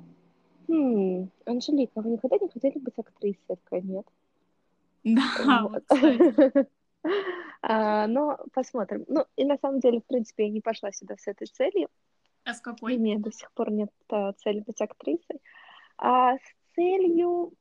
Хм, 0.70 1.30
Анжелика, 1.46 2.00
вы 2.00 2.10
никогда 2.10 2.38
не 2.38 2.48
хотели 2.48 2.78
быть 2.78 2.94
актрисой? 2.96 3.42
Я 3.48 3.56
такая, 3.56 3.80
нет. 3.80 4.06
Да, 5.02 5.68
вот. 5.68 5.84
а, 7.62 8.06
но 8.06 8.38
посмотрим. 8.52 9.04
Ну, 9.08 9.24
и 9.36 9.44
на 9.44 9.58
самом 9.58 9.80
деле, 9.80 10.00
в 10.00 10.04
принципе, 10.04 10.44
я 10.44 10.50
не 10.50 10.60
пошла 10.60 10.92
сюда 10.92 11.16
с 11.18 11.26
этой 11.26 11.48
целью. 11.48 11.88
А 12.44 12.54
с 12.54 12.60
какой? 12.60 12.96
У 12.96 13.00
меня 13.00 13.18
до 13.18 13.32
сих 13.32 13.50
пор 13.52 13.72
нет 13.72 13.90
а, 14.10 14.32
цели 14.34 14.60
быть 14.60 14.80
актрисой. 14.80 15.40
А 15.98 16.36
с 16.36 16.74
целью 16.76 17.52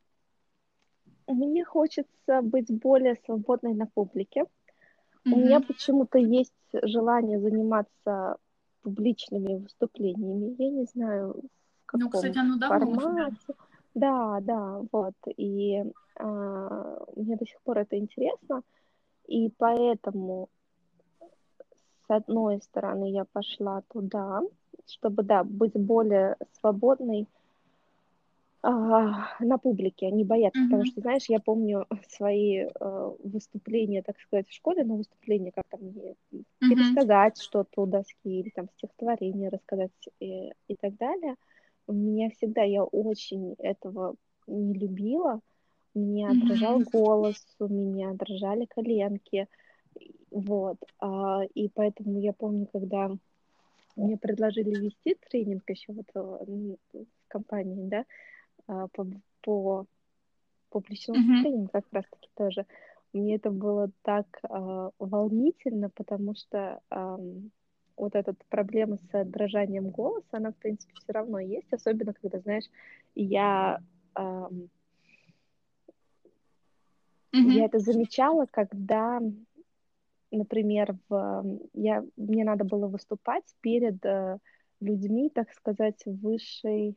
мне 1.27 1.65
хочется 1.65 2.41
быть 2.43 2.71
более 2.71 3.15
свободной 3.25 3.73
на 3.73 3.87
публике. 3.87 4.41
Mm-hmm. 4.41 5.33
У 5.33 5.35
меня 5.37 5.61
почему-то 5.61 6.19
есть 6.19 6.53
желание 6.73 7.39
заниматься 7.39 8.37
публичными 8.83 9.55
выступлениями. 9.55 10.55
Я 10.59 10.69
не 10.69 10.85
знаю, 10.85 11.41
каком 11.89 12.01
ну, 12.01 12.09
кстати, 12.09 12.37
оно 12.37 12.57
давно 12.57 12.99
формате. 12.99 13.35
Да, 13.95 14.39
да, 14.41 14.81
вот. 14.91 15.15
И 15.37 15.83
а, 16.15 17.05
мне 17.15 17.35
до 17.35 17.45
сих 17.45 17.59
пор 17.61 17.79
это 17.79 17.97
интересно. 17.97 18.61
И 19.27 19.51
поэтому, 19.57 20.49
с 22.07 22.09
одной 22.09 22.61
стороны, 22.61 23.11
я 23.11 23.25
пошла 23.25 23.81
туда, 23.91 24.41
чтобы, 24.87 25.23
да, 25.23 25.43
быть 25.43 25.73
более 25.73 26.35
свободной 26.59 27.27
а, 28.61 29.37
на 29.39 29.57
публике, 29.57 30.07
они 30.07 30.23
боятся, 30.23 30.59
mm-hmm. 30.59 30.65
потому 30.65 30.85
что, 30.85 31.01
знаешь, 31.01 31.25
я 31.29 31.39
помню 31.39 31.85
свои 32.09 32.65
э, 32.67 33.11
выступления, 33.23 34.01
так 34.01 34.19
сказать, 34.19 34.49
в 34.49 34.53
школе, 34.53 34.83
но 34.83 34.95
выступления, 34.95 35.51
как 35.51 35.65
там 35.69 35.79
mm-hmm. 35.79 36.43
пересказать 36.59 37.41
что-то 37.41 37.83
у 37.83 37.85
доски 37.85 38.39
или 38.39 38.49
там 38.49 38.67
стихотворение 38.77 39.49
рассказать 39.49 39.91
и, 40.19 40.51
и 40.67 40.75
так 40.75 40.97
далее. 40.97 41.35
Меня 41.93 42.29
всегда, 42.31 42.63
я 42.63 42.83
очень 42.83 43.55
этого 43.57 44.15
не 44.47 44.73
любила, 44.73 45.41
у 45.93 45.99
меня 45.99 46.31
mm-hmm. 46.31 46.47
дрожал 46.47 46.79
голос, 46.91 47.45
у 47.59 47.67
меня 47.67 48.13
дрожали 48.13 48.65
коленки, 48.65 49.47
вот, 50.31 50.77
а, 50.99 51.41
и 51.53 51.69
поэтому 51.69 52.19
я 52.19 52.33
помню, 52.33 52.67
когда 52.71 53.11
мне 53.95 54.17
предложили 54.17 54.75
вести 54.79 55.17
тренинг 55.29 55.63
еще 55.69 55.93
вот 55.93 56.05
в 56.13 56.77
компании, 57.27 57.89
да, 57.89 58.05
а, 58.67 58.87
по, 58.89 59.07
по 59.41 59.85
публичному 60.69 61.19
mm-hmm. 61.19 61.69
как 61.71 61.85
раз-таки 61.91 62.29
тоже. 62.35 62.65
Мне 63.11 63.37
это 63.37 63.49
было 63.49 63.89
так 64.03 64.27
э, 64.43 64.89
волнительно, 64.99 65.89
потому 65.89 66.35
что 66.35 66.79
э, 66.91 67.17
вот 67.99 68.15
эта 68.15 68.33
проблема 68.49 68.97
с 68.97 69.25
дрожанием 69.25 69.89
голоса, 69.89 70.25
она, 70.31 70.51
в 70.51 70.55
принципе, 70.55 70.93
все 70.95 71.11
равно 71.11 71.39
есть, 71.39 71.71
особенно 71.71 72.13
когда, 72.13 72.39
знаешь, 72.39 72.65
я, 73.13 73.79
э, 74.15 74.21
mm-hmm. 74.21 74.69
я 77.33 77.65
это 77.65 77.79
замечала, 77.79 78.47
когда, 78.49 79.21
например, 80.31 80.97
в, 81.09 81.59
я, 81.73 82.05
мне 82.15 82.43
надо 82.43 82.63
было 82.63 82.87
выступать 82.87 83.43
перед 83.61 84.03
э, 84.05 84.37
людьми, 84.79 85.29
так 85.29 85.51
сказать, 85.53 86.01
высшей 86.05 86.95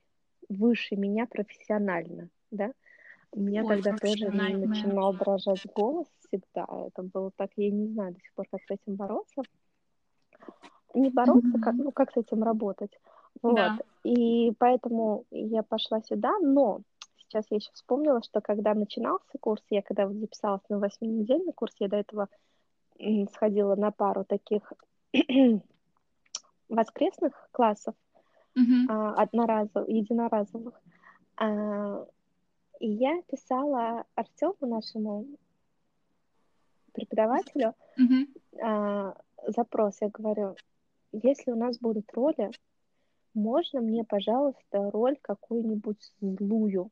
выше 0.49 0.97
меня 0.97 1.27
профессионально, 1.27 2.29
да. 2.51 2.73
У 3.35 3.41
меня 3.41 3.65
Ой, 3.65 3.77
тогда 3.77 3.97
тоже 3.97 4.31
начинал 4.31 5.15
дрожать 5.15 5.67
голос 5.75 6.07
всегда. 6.21 6.67
Это 6.87 7.03
было 7.03 7.31
так, 7.35 7.51
я 7.57 7.71
не 7.71 7.87
знаю 7.87 8.13
до 8.13 8.21
сих 8.21 8.35
пор, 8.35 8.47
как 8.51 8.61
с 8.63 8.71
этим 8.71 8.97
бороться. 8.97 9.43
Не 10.95 11.11
бороться, 11.11 11.49
mm-hmm. 11.49 11.63
как, 11.63 11.75
ну, 11.75 11.93
как 11.93 12.13
с 12.13 12.17
этим 12.17 12.43
работать. 12.43 12.93
Вот. 13.41 13.55
Да. 13.55 13.79
И 14.05 14.53
поэтому 14.59 15.25
я 15.31 15.63
пошла 15.63 16.03
сюда, 16.03 16.39
но 16.41 16.81
сейчас 17.17 17.47
я 17.51 17.57
еще 17.57 17.71
вспомнила, 17.73 18.23
что 18.23 18.41
когда 18.41 18.75
начинался 18.75 19.39
курс, 19.41 19.63
я 19.71 19.83
когда 19.83 20.07
вот 20.07 20.17
записалась 20.17 20.63
на 20.69 20.79
восьминедельный 20.79 21.53
курс, 21.53 21.75
я 21.79 21.89
до 21.89 21.97
этого 21.97 22.29
сходила 23.33 23.75
на 23.75 23.91
пару 23.91 24.25
таких 24.25 24.73
воскресных 26.69 27.49
классов, 27.53 27.95
uh-huh. 28.57 28.87
а, 28.89 29.15
одноразовых, 29.15 29.89
единоразовых. 29.89 30.81
А, 31.37 32.07
и 32.81 32.89
я 32.89 33.23
писала 33.23 34.05
Артему, 34.15 34.57
нашему 34.61 35.27
преподавателю, 36.93 37.75
uh-huh. 37.99 38.63
а, 38.63 39.17
запрос. 39.49 39.99
Я 40.01 40.09
говорю, 40.09 40.57
если 41.13 41.51
у 41.51 41.57
нас 41.57 41.79
будут 41.79 42.13
роли, 42.13 42.51
можно 43.35 43.81
мне, 43.81 44.05
пожалуйста, 44.05 44.91
роль 44.91 45.17
какую-нибудь 45.21 46.13
злую? 46.21 46.91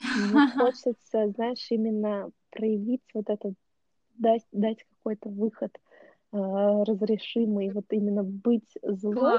Мне 0.00 0.50
хочется, 0.56 1.30
знаешь, 1.30 1.66
именно 1.70 2.30
проявить 2.50 3.02
вот 3.14 3.28
это, 3.28 3.52
дать, 4.16 4.44
дать 4.52 4.84
какой-то 4.84 5.28
выход 5.28 5.72
э, 6.32 6.36
разрешимый, 6.36 7.70
вот 7.70 7.86
именно 7.90 8.22
быть 8.22 8.78
злой. 8.82 9.38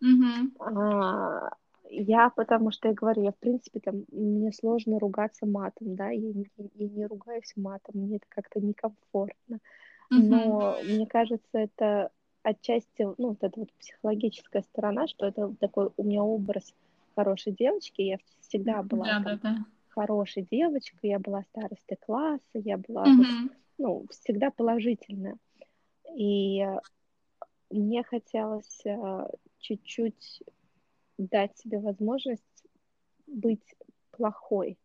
Угу. 0.00 0.62
А, 0.64 1.50
я, 1.90 2.30
потому 2.30 2.70
что 2.70 2.88
я 2.88 2.94
говорю, 2.94 3.22
я, 3.22 3.32
в 3.32 3.38
принципе, 3.38 3.80
там, 3.80 4.04
мне 4.10 4.52
сложно 4.52 4.98
ругаться 4.98 5.46
матом, 5.46 5.94
да, 5.94 6.10
я, 6.10 6.28
я, 6.30 6.44
я 6.74 6.88
не 6.88 7.06
ругаюсь 7.06 7.52
матом, 7.56 8.00
мне 8.00 8.16
это 8.16 8.26
как-то 8.28 8.60
некомфортно. 8.60 9.60
Но 10.08 10.76
мне 10.84 11.06
кажется, 11.06 11.58
это 11.58 12.10
отчасти, 12.46 13.02
ну, 13.18 13.28
вот 13.30 13.42
эта 13.42 13.58
вот 13.58 13.72
психологическая 13.72 14.62
сторона, 14.62 15.08
что 15.08 15.26
это 15.26 15.52
такой 15.58 15.90
у 15.96 16.04
меня 16.04 16.22
образ 16.22 16.72
хорошей 17.16 17.52
девочки, 17.52 18.02
я 18.02 18.18
всегда 18.40 18.82
была 18.82 19.04
да, 19.04 19.20
да, 19.20 19.36
да. 19.42 19.64
хорошей 19.88 20.46
девочкой, 20.48 21.10
я 21.10 21.18
была 21.18 21.42
старостой 21.42 21.96
класса, 21.96 22.42
я 22.54 22.76
была, 22.76 23.06
mm 23.06 23.16
вот, 23.16 23.52
ну, 23.78 24.06
всегда 24.10 24.50
положительная. 24.50 25.36
И 26.14 26.64
мне 27.70 28.04
хотелось 28.04 28.80
э, 28.86 29.26
чуть-чуть 29.58 30.42
дать 31.18 31.58
себе 31.58 31.80
возможность 31.80 32.64
быть 33.26 33.74
плохой. 34.12 34.78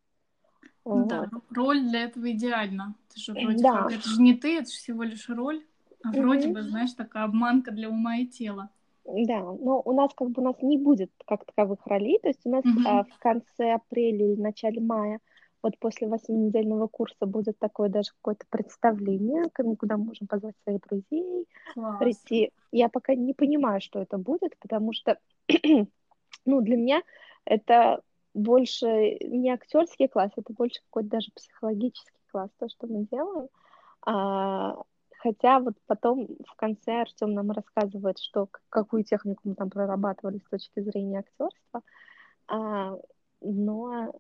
Да, 0.84 1.30
вот. 1.32 1.44
роль 1.52 1.82
для 1.88 2.06
этого 2.06 2.32
идеальна. 2.32 2.96
Это 3.10 3.20
же 3.20 3.34
вроде 3.34 3.62
да. 3.62 3.84
как, 3.84 3.92
это 3.92 4.10
же 4.10 4.20
не 4.20 4.34
ты, 4.34 4.58
это 4.58 4.72
же 4.72 4.78
всего 4.78 5.04
лишь 5.04 5.30
роль, 5.30 5.64
а 6.04 6.12
вроде 6.12 6.48
бы, 6.48 6.62
знаешь, 6.62 6.94
такая 6.94 7.24
обманка 7.26 7.72
для 7.72 7.90
ума 7.90 8.18
и 8.18 8.28
тела. 8.28 8.70
Да, 9.06 9.40
но 9.42 9.82
у 9.84 9.94
нас 9.94 10.12
как 10.16 10.30
бы 10.30 10.42
у 10.42 10.46
нас 10.46 10.56
не 10.62 10.78
будет 10.78 11.12
как 11.26 11.46
таковых 11.46 11.86
ролей, 11.88 12.20
то 12.22 12.28
есть 12.28 12.42
у 12.46 12.50
нас 12.50 12.64
mm-hmm. 12.64 12.86
а, 12.86 13.04
в 13.04 13.18
конце 13.20 13.74
апреля 13.74 14.34
или 14.34 14.40
начале 14.40 14.80
мая 14.80 15.20
вот 15.64 15.78
после 15.80 16.08
восьминедельного 16.08 16.88
курса 16.88 17.26
будет 17.26 17.58
такое 17.60 17.90
даже 17.90 18.12
какое-то 18.12 18.46
представление, 18.50 19.46
куда 19.78 19.98
мы 19.98 20.06
можем 20.06 20.28
позвать 20.28 20.56
своих 20.64 20.82
друзей, 20.82 21.48
Класс. 21.74 22.00
прийти. 22.00 22.52
Я 22.72 22.90
пока 22.90 23.16
не 23.16 23.34
понимаю, 23.34 23.82
что 23.82 24.02
это 24.02 24.18
будет, 24.18 24.58
потому 24.60 24.94
что, 24.94 25.20
ну, 26.46 26.62
для 26.62 26.78
меня 26.78 27.02
это 27.46 28.02
больше 28.34 29.18
не 29.22 29.52
актерский 29.52 30.08
класс, 30.08 30.32
это 30.36 30.54
больше 30.54 30.82
какой-то 30.86 31.10
даже 31.10 31.32
психологический 31.36 32.12
класс, 32.32 32.50
то, 32.58 32.68
что 32.70 32.88
мы 32.88 33.06
делаем. 33.12 33.50
А, 34.04 34.78
хотя 35.22 35.60
вот 35.60 35.76
потом 35.86 36.28
в 36.48 36.56
конце 36.56 37.02
Артем 37.02 37.34
нам 37.34 37.52
рассказывает, 37.52 38.18
что 38.18 38.50
какую 38.70 39.04
технику 39.04 39.42
мы 39.44 39.56
там 39.56 39.70
прорабатывали 39.70 40.40
с 40.40 40.50
точки 40.50 40.80
зрения 40.82 41.20
актерства. 41.20 41.84
А, 42.48 42.98
но 43.42 44.20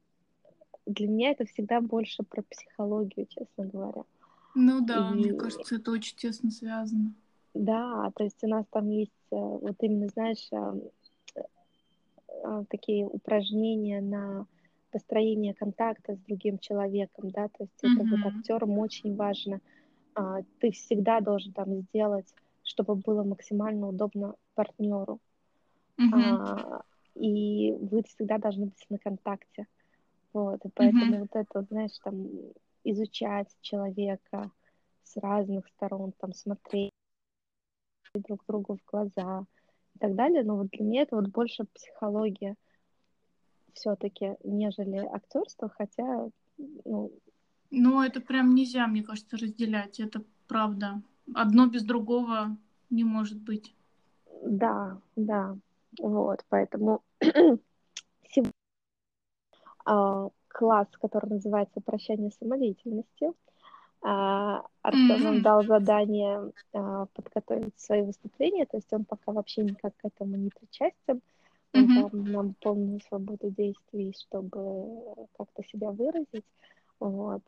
для 0.86 1.08
меня 1.08 1.32
это 1.32 1.45
всегда 1.45 1.82
больше 1.82 2.24
про 2.24 2.43
психологию, 2.43 3.26
честно 3.28 3.66
говоря. 3.66 4.04
Ну 4.54 4.86
да, 4.86 5.10
и... 5.12 5.16
мне 5.16 5.34
кажется, 5.34 5.76
это 5.76 5.91
очень 5.91 6.16
тесно 6.18 6.52
связано. 6.52 7.14
Да, 7.54 8.12
то 8.16 8.24
есть 8.24 8.43
у 8.43 8.47
нас 8.47 8.66
там 8.70 8.89
есть 8.89 9.12
э, 9.32 9.36
вот 9.36 9.76
именно, 9.80 10.08
знаешь, 10.08 10.47
э, 10.52 10.74
э, 12.43 12.64
такие 12.70 13.06
упражнения 13.06 14.02
на 14.02 14.45
построение 14.91 15.54
контакта 15.56 16.16
с 16.16 16.20
другим 16.20 16.60
человеком, 16.60 17.32
да, 17.32 17.47
то 17.47 17.64
есть 17.64 17.84
mm-hmm. 17.84 18.06
это 18.06 18.24
вот 18.24 18.36
актерам 18.36 18.78
очень 18.78 19.16
важно. 19.16 19.62
А, 20.22 20.43
ты 20.59 20.72
всегда 20.72 21.19
должен 21.19 21.51
там 21.53 21.82
сделать, 21.82 22.34
чтобы 22.63 22.95
было 22.95 23.24
максимально 23.24 23.88
удобно 23.88 24.36
партнеру. 24.53 25.19
Mm-hmm. 25.97 26.38
А, 26.38 26.84
и 27.15 27.72
вы 27.74 28.03
всегда 28.03 28.38
должны 28.38 28.65
быть 28.67 28.86
на 28.89 28.97
контакте. 28.99 29.67
Вот, 30.34 30.63
и 30.63 30.69
поэтому 30.69 31.15
mm-hmm. 31.15 31.19
вот 31.22 31.30
это, 31.34 31.61
знаешь, 31.63 31.97
там, 32.03 32.28
изучать 32.84 33.49
человека 33.61 34.51
с 35.03 35.17
разных 35.17 35.67
сторон, 35.67 36.13
там, 36.19 36.34
смотреть 36.34 36.91
друг 38.13 38.43
другу 38.47 38.78
в 38.78 38.91
глаза 38.91 39.45
и 39.95 39.99
так 39.99 40.15
далее. 40.15 40.43
Но 40.43 40.57
вот 40.57 40.69
для 40.69 40.86
меня 40.86 41.01
это 41.01 41.15
вот 41.15 41.28
больше 41.30 41.65
психология 41.74 42.55
все-таки, 43.74 44.36
нежели 44.43 44.97
актерство, 44.97 45.69
хотя, 45.69 46.30
ну... 46.86 47.11
Ну, 47.72 48.01
это 48.01 48.19
прям 48.19 48.53
нельзя, 48.53 48.86
мне 48.88 49.01
кажется, 49.01 49.38
разделять, 49.38 49.99
это 49.99 50.24
правда. 50.47 51.01
Одно 51.34 51.67
без 51.67 51.84
другого 51.84 52.57
не 52.89 53.03
может 53.03 53.41
быть. 53.41 53.74
Да, 54.43 54.99
да, 55.15 55.55
вот, 55.99 56.43
поэтому 56.49 57.01
сегодня 57.22 58.51
а, 59.86 60.30
класс, 60.47 60.88
который 60.99 61.30
называется 61.30 61.80
«Прощание 61.80 62.32
с 62.32 62.38
самодеятельностью». 62.38 63.36
А, 64.03 64.65
Артем 64.82 65.24
нам 65.24 65.41
дал 65.41 65.63
задание 65.63 66.51
а, 66.74 67.05
подготовить 67.13 67.80
свои 67.80 68.01
выступления, 68.01 68.65
то 68.65 68.78
есть 68.78 68.91
он 68.91 69.05
пока 69.05 69.32
вообще 69.32 69.63
никак 69.63 69.95
к 69.97 70.05
этому 70.05 70.36
не 70.38 70.49
причастен. 70.49 71.22
Он 71.74 71.84
mm-hmm. 71.84 71.95
дал 71.95 72.09
нам 72.11 72.55
полную 72.59 72.99
свободу 73.07 73.49
действий, 73.51 74.13
чтобы 74.19 75.28
как-то 75.38 75.63
себя 75.63 75.91
выразить. 75.91 76.45
Вот. 77.02 77.41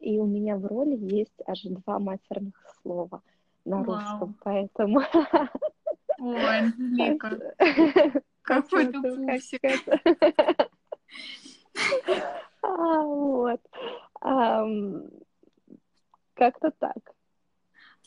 И 0.00 0.18
у 0.18 0.26
меня 0.26 0.56
в 0.56 0.66
роли 0.66 0.96
есть 0.96 1.40
аж 1.46 1.62
два 1.62 2.00
матерных 2.00 2.54
слова 2.82 3.22
на 3.64 3.84
русском, 3.84 4.30
wow. 4.30 4.34
поэтому... 4.42 5.00
Ой, 6.18 6.58
Анжелика, 6.58 7.54
какой 8.42 8.86
ты 8.86 9.00
пусик. 9.00 9.62
А, 12.60 13.02
вот. 13.02 13.60
Как-то 16.34 16.72
так. 16.76 17.14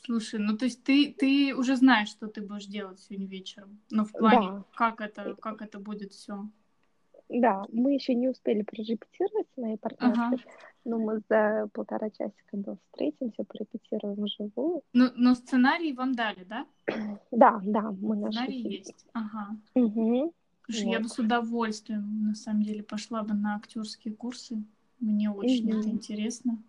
Слушай, 0.04 0.40
ну 0.40 0.58
то 0.58 0.66
есть 0.66 0.84
ты, 0.84 1.14
ты 1.18 1.54
уже 1.54 1.76
знаешь, 1.76 2.10
что 2.10 2.26
ты 2.26 2.42
будешь 2.42 2.66
делать 2.66 3.00
сегодня 3.00 3.26
вечером. 3.26 3.80
Но 3.90 4.04
в 4.04 4.12
плане, 4.12 4.48
да. 4.48 4.64
как 4.74 5.00
это, 5.00 5.34
как 5.36 5.62
это 5.62 5.78
будет 5.78 6.12
все. 6.12 6.46
Да, 7.32 7.64
мы 7.72 7.94
еще 7.94 8.14
не 8.14 8.28
успели 8.28 8.62
прорепетировать 8.62 9.46
с 9.54 9.56
моей 9.56 9.78
партнершей, 9.78 10.22
ага. 10.22 10.36
но 10.84 10.98
мы 10.98 11.22
за 11.30 11.68
полтора 11.72 12.10
часика 12.10 12.56
до 12.56 12.76
встретимся, 12.76 13.44
порепетируем 13.44 14.22
вживую. 14.22 14.82
Но, 14.92 15.04
ну, 15.06 15.10
но 15.16 15.34
сценарий 15.34 15.94
вам 15.94 16.14
дали, 16.14 16.44
да? 16.44 16.66
Да, 17.30 17.60
да, 17.64 17.90
мы 18.00 18.16
нашли. 18.16 18.32
Сценарий 18.32 18.76
есть, 18.76 19.06
ага. 19.14 19.56
Угу. 19.74 20.34
Слушай, 20.66 20.84
вот. 20.84 20.92
я 20.92 21.00
бы 21.00 21.08
с 21.08 21.18
удовольствием, 21.18 22.26
на 22.26 22.34
самом 22.34 22.62
деле, 22.62 22.82
пошла 22.82 23.22
бы 23.22 23.32
на 23.32 23.56
актерские 23.56 24.14
курсы. 24.14 24.62
Мне 25.00 25.30
очень 25.30 25.70
угу. 25.70 25.80
это 25.80 25.88
интересно. 25.88 26.62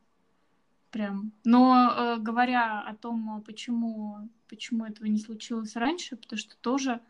Прям. 0.92 1.34
Но 1.44 1.92
э, 1.98 2.18
говоря 2.20 2.80
о 2.82 2.96
том, 2.96 3.44
почему, 3.46 4.30
почему 4.48 4.86
этого 4.86 5.08
не 5.08 5.20
случилось 5.20 5.76
раньше, 5.76 6.16
потому 6.16 6.38
что 6.38 6.56
тоже 6.62 7.02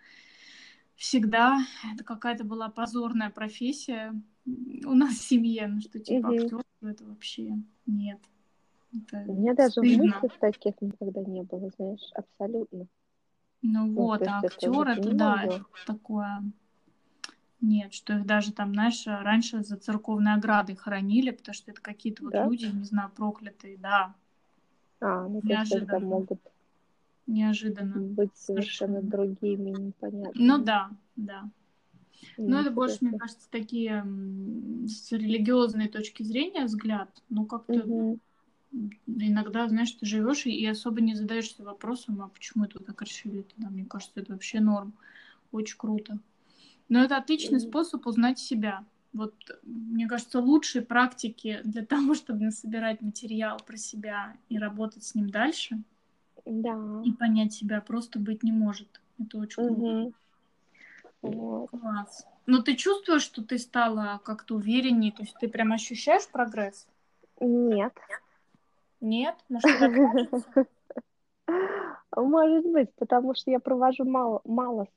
всегда 1.04 1.60
это 1.94 2.06
какая-то 2.06 2.46
была 2.46 2.70
позорная 2.70 3.30
профессия 3.30 4.14
у 4.46 4.94
нас 4.94 5.16
в 5.16 5.22
семье, 5.22 5.68
ну 5.68 5.82
что 5.82 6.00
типа 6.00 6.28
угу. 6.28 6.36
актер 6.36 6.64
это 6.82 7.04
вообще 7.04 7.58
нет. 7.86 8.20
Это 8.96 9.24
У 9.28 9.34
меня 9.34 9.54
даже 9.54 9.72
стыдно. 9.72 10.06
мыслей 10.06 10.32
таких 10.40 10.82
никогда 10.82 11.22
не 11.22 11.44
было, 11.44 11.70
знаешь, 11.78 12.12
абсолютно. 12.14 12.88
Ну, 13.62 13.86
ну 13.88 13.94
вот, 13.94 14.26
а 14.28 14.40
актер 14.40 14.88
это, 14.88 15.02
это 15.02 15.14
да, 15.14 15.44
это 15.44 15.66
такое. 15.86 16.44
Нет, 17.60 17.94
что 17.94 18.14
их 18.14 18.26
даже 18.26 18.54
там, 18.54 18.74
знаешь, 18.74 19.06
раньше 19.06 19.64
за 19.64 19.78
церковной 19.78 20.34
оградой 20.34 20.76
хоронили, 20.76 21.32
потому 21.32 21.54
что 21.54 21.72
это 21.72 21.82
какие-то 21.82 22.24
вот 22.24 22.34
да? 22.34 22.46
люди, 22.46 22.66
не 22.66 22.84
знаю, 22.84 23.10
проклятые, 23.10 23.78
да. 23.78 24.14
А, 25.02 25.28
ну 25.28 25.42
то 25.42 25.48
есть 25.48 25.74
это 25.74 26.00
могут 26.00 26.40
неожиданно. 27.28 28.00
Быть 28.00 28.36
совершенно 28.36 29.02
другими, 29.02 29.70
непонятно. 29.70 30.32
Ну 30.36 30.58
да, 30.64 30.92
да. 31.16 31.50
Но 32.38 32.50
ну, 32.56 32.58
это 32.60 32.72
больше, 32.72 32.98
мне 33.02 33.18
кажется, 33.18 33.50
такие 33.50 34.06
с 34.88 35.12
религиозной 35.12 35.90
точки 35.90 36.24
зрения 36.24 36.66
взгляд. 36.66 37.10
Ну, 37.30 37.46
как-то 37.46 37.84
угу. 37.84 38.20
иногда, 39.08 39.68
знаешь, 39.68 39.92
ты 39.92 40.06
живешь 40.06 40.46
и 40.46 40.66
особо 40.66 41.02
не 41.02 41.16
задаешься 41.16 41.64
вопросом, 41.64 42.22
а 42.22 42.30
почему 42.30 42.66
это 42.66 42.80
так 42.80 43.02
решили. 43.02 43.46
Да, 43.58 43.70
мне 43.70 43.86
кажется, 43.86 44.20
это 44.20 44.34
вообще 44.34 44.60
норм. 44.60 44.94
Очень 45.52 45.78
круто. 45.78 46.20
Но 46.90 47.04
это 47.04 47.18
отличный 47.18 47.58
угу. 47.58 47.68
способ 47.68 48.08
узнать 48.08 48.40
себя. 48.40 48.86
Вот, 49.12 49.36
мне 49.64 50.08
кажется, 50.08 50.40
лучшие 50.40 50.82
практики 50.82 51.60
для 51.64 51.86
того, 51.86 52.14
чтобы 52.16 52.46
насобирать 52.46 53.02
материал 53.02 53.60
про 53.66 53.78
себя 53.78 54.38
и 54.50 54.58
работать 54.58 55.04
с 55.04 55.16
ним 55.16 55.30
дальше– 55.30 55.84
да. 56.46 57.02
И 57.06 57.12
понять 57.12 57.54
себя 57.54 57.82
просто 57.82 58.20
быть 58.20 58.44
не 58.44 58.52
может. 58.52 59.02
Это 59.20 59.38
очень 59.38 59.64
круто. 59.64 60.14
Угу. 61.22 61.68
Класс. 61.68 62.28
Но 62.46 62.62
ты 62.62 62.76
чувствуешь, 62.76 63.22
что 63.22 63.44
ты 63.44 63.58
стала 63.58 64.20
как-то 64.24 64.56
увереннее? 64.56 65.14
То 65.14 65.24
есть 65.24 65.36
ты 65.40 65.48
прям 65.48 65.72
ощущаешь 65.72 66.28
прогресс? 66.28 66.88
Нет. 67.40 67.94
Нет? 69.00 69.36
Может, 69.50 69.66
Может 72.16 72.66
быть, 72.66 72.94
потому 72.96 73.34
что 73.36 73.52
я 73.52 73.60
провожу 73.60 74.06
мало, 74.06 74.42
мало 74.46 74.88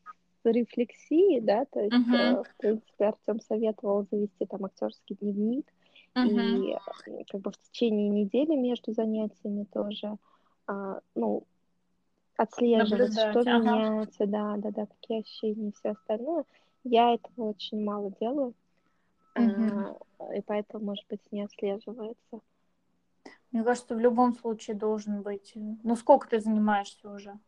рефлексии, 0.44 1.40
да, 1.40 1.64
то 1.64 1.80
есть, 1.80 1.92
uh-huh. 1.92 2.44
в 2.44 2.57
принципе, 2.59 3.07
Артем 3.07 3.40
советовал 3.40 4.07
завести 4.11 4.47
там 4.47 4.64
актерский 4.64 5.16
дневник, 5.16 5.66
uh-huh. 6.14 6.78
и 7.20 7.24
как 7.24 7.40
бы 7.40 7.51
в 7.51 7.59
течение 7.68 8.09
недели 8.09 8.55
между 8.55 8.92
занятиями 8.92 9.66
тоже 9.72 10.16
а, 10.67 11.01
ну, 11.14 11.45
отслеживать, 12.37 12.91
Наблюдать. 12.91 13.31
что 13.31 13.41
ага. 13.41 13.59
меняется, 13.59 14.27
да, 14.27 14.57
да, 14.57 14.71
да, 14.71 14.87
какие 14.87 15.21
ощущения 15.21 15.69
и 15.69 15.73
все 15.73 15.91
остальное. 15.91 16.45
Я 16.85 17.14
этого 17.14 17.51
очень 17.51 17.83
мало 17.83 18.12
делаю, 18.21 18.55
угу. 19.35 19.99
а, 20.19 20.35
и 20.35 20.41
поэтому, 20.43 20.85
может 20.85 21.07
быть, 21.09 21.21
не 21.31 21.43
отслеживается. 21.43 22.41
Мне 23.53 23.64
кажется, 23.64 23.95
в 23.95 24.01
любом 24.01 24.35
случае 24.35 24.77
должен 24.77 25.23
быть. 25.23 25.53
Ну, 25.55 25.97
сколько 25.97 26.29
ты 26.29 26.41
занимаешься 26.41 27.11
уже? 27.11 27.39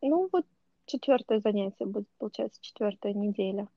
Ну, 0.00 0.28
вот 0.32 0.46
четвертое 0.86 1.40
занятие 1.40 1.86
будет, 1.86 2.08
получается, 2.18 2.60
четвертая 2.62 3.12
неделя. 3.12 3.68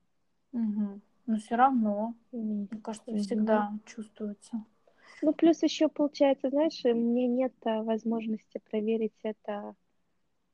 Угу. 0.54 1.02
Но 1.28 1.38
все 1.38 1.56
равно, 1.56 2.14
мне 2.32 2.68
кажется, 2.84 3.16
всегда 3.16 3.72
чувствуется. 3.86 4.64
Ну, 5.22 5.34
плюс 5.34 5.62
еще 5.62 5.88
получается, 5.88 6.50
знаешь, 6.50 6.82
мне 6.84 7.28
нет 7.28 7.54
а, 7.64 7.84
возможности 7.84 8.60
проверить 8.70 9.14
это 9.24 9.76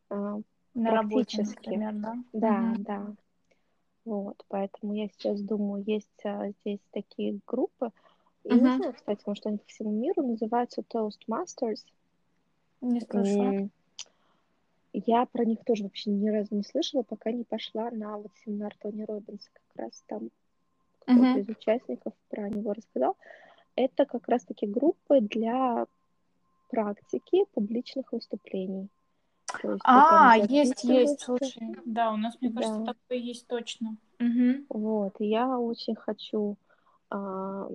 а, 0.09 0.39
на 0.74 0.91
работе, 0.91 1.43
например, 1.43 1.93
да? 1.93 2.18
Да, 2.34 2.72
угу. 2.74 2.84
да. 2.84 3.15
Вот, 4.05 4.45
поэтому 4.47 4.93
я 4.93 5.07
сейчас 5.09 5.41
думаю, 5.41 5.84
есть 5.86 6.26
а, 6.26 6.49
здесь 6.61 6.80
такие 6.91 7.39
группы. 7.47 7.91
И 8.43 8.49
угу. 8.53 8.65
не 8.65 8.76
знаю, 8.78 8.93
кстати, 8.93 9.22
может, 9.26 9.45
они 9.45 9.57
по 9.57 9.68
всему 9.68 9.91
миру 9.91 10.26
называются 10.26 10.82
Toastmasters. 10.82 11.84
Не 12.82 13.01
слышала. 13.01 13.70
Я 14.93 15.26
про 15.26 15.45
них 15.45 15.63
тоже 15.63 15.84
вообще 15.84 16.09
ни 16.09 16.28
разу 16.30 16.55
не 16.55 16.63
слышала, 16.63 17.03
пока 17.03 17.32
не 17.32 17.43
пошла 17.43 17.91
на 17.91 18.18
вот 18.18 18.32
семинар 18.43 18.76
Тони 18.80 19.03
Робинса. 19.03 19.49
Как 19.53 19.86
раз 19.86 20.03
там 20.07 20.30
кто-то 20.99 21.22
uh 21.22 21.39
из 21.39 21.49
участников 21.49 22.13
про 22.30 22.49
него 22.49 22.74
рассказал 22.74 23.15
это 23.78 24.06
как 24.06 24.28
раз-таки 24.28 24.66
группы 24.66 25.22
для 25.22 25.86
практики 26.70 27.46
публичных 27.54 28.12
выступлений. 28.12 28.90
есть, 29.64 29.82
а, 29.86 30.36
есть, 30.36 30.84
есть, 30.84 31.22
слушай, 31.22 31.78
да, 31.86 32.12
у 32.12 32.18
нас, 32.18 32.36
мне 32.42 32.52
кажется, 32.52 32.80
да. 32.80 32.94
такое 32.94 33.20
есть 33.20 33.48
точно. 33.48 33.96
Угу. 34.20 34.66
Вот, 34.70 35.16
я 35.20 35.58
очень 35.58 35.96
хочу 35.96 36.58
а, 37.10 37.70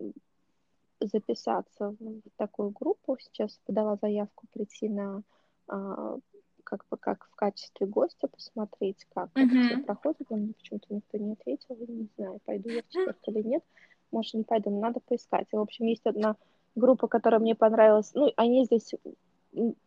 записаться 1.01 1.97
в 1.99 2.21
такую 2.37 2.71
группу. 2.71 3.17
Сейчас 3.19 3.59
подала 3.65 3.97
заявку 3.97 4.47
прийти 4.53 4.89
на 4.89 5.23
а, 5.69 6.19
как 6.65 6.85
бы 6.91 6.97
как 6.97 7.29
в 7.31 7.35
качестве 7.37 7.87
гостя 7.87 8.29
посмотреть, 8.29 9.07
как 9.15 9.31
угу. 9.35 9.47
это 9.47 9.63
все 9.63 9.79
проходит. 9.79 10.31
Мне 10.31 10.53
почему-то 10.53 10.95
никто 10.95 11.17
не 11.17 11.33
ответил, 11.33 11.77
не 11.89 12.09
знаю, 12.17 12.41
пойду 12.45 12.69
я 12.71 12.83
в 12.83 12.89
четверг 12.89 13.19
или 13.29 13.43
нет 13.43 13.65
может, 14.13 14.35
не 14.35 14.45
пойду, 14.45 14.71
надо 14.71 15.01
поискать. 15.01 15.47
В 15.53 15.59
общем, 15.59 15.87
есть 15.87 16.07
одна 16.07 16.37
группа, 16.75 17.09
которая 17.09 17.41
мне 17.41 17.55
понравилась. 17.55 18.13
Ну, 18.15 18.31
они 18.37 18.65
здесь 18.65 18.95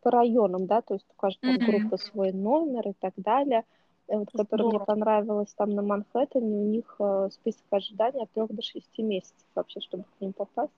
по 0.02 0.12
районам, 0.12 0.68
да, 0.68 0.82
то 0.82 0.94
есть 0.94 1.06
у 1.10 1.20
каждой 1.20 1.56
mm-hmm. 1.56 1.66
группы 1.66 1.98
свой 1.98 2.32
номер 2.32 2.90
и 2.90 2.94
так 2.94 3.14
далее. 3.18 3.64
И 4.08 4.16
вот, 4.16 4.30
которая 4.32 4.68
мне 4.68 4.80
понравилась 4.80 5.52
там 5.56 5.72
на 5.72 5.82
Манхэттене, 5.82 6.58
у 6.58 6.68
них 6.68 6.96
э, 7.00 7.30
список 7.32 7.66
ожидания 7.72 8.24
от 8.24 8.32
трех 8.32 8.54
до 8.54 8.62
шести 8.62 9.02
месяцев 9.02 9.48
вообще, 9.56 9.80
чтобы 9.80 10.04
к 10.04 10.22
ним 10.22 10.34
попасть. 10.34 10.74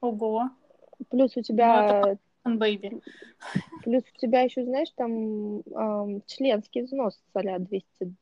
Ого. 0.00 0.48
Плюс 1.10 1.36
у 1.36 1.42
тебя... 1.42 2.16
Ну, 2.42 2.56
baby. 2.56 3.02
Плюс 3.84 4.02
у 4.02 4.18
тебя 4.18 4.40
еще, 4.40 4.64
знаешь, 4.64 4.90
там 4.96 5.58
э, 5.60 6.20
членский 6.26 6.82
взнос 6.82 7.20
соля 7.34 7.58
200 7.58 8.14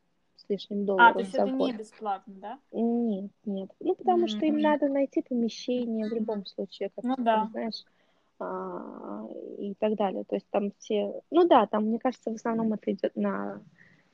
лишним 0.49 0.85
долларов. 0.85 1.11
А, 1.11 1.15
то 1.15 1.21
есть 1.21 1.35
это 1.35 1.47
год. 1.47 1.71
не 1.71 1.79
бесплатно, 1.79 2.35
да? 2.37 2.59
Нет, 2.73 3.31
нет. 3.45 3.71
Ну, 3.81 3.95
потому 3.95 4.25
mm-hmm. 4.25 4.29
что 4.29 4.47
им 4.47 4.59
надо 4.59 4.89
найти 4.89 5.23
помещение 5.23 6.09
в 6.09 6.13
любом 6.13 6.47
случае, 6.47 6.91
как 6.95 7.05
ну, 7.05 7.17
ты 7.17 7.23
да. 7.23 7.49
знаешь, 7.51 7.85
а, 8.41 9.27
и 9.59 9.75
так 9.75 9.97
далее. 9.97 10.25
То 10.25 10.37
есть 10.37 10.47
там 10.51 10.73
все... 10.79 11.21
Ну 11.31 11.47
да, 11.47 11.67
там, 11.67 11.85
мне 11.85 11.99
кажется, 11.99 12.31
в 12.31 12.35
основном 12.35 12.73
это 12.73 12.93
идет 12.93 13.15
на 13.17 13.61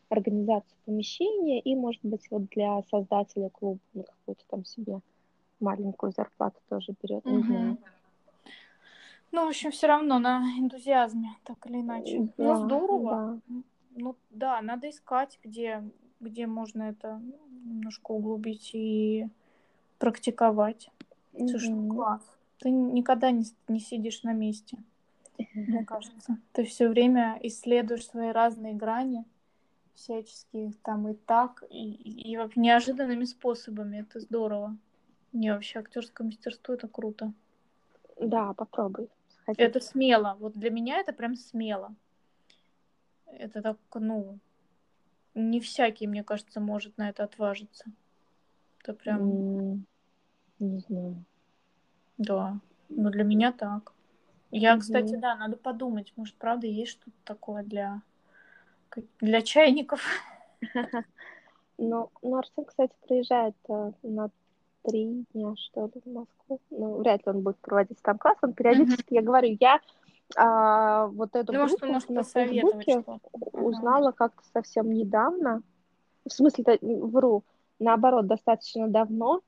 организацию 0.08 0.76
помещения 0.84 1.60
и, 1.60 1.74
может 1.74 2.00
быть, 2.04 2.26
вот 2.30 2.48
для 2.50 2.82
создателя 2.90 3.50
клуба 3.50 3.80
на 3.94 4.04
какую-то 4.04 4.44
там 4.48 4.64
себе 4.64 5.00
маленькую 5.60 6.12
зарплату 6.12 6.60
тоже 6.68 6.94
берет, 7.02 7.22
знаю. 7.24 7.78
Ну, 9.32 9.46
в 9.46 9.48
общем, 9.48 9.72
все 9.72 9.88
равно 9.88 10.20
на 10.20 10.44
энтузиазме, 10.58 11.30
так 11.42 11.66
или 11.66 11.80
иначе. 11.80 12.20
Ну, 12.20 12.32
да, 12.36 12.44
ну, 12.44 12.64
здорово. 12.64 13.40
Да. 13.48 13.62
Ну, 13.96 14.16
да, 14.30 14.62
надо 14.62 14.88
искать, 14.90 15.40
где 15.42 15.82
где 16.24 16.46
можно 16.46 16.84
это 16.84 17.20
немножко 17.64 18.12
углубить 18.12 18.70
и 18.72 19.28
практиковать. 19.98 20.90
Mm-hmm. 21.32 21.48
Слушай, 21.48 21.88
класс. 21.88 22.22
Ты 22.58 22.70
никогда 22.70 23.30
не, 23.30 23.44
не 23.68 23.80
сидишь 23.80 24.22
на 24.22 24.32
месте, 24.32 24.78
mm-hmm. 25.38 25.44
мне 25.54 25.84
кажется. 25.84 26.38
Ты 26.52 26.64
все 26.64 26.88
время 26.88 27.38
исследуешь 27.42 28.06
свои 28.06 28.30
разные 28.30 28.74
грани, 28.74 29.24
всячески 29.94 30.72
там 30.82 31.08
и 31.08 31.14
так, 31.14 31.64
и, 31.70 31.92
и, 31.92 32.32
и 32.32 32.38
неожиданными 32.56 33.24
способами. 33.24 33.98
Это 33.98 34.20
здорово. 34.20 34.76
Не, 35.32 35.52
вообще 35.52 35.80
актерское 35.80 36.26
мастерство 36.26 36.74
это 36.74 36.88
круто. 36.88 37.32
Да, 38.20 38.52
попробуй. 38.54 39.08
Сходи. 39.28 39.62
Это 39.62 39.80
смело. 39.80 40.36
Вот 40.38 40.54
для 40.54 40.70
меня 40.70 40.98
это 40.98 41.12
прям 41.12 41.34
смело. 41.34 41.94
Это 43.26 43.62
так, 43.62 43.76
ну, 43.94 44.38
не 45.34 45.60
всякий, 45.60 46.06
мне 46.06 46.22
кажется, 46.22 46.60
может 46.60 46.96
на 46.98 47.08
это 47.08 47.24
отважиться. 47.24 47.86
Это 48.80 48.94
прям... 48.94 49.22
Mm, 49.22 49.78
не 50.60 50.78
знаю. 50.78 51.24
Да. 52.18 52.58
Но 52.88 53.10
для 53.10 53.24
меня 53.24 53.52
так. 53.52 53.92
Я, 54.50 54.74
mm-hmm. 54.74 54.80
кстати, 54.80 55.16
да, 55.16 55.34
надо 55.34 55.56
подумать, 55.56 56.12
может, 56.16 56.36
правда, 56.36 56.66
есть 56.66 56.92
что-то 56.92 57.16
такое 57.24 57.64
для, 57.64 58.02
для 59.20 59.42
чайников. 59.42 60.00
Ну, 61.76 62.10
ну, 62.22 62.36
Арсен, 62.36 62.64
кстати, 62.64 62.92
приезжает 63.04 63.56
э, 63.68 63.90
на 64.04 64.30
три 64.84 65.24
дня, 65.32 65.56
что 65.56 65.86
ли, 65.86 66.00
в 66.04 66.08
Москву. 66.08 66.60
Ну, 66.70 66.98
вряд 66.98 67.26
ли 67.26 67.32
он 67.32 67.42
будет 67.42 67.56
проводить 67.56 68.00
там 68.00 68.16
класс. 68.16 68.38
Он 68.42 68.52
периодически, 68.52 69.14
я 69.14 69.22
говорю, 69.22 69.56
я 69.58 69.80
а, 70.36 71.06
вот 71.06 71.36
эту 71.36 71.52
ну, 71.52 71.66
группу 71.66 71.86
может, 71.86 72.08
на 72.08 72.22
Фейсбуке 72.22 73.04
узнала 73.52 74.10
uh-huh. 74.10 74.16
как-то 74.16 74.42
совсем 74.52 74.92
недавно. 74.92 75.62
В 76.26 76.32
смысле, 76.32 76.78
вру, 76.80 77.44
наоборот, 77.78 78.26
достаточно 78.26 78.88
давно. 78.88 79.40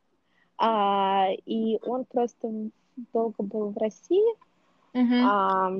А, 0.58 1.28
и 1.44 1.78
он 1.82 2.04
просто 2.04 2.70
долго 3.12 3.42
был 3.42 3.70
в 3.70 3.78
России. 3.78 4.36
Uh-huh. 4.94 5.22
А, 5.24 5.72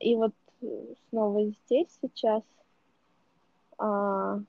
и 0.00 0.16
вот 0.16 0.32
снова 1.08 1.44
здесь 1.44 1.98
сейчас. 2.02 2.42
А, 3.78 4.40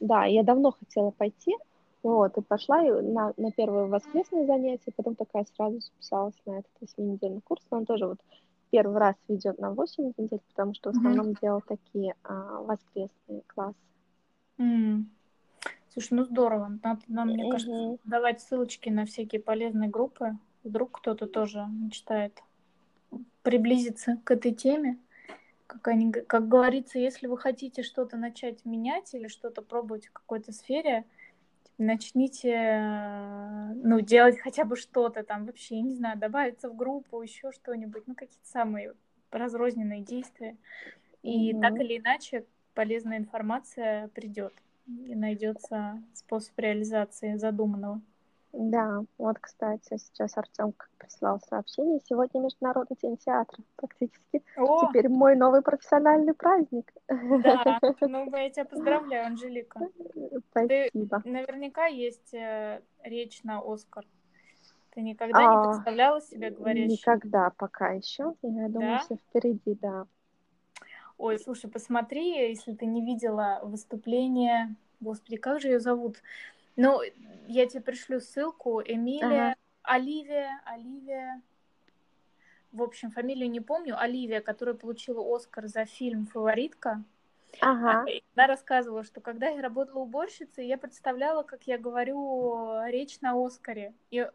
да, 0.00 0.24
я 0.24 0.42
давно 0.42 0.72
хотела 0.72 1.10
пойти, 1.10 1.56
вот, 2.02 2.36
и 2.38 2.42
пошла 2.42 2.82
на, 2.82 3.32
на 3.36 3.52
первое 3.52 3.86
воскресное 3.86 4.46
занятие, 4.46 4.92
потом 4.96 5.14
такая 5.14 5.44
сразу 5.56 5.80
записалась 5.80 6.40
на 6.46 6.58
этот 6.58 6.70
восьминедельный 6.80 7.40
курс, 7.40 7.62
но 7.70 7.78
он 7.78 7.86
тоже 7.86 8.06
вот 8.06 8.20
первый 8.70 8.98
раз 8.98 9.16
ведет 9.28 9.58
на 9.58 9.72
8 9.72 10.12
недель, 10.16 10.40
потому 10.48 10.74
что 10.74 10.92
в 10.92 10.96
основном 10.96 11.28
mm-hmm. 11.28 11.40
делал 11.40 11.60
такие 11.62 12.14
а, 12.22 12.62
воскресные 12.62 13.42
классы. 13.46 13.76
Mm. 14.58 15.04
Слушай, 15.92 16.14
ну 16.14 16.24
здорово. 16.24 16.78
Надо 16.82 17.00
нам, 17.08 17.28
мне 17.28 17.46
mm-hmm. 17.46 17.50
кажется, 17.50 17.98
давать 18.04 18.40
ссылочки 18.40 18.88
на 18.88 19.06
всякие 19.06 19.40
полезные 19.40 19.88
группы. 19.88 20.36
Вдруг 20.64 20.98
кто-то 21.00 21.26
тоже 21.26 21.66
мечтает 21.68 22.42
приблизиться 23.42 24.18
к 24.24 24.30
этой 24.30 24.52
теме. 24.52 24.98
Как, 25.66 25.88
они, 25.88 26.12
как 26.12 26.48
говорится, 26.48 26.98
если 26.98 27.26
вы 27.26 27.36
хотите 27.38 27.82
что-то 27.82 28.16
начать 28.16 28.64
менять 28.64 29.14
или 29.14 29.28
что-то 29.28 29.62
пробовать 29.62 30.06
в 30.06 30.12
какой-то 30.12 30.52
сфере, 30.52 31.04
начните 31.78 32.50
э, 32.50 33.72
ну, 33.82 34.00
делать 34.00 34.38
хотя 34.38 34.64
бы 34.64 34.76
что-то 34.76 35.22
там, 35.22 35.46
вообще, 35.46 35.76
я 35.76 35.82
не 35.82 35.94
знаю, 35.94 36.18
добавиться 36.18 36.68
в 36.68 36.76
группу, 36.76 37.22
еще 37.22 37.52
что-нибудь, 37.52 38.04
ну, 38.06 38.14
какие-то 38.14 38.46
самые 38.46 38.94
разрозненные 39.30 40.02
действия. 40.02 40.56
И 41.22 41.52
mm-hmm. 41.52 41.60
так 41.60 41.80
или 41.80 41.98
иначе 41.98 42.44
полезная 42.74 43.18
информация 43.18 44.08
придет 44.08 44.54
и 44.86 45.14
найдется 45.14 46.02
способ 46.14 46.58
реализации 46.58 47.36
задуманного. 47.36 48.00
Да, 48.52 49.04
вот, 49.18 49.38
кстати, 49.38 49.98
сейчас 49.98 50.36
Артем 50.38 50.72
прислал 50.96 51.40
сообщение. 51.48 52.00
Сегодня 52.08 52.40
Международный 52.40 52.96
день 53.00 53.16
театра. 53.18 53.62
Практически 53.76 54.42
О! 54.56 54.86
теперь 54.86 55.08
мой 55.08 55.36
новый 55.36 55.60
профессиональный 55.60 56.34
праздник. 56.34 56.92
Да, 57.08 57.78
ну 58.00 58.34
я 58.36 58.50
тебя 58.50 58.64
поздравляю, 58.64 59.26
Анжелика. 59.26 59.80
Спасибо. 60.50 61.20
Ты, 61.22 61.28
наверняка 61.28 61.86
есть 61.86 62.32
э, 62.32 62.80
речь 63.02 63.42
на 63.44 63.60
Оскар. 63.60 64.06
Ты 64.90 65.02
никогда 65.02 65.38
а, 65.38 65.42
не 65.42 65.68
представляла 65.68 66.20
себя 66.22 66.50
говорящей? 66.50 66.92
Никогда 66.92 67.50
пока 67.50 67.90
еще. 67.90 68.34
Я 68.42 68.68
думаю, 68.68 68.98
да? 68.98 68.98
все 69.00 69.16
впереди, 69.16 69.74
да. 69.80 70.06
Ой, 71.18 71.38
слушай, 71.38 71.68
посмотри, 71.68 72.48
если 72.48 72.72
ты 72.74 72.86
не 72.86 73.04
видела 73.04 73.60
выступление... 73.62 74.74
Господи, 75.00 75.36
как 75.36 75.60
же 75.60 75.68
ее 75.68 75.78
зовут? 75.78 76.16
Ну, 76.78 77.00
я 77.48 77.66
тебе 77.66 77.80
пришлю 77.80 78.20
ссылку. 78.20 78.80
Эмилия, 78.80 79.48
ага. 79.50 79.54
Оливия, 79.82 80.62
Оливия. 80.64 81.42
В 82.70 82.82
общем, 82.82 83.10
фамилию 83.10 83.50
не 83.50 83.60
помню. 83.60 83.98
Оливия, 83.98 84.40
которая 84.40 84.76
получила 84.76 85.22
Оскар 85.34 85.66
за 85.66 85.86
фильм 85.86 86.26
«Фаворитка». 86.26 87.02
Ага. 87.60 88.06
Она 88.36 88.46
рассказывала, 88.46 89.02
что 89.02 89.20
когда 89.20 89.48
я 89.48 89.60
работала 89.60 90.00
уборщицей, 90.00 90.68
я 90.68 90.78
представляла, 90.78 91.42
как 91.42 91.64
я 91.64 91.78
говорю 91.78 92.84
речь 92.86 93.20
на 93.22 93.32
Оскаре. 93.34 93.92
И 94.10 94.20
ага. 94.20 94.32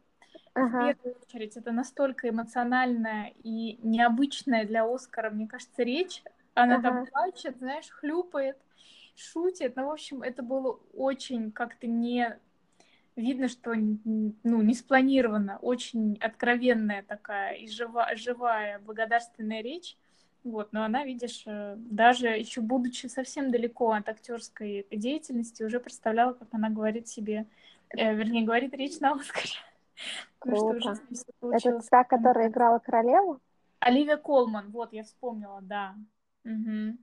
в 0.53 0.87
первую 0.87 1.21
очередь 1.21 1.55
это 1.55 1.71
настолько 1.71 2.27
эмоциональная 2.27 3.31
и 3.41 3.79
необычная 3.83 4.65
для 4.65 4.83
Оскара, 4.83 5.29
мне 5.29 5.47
кажется, 5.47 5.83
речь. 5.83 6.23
Она 6.55 6.75
ага. 6.75 6.89
там 6.89 7.05
плачет, 7.05 7.57
знаешь, 7.59 7.89
хлюпает 7.89 8.57
шутит. 9.15 9.75
Ну, 9.75 9.87
в 9.87 9.91
общем, 9.91 10.21
это 10.21 10.43
было 10.43 10.79
очень 10.93 11.51
как-то 11.51 11.87
не... 11.87 12.39
Видно, 13.15 13.47
что 13.47 13.75
ну, 13.75 14.61
не 14.63 14.73
спланировано, 14.73 15.59
очень 15.61 16.17
откровенная 16.19 17.03
такая 17.03 17.53
и 17.53 17.67
жива, 17.67 18.15
живая 18.15 18.79
благодарственная 18.79 19.61
речь. 19.61 19.97
Вот, 20.43 20.73
но 20.73 20.83
она, 20.83 21.05
видишь, 21.05 21.43
э, 21.45 21.75
даже 21.77 22.27
еще 22.27 22.59
будучи 22.61 23.05
совсем 23.05 23.51
далеко 23.51 23.91
от 23.91 24.09
актерской 24.09 24.85
деятельности, 24.91 25.63
уже 25.63 25.79
представляла, 25.79 26.33
как 26.33 26.49
она 26.51 26.69
говорит 26.69 27.07
себе, 27.07 27.45
э, 27.89 28.13
вернее, 28.13 28.43
говорит 28.43 28.73
речь 28.73 28.99
на 28.99 29.13
Оскаре. 29.13 29.53
Круто. 30.39 30.95
Это 31.41 31.79
та, 31.89 32.03
которая 32.03 32.49
играла 32.49 32.79
королеву? 32.79 33.39
Оливия 33.79 34.17
Колман, 34.17 34.71
вот, 34.71 34.91
я 34.91 35.03
вспомнила, 35.03 35.59
да. 35.61 35.95
Угу. 36.43 36.97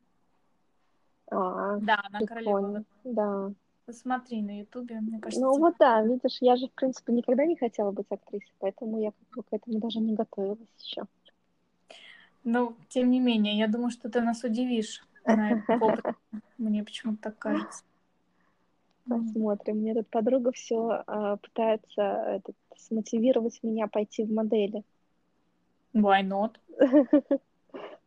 А, 1.30 1.76
да, 1.78 2.00
она 2.04 2.20
королева. 2.26 2.84
Да. 3.04 3.52
Посмотри 3.86 4.42
на 4.42 4.60
Ютубе, 4.60 5.00
мне 5.00 5.18
кажется. 5.18 5.44
Ну 5.44 5.58
вот 5.58 5.74
да, 5.78 6.02
видишь, 6.02 6.38
я 6.40 6.56
же, 6.56 6.68
в 6.68 6.72
принципе, 6.72 7.12
никогда 7.12 7.44
не 7.44 7.56
хотела 7.56 7.90
быть 7.90 8.06
актрисой, 8.08 8.52
поэтому 8.60 9.00
я 9.00 9.10
как 9.10 9.36
бы 9.36 9.42
к 9.42 9.46
этому 9.52 9.80
даже 9.80 9.98
не 9.98 10.14
готовилась 10.14 10.68
еще. 10.78 11.02
Ну, 12.44 12.76
тем 12.88 13.10
не 13.10 13.20
менее, 13.20 13.58
я 13.58 13.66
думаю, 13.66 13.90
что 13.90 14.08
ты 14.08 14.20
нас 14.20 14.44
удивишь 14.44 15.04
на 15.24 15.64
опыт. 15.68 16.14
Мне 16.58 16.84
почему-то 16.84 17.22
так 17.22 17.38
кажется. 17.38 17.82
Посмотрим. 19.08 19.78
Мне 19.78 19.94
тут 19.94 20.08
подруга 20.08 20.52
все 20.52 21.02
а, 21.06 21.36
пытается 21.36 22.02
этот, 22.02 22.56
смотивировать 22.76 23.58
меня 23.62 23.88
пойти 23.88 24.24
в 24.24 24.32
модели. 24.32 24.84
Why 25.92 26.22
not? 26.22 26.56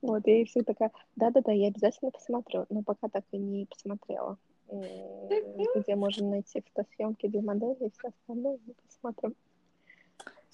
Вот, 0.03 0.27
я 0.27 0.41
и 0.41 0.45
все 0.45 0.63
такая, 0.63 0.91
да-да-да, 1.15 1.53
я 1.53 1.69
обязательно 1.69 2.11
посмотрю, 2.11 2.65
но 2.69 2.83
пока 2.83 3.07
так 3.07 3.23
и 3.31 3.37
не 3.37 3.65
посмотрела. 3.65 4.37
Где 4.67 5.95
можно 5.95 6.29
найти 6.29 6.61
фотосъемки 6.61 7.27
для 7.27 7.41
модели 7.41 7.87
и 7.87 7.91
все 7.91 8.09
остальное, 8.09 8.59
мы 8.65 8.73
посмотрим. 8.85 9.33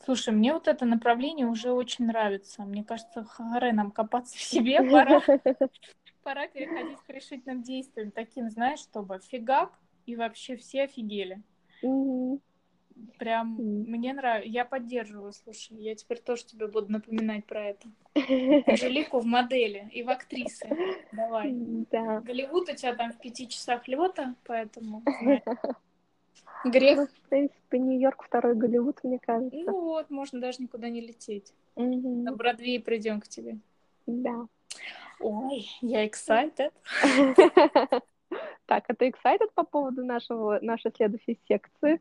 Слушай, 0.06 0.36
мне 0.36 0.54
вот 0.54 0.68
это 0.68 0.86
направление 0.86 1.48
уже 1.48 1.72
очень 1.72 2.06
нравится. 2.06 2.62
Мне 2.62 2.84
кажется, 2.84 3.24
харе 3.24 3.74
нам 3.74 3.90
копаться 3.90 4.38
в 4.38 4.42
себе, 4.42 4.84
пора, 4.84 5.20
пора 6.24 6.48
переходить 6.48 7.00
к 7.00 7.10
решительным 7.10 7.64
действиям, 7.64 8.12
таким, 8.12 8.52
знаешь, 8.52 8.80
чтобы 8.80 9.20
фигак, 9.20 9.72
и 10.06 10.16
вообще 10.16 10.58
все 10.58 10.84
офигели. 10.84 11.42
Угу. 11.82 12.40
Прям 13.18 13.56
мне 13.56 14.14
нравится. 14.14 14.50
Я 14.50 14.66
поддерживаю, 14.66 15.34
слушай. 15.34 15.78
Я 15.78 15.96
теперь 15.96 16.20
тоже 16.20 16.46
тебе 16.46 16.68
буду 16.68 16.92
напоминать 16.92 17.46
про 17.46 17.70
это. 17.70 17.88
Анжелику 18.68 19.20
в 19.20 19.26
модели 19.26 19.90
и 19.92 20.04
в 20.04 20.10
актрисы. 20.10 20.70
Давай. 21.12 21.52
Да. 21.92 22.22
Голливуд 22.22 22.70
у 22.70 22.76
тебя 22.76 22.96
там 22.96 23.12
в 23.12 23.18
пяти 23.20 23.48
часах 23.48 23.88
лета, 23.88 24.36
поэтому 24.46 25.04
грех. 26.66 26.98
Ну, 26.98 27.08
в 27.08 27.30
принципе, 27.30 27.80
Нью-Йорк 27.80 28.24
второй 28.24 28.56
Голливуд, 28.56 29.04
мне 29.04 29.20
кажется. 29.20 29.58
Ну 29.58 29.82
вот, 29.82 30.10
можно 30.10 30.40
даже 30.40 30.62
никуда 30.62 30.90
не 30.90 31.02
лететь. 31.02 31.54
Угу. 31.76 32.24
На 32.24 32.34
Бродвей 32.34 32.80
придем 32.82 33.22
к 33.22 33.28
тебе. 33.28 33.58
Да. 34.06 34.48
Ой, 35.20 35.70
я 35.82 36.06
excited. 36.06 36.72
Так, 38.66 38.84
а 38.88 38.94
ты 38.94 39.10
excited 39.10 39.50
по 39.56 39.64
поводу 39.64 40.06
нашего, 40.06 40.60
нашей 40.62 40.92
следующей 40.96 41.40
секции? 41.48 42.00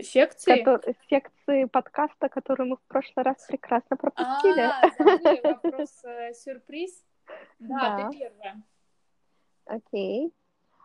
Секции? 0.00 0.62
Котор... 0.62 0.94
Секции 1.08 1.64
подкаста, 1.66 2.28
которую 2.28 2.70
мы 2.70 2.76
в 2.76 2.82
прошлый 2.82 3.24
раз 3.24 3.44
прекрасно 3.46 3.96
пропустили. 3.96 4.60
А, 4.60 5.54
вопрос 5.54 6.04
э, 6.04 6.34
сюрприз. 6.34 7.04
Да, 7.58 7.78
да, 7.78 8.10
ты 8.10 8.18
первая. 8.18 8.62
Окей. 9.66 10.32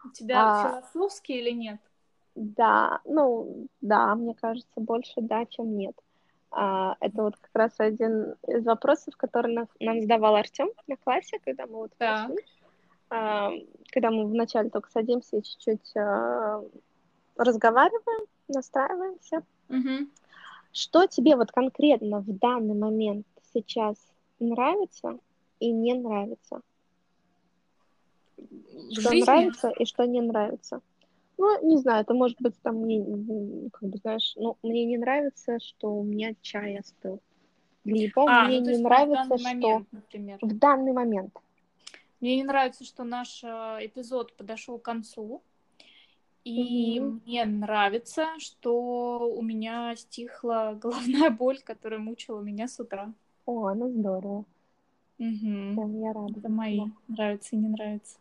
У 0.05 0.09
тебя 0.09 0.37
а... 0.41 0.81
философский 0.81 1.39
или 1.39 1.51
нет? 1.51 1.79
Да, 2.35 3.01
ну, 3.03 3.67
да, 3.81 4.15
мне 4.15 4.33
кажется, 4.33 4.79
больше 4.79 5.21
да, 5.21 5.45
чем 5.45 5.75
нет. 5.75 5.95
А, 6.51 6.95
это 6.99 7.23
вот 7.23 7.37
как 7.37 7.51
раз 7.53 7.73
один 7.79 8.35
из 8.47 8.65
вопросов, 8.65 9.15
который 9.17 9.53
нам, 9.53 9.67
нам 9.79 10.01
задавал 10.01 10.35
Артем 10.35 10.69
на 10.87 10.95
классе, 10.95 11.39
когда 11.43 11.65
мы 11.65 11.73
вот 11.73 11.91
так. 11.97 12.31
а, 13.09 13.51
когда 13.91 14.11
мы 14.11 14.25
вначале 14.25 14.69
только 14.69 14.89
садимся 14.89 15.37
и 15.37 15.43
чуть-чуть 15.43 15.95
а, 15.97 16.63
разговариваем, 17.35 18.27
настраиваемся. 18.53 19.43
Угу. 19.69 20.07
Что 20.71 21.07
тебе 21.07 21.35
вот 21.35 21.51
конкретно 21.51 22.19
в 22.19 22.37
данный 22.37 22.75
момент 22.75 23.25
сейчас 23.53 23.95
нравится 24.39 25.19
и 25.59 25.71
не 25.71 25.93
нравится? 25.93 26.61
Что 28.91 29.11
жизни? 29.11 29.21
нравится 29.21 29.69
и 29.69 29.85
что 29.85 30.05
не 30.05 30.21
нравится? 30.21 30.81
Ну, 31.37 31.65
не 31.65 31.77
знаю, 31.77 32.01
это 32.01 32.13
может 32.13 32.37
быть 32.41 32.55
там 32.61 32.77
мне, 32.77 33.69
как 33.71 33.89
бы, 33.89 33.97
знаешь, 33.97 34.33
ну, 34.35 34.57
мне 34.61 34.85
не 34.85 34.97
нравится, 34.97 35.59
что 35.59 35.93
у 35.93 36.03
меня 36.03 36.33
чай 36.41 36.77
остыл. 36.77 37.21
Либо 37.85 38.25
а, 38.27 38.45
мне 38.45 38.59
ну, 38.59 38.71
не 38.71 38.77
нравится, 38.77 39.37
что 39.37 39.47
момент, 39.47 39.87
например. 39.91 40.37
в 40.41 40.57
данный 40.57 40.91
момент. 40.91 41.33
Мне 42.19 42.35
не 42.35 42.43
нравится, 42.43 42.83
что 42.83 43.05
наш 43.05 43.41
э, 43.43 43.47
эпизод 43.81 44.35
подошел 44.35 44.77
к 44.77 44.83
концу, 44.83 45.41
И 46.49 46.99
Мгм. 46.99 47.21
мне 47.25 47.45
нравится, 47.45 48.27
что 48.39 49.19
у 49.31 49.41
меня 49.41 49.95
стихла 49.95 50.77
головная 50.81 51.29
боль, 51.29 51.59
которая 51.59 51.99
мучила 51.99 52.41
меня 52.41 52.67
с 52.67 52.79
утра. 52.79 53.13
О, 53.45 53.73
ну 53.73 53.89
здорово. 53.91 54.45
Мгм. 55.19 55.75
Прям 55.75 56.01
я 56.01 56.13
рада. 56.13 56.39
Это 56.39 56.49
мои. 56.49 56.79
Да, 56.79 56.91
Нравится 57.07 57.55
и 57.55 57.59
не 57.59 57.67
нравится. 57.69 58.17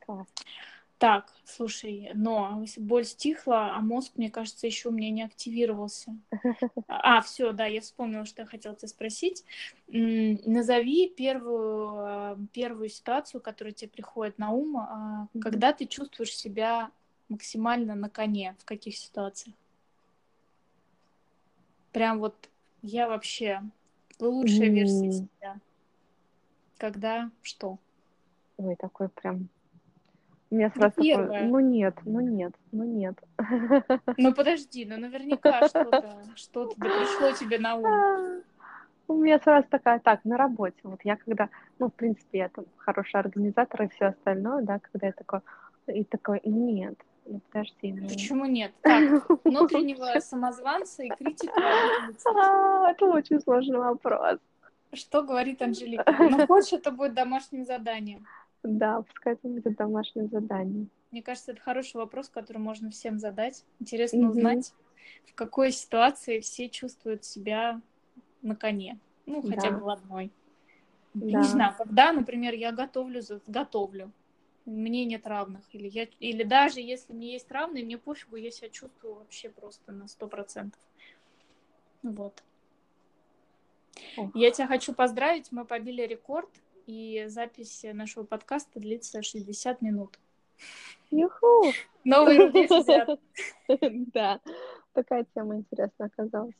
класс. 0.00 0.28
Так, 0.98 1.32
слушай, 1.44 2.10
но 2.14 2.58
если 2.60 2.80
боль 2.80 3.04
стихла, 3.04 3.74
а 3.74 3.80
мозг, 3.80 4.12
мне 4.16 4.30
кажется, 4.30 4.66
еще 4.66 4.90
у 4.90 4.92
меня 4.92 5.10
не 5.10 5.22
активировался. 5.22 6.14
А, 6.88 7.20
все, 7.22 7.52
да, 7.52 7.66
я 7.66 7.80
вспомнила, 7.80 8.24
что 8.26 8.42
я 8.42 8.46
хотела 8.46 8.74
тебя 8.74 8.88
спросить. 8.88 9.44
Назови 9.88 11.08
первую, 11.16 11.88
а, 11.96 12.38
первую 12.52 12.88
ситуацию, 12.88 13.40
которая 13.40 13.72
тебе 13.72 13.90
приходит 13.90 14.38
на 14.38 14.50
ум, 14.50 14.76
а, 14.76 15.28
когда 15.38 15.72
ты 15.72 15.86
чувствуешь 15.86 16.34
себя 16.34 16.90
максимально 17.30 17.94
на 17.94 18.10
коне, 18.10 18.56
в 18.58 18.64
каких 18.64 18.96
ситуациях? 18.96 19.56
Прям 21.92 22.18
вот 22.18 22.50
я 22.82 23.08
вообще 23.08 23.62
лучшая 24.18 24.68
версия 24.68 25.06
М. 25.06 25.12
себя. 25.12 25.60
Когда 26.76 27.30
что? 27.42 27.78
Ой, 28.58 28.76
такой 28.76 29.08
прям... 29.08 29.48
У 30.50 30.56
меня 30.56 30.72
Да 30.74 30.90
сразу 30.90 31.08
такой, 31.08 31.46
ну 31.46 31.60
нет, 31.60 31.96
ну 32.04 32.20
нет, 32.20 32.52
ну 32.72 32.84
нет. 32.84 33.16
Ну 34.16 34.34
подожди, 34.34 34.84
ну 34.84 34.98
наверняка 34.98 35.68
что-то, 35.68 36.18
что-то 36.34 36.74
да 36.76 36.88
пришло 36.88 37.30
тебе 37.32 37.58
на 37.58 37.76
ум. 37.76 38.42
У 39.06 39.14
меня 39.14 39.38
сразу 39.40 39.66
такая, 39.68 39.98
так, 39.98 40.24
на 40.24 40.36
работе. 40.36 40.78
Вот 40.84 41.00
я 41.04 41.16
когда, 41.16 41.48
ну, 41.78 41.88
в 41.88 41.94
принципе, 41.94 42.38
я 42.38 42.48
там 42.48 42.64
хороший 42.76 43.18
организатор 43.18 43.82
и 43.82 43.88
все 43.88 44.06
остальное, 44.06 44.62
да, 44.62 44.78
когда 44.78 45.08
я 45.08 45.12
такой, 45.12 45.40
и 45.88 46.04
такой, 46.04 46.40
нет, 46.44 46.94
ну 47.30 47.40
подожди, 47.40 47.92
ну... 47.92 48.08
Почему 48.08 48.44
нет? 48.44 48.72
Так, 48.82 49.28
внутреннего 49.44 50.18
самозванца 50.18 51.04
и 51.04 51.08
критика. 51.08 51.60
Это 52.90 53.06
очень 53.06 53.40
сложный 53.40 53.78
вопрос. 53.78 54.38
Что 54.92 55.22
говорит 55.22 55.62
Анжелика? 55.62 56.04
Ну, 56.18 56.46
хочешь, 56.46 56.72
это 56.72 56.90
будет 56.90 57.14
домашним 57.14 57.64
заданием. 57.64 58.26
Да, 58.64 59.02
пускай 59.02 59.34
это 59.34 59.46
будет 59.46 59.76
домашнее 59.76 60.26
задание. 60.26 60.88
Мне 61.12 61.22
кажется, 61.22 61.52
это 61.52 61.60
хороший 61.60 61.96
вопрос, 61.96 62.28
который 62.28 62.58
можно 62.58 62.90
всем 62.90 63.18
задать. 63.18 63.64
Интересно 63.78 64.28
узнать, 64.30 64.74
в 65.26 65.34
какой 65.34 65.70
ситуации 65.70 66.40
все 66.40 66.68
чувствуют 66.68 67.24
себя 67.24 67.80
на 68.42 68.56
коне. 68.56 68.98
Ну, 69.26 69.42
хотя 69.42 69.70
Да. 69.70 69.76
бы 69.76 69.84
в 69.84 69.88
одной. 69.88 70.32
Да. 71.14 71.38
не 71.38 71.44
знаю, 71.44 71.74
когда, 71.76 72.12
например, 72.12 72.54
я 72.54 72.72
готовлю, 72.72 73.20
готовлю, 73.46 74.12
мне 74.70 75.04
нет 75.04 75.26
равных. 75.26 75.62
Или, 75.72 75.88
я, 75.88 76.06
или 76.20 76.42
даже 76.42 76.80
если 76.80 77.12
мне 77.12 77.32
есть 77.32 77.50
равные, 77.50 77.84
мне 77.84 77.98
пофигу, 77.98 78.36
я 78.36 78.50
себя 78.50 78.68
чувствую 78.70 79.14
вообще 79.14 79.50
просто 79.50 79.92
на 79.92 80.08
сто 80.08 80.26
процентов. 80.26 80.80
Вот. 82.02 82.42
Ох. 84.16 84.30
Я 84.34 84.50
тебя 84.50 84.66
хочу 84.66 84.94
поздравить, 84.94 85.52
мы 85.52 85.64
побили 85.64 86.02
рекорд, 86.02 86.48
и 86.86 87.24
запись 87.28 87.84
нашего 87.92 88.24
подкаста 88.24 88.80
длится 88.80 89.22
60 89.22 89.82
минут. 89.82 90.18
Юху! 91.10 91.64
Новый 92.04 92.38
рубеж. 92.38 93.18
Да, 94.12 94.40
такая 94.92 95.26
тема 95.34 95.56
интересная 95.56 96.08
оказалась. 96.08 96.54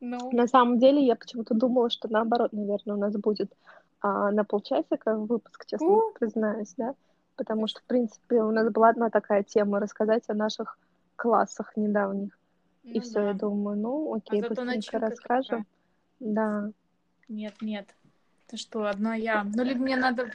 Ну, 0.00 0.30
На 0.32 0.46
самом 0.46 0.78
деле, 0.78 1.04
я 1.04 1.16
почему-то 1.16 1.54
думала, 1.54 1.90
что 1.90 2.08
наоборот, 2.08 2.52
наверное, 2.52 2.96
у 2.96 2.98
нас 2.98 3.14
будет 3.16 3.52
а, 4.00 4.30
на 4.30 4.44
полчасика 4.44 5.16
выпуск, 5.16 5.66
честно 5.66 5.88
У. 5.88 6.12
признаюсь, 6.12 6.74
да? 6.76 6.94
Потому 7.38 7.68
что, 7.68 7.80
в 7.80 7.84
принципе, 7.84 8.42
у 8.42 8.50
нас 8.50 8.70
была 8.70 8.88
одна 8.90 9.10
такая 9.10 9.44
тема 9.44 9.78
рассказать 9.78 10.24
о 10.26 10.34
наших 10.34 10.76
классах 11.16 11.76
недавних. 11.76 12.36
И 12.82 12.94
ну 12.94 13.00
все, 13.00 13.20
я 13.20 13.32
да. 13.32 13.38
думаю, 13.38 13.78
ну, 13.78 14.14
окей, 14.14 14.40
зато 14.40 14.64
быстренько 14.64 14.98
расскажем. 14.98 15.66
Да, 16.20 16.70
Нет, 17.28 17.54
нет. 17.60 17.94
Ты 18.48 18.56
что, 18.56 18.86
одна 18.86 19.14
я. 19.14 19.44
Ну, 19.44 19.62
либо 19.62 19.80
мне 19.80 19.96
надо 19.96 20.32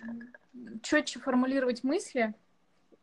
четче 0.81 1.19
формулировать 1.19 1.83
мысли. 1.83 2.33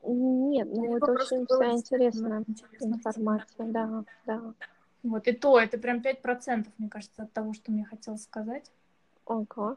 нет, 0.02 0.68
ну 0.72 0.96
это 0.96 1.12
очень 1.12 1.44
вся 1.46 1.72
интересная 1.72 2.44
интересно. 2.46 2.94
информация, 2.94 3.66
да, 3.66 4.04
да. 4.24 4.54
Вот, 5.02 5.26
и 5.28 5.32
то, 5.32 5.58
это 5.58 5.78
прям 5.78 5.98
5%, 5.98 6.68
мне 6.78 6.88
кажется, 6.88 7.22
от 7.24 7.32
того, 7.32 7.52
что 7.52 7.70
мне 7.70 7.84
хотелось 7.84 8.22
сказать. 8.22 8.70
Ого. 9.26 9.76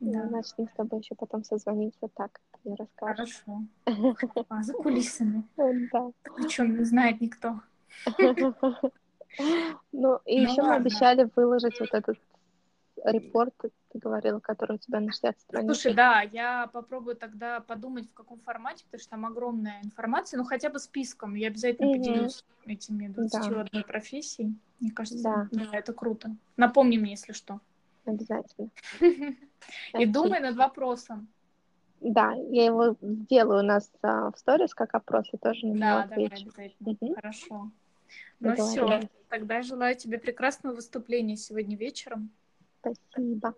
Ну, 0.00 0.12
Да, 0.12 0.28
значит, 0.28 0.54
мы 0.58 0.66
с 0.66 0.76
тобой 0.76 1.00
еще 1.00 1.14
потом 1.14 1.44
созвонимся 1.44 2.08
так, 2.14 2.40
и 2.66 2.74
расскажешь. 2.74 3.42
хорошо. 3.44 3.62
А, 4.48 4.62
за 4.62 4.72
кулисами. 4.74 5.44
Да. 5.56 6.10
Причем 6.36 6.76
не 6.76 6.84
знает 6.84 7.20
никто. 7.20 7.60
Ну, 9.92 10.18
и 10.24 10.40
Ну 10.40 10.50
еще 10.50 10.62
мы 10.62 10.76
обещали 10.76 11.28
выложить 11.36 11.78
вот 11.78 11.92
этот 11.92 12.16
репорт, 13.04 13.54
ты 13.58 13.98
говорила, 13.98 14.40
который 14.40 14.76
у 14.76 14.78
тебя 14.78 15.00
на 15.00 15.12
60 15.12 15.38
страниц. 15.40 15.66
Слушай, 15.66 15.94
да, 15.94 16.22
я 16.22 16.66
попробую 16.68 17.16
тогда 17.16 17.60
подумать, 17.60 18.08
в 18.08 18.14
каком 18.14 18.40
формате, 18.40 18.84
потому 18.86 19.00
что 19.00 19.10
там 19.10 19.26
огромная 19.26 19.82
информация, 19.82 20.38
ну 20.38 20.44
хотя 20.44 20.70
бы 20.70 20.78
списком. 20.78 21.34
Я 21.34 21.48
обязательно 21.48 21.88
Мгм. 21.88 21.98
поделюсь 21.98 22.44
этими 22.66 23.08
21 23.08 23.82
профессией. 23.84 24.54
Мне 24.80 24.90
кажется, 24.90 25.22
Да. 25.22 25.48
да. 25.52 25.68
это 25.72 25.92
круто. 25.92 26.34
Напомни 26.56 26.98
мне, 26.98 27.10
если 27.12 27.32
что. 27.32 27.60
Обязательно. 28.04 28.70
И 29.98 30.06
думай 30.06 30.40
над 30.40 30.56
вопросом. 30.56 31.28
Да, 32.00 32.34
я 32.50 32.66
его 32.66 32.96
сделаю 33.00 33.60
у 33.60 33.66
нас 33.66 33.90
а, 34.02 34.30
в 34.30 34.38
сторис 34.38 34.74
как 34.74 34.94
опрос, 34.94 35.28
и 35.32 35.38
тоже 35.38 35.66
на 35.66 35.72
него 35.72 35.80
Да, 35.80 36.06
давай 36.06 36.26
отвечу. 36.26 36.44
обязательно. 36.44 36.96
Мгм. 37.00 37.14
Хорошо. 37.14 37.70
Ну 38.40 38.54
все, 38.54 39.00
тогда 39.28 39.62
желаю 39.62 39.96
тебе 39.96 40.18
прекрасного 40.18 40.74
выступления 40.74 41.36
сегодня 41.36 41.76
вечером. 41.76 42.30
Спасибо. 42.80 43.54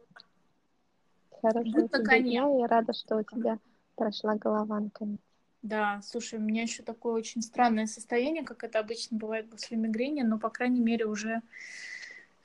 Хорошего 1.42 1.82
Будь 1.82 1.92
на 1.92 1.98
тебе 2.04 2.22
дня. 2.22 2.48
Я 2.58 2.66
рада, 2.66 2.92
что 2.92 3.16
у 3.16 3.22
тебя 3.22 3.58
прошла 3.96 4.34
голова 4.36 4.80
наконец. 4.80 5.20
Да, 5.62 6.00
слушай, 6.02 6.38
у 6.38 6.42
меня 6.42 6.62
еще 6.62 6.82
такое 6.82 7.14
очень 7.14 7.42
странное 7.42 7.86
состояние, 7.86 8.44
как 8.44 8.62
это 8.62 8.78
обычно 8.78 9.18
бывает 9.18 9.50
после 9.50 9.76
мигрени, 9.76 10.22
но, 10.22 10.38
по 10.38 10.50
крайней 10.50 10.80
мере, 10.80 11.04
уже 11.06 11.42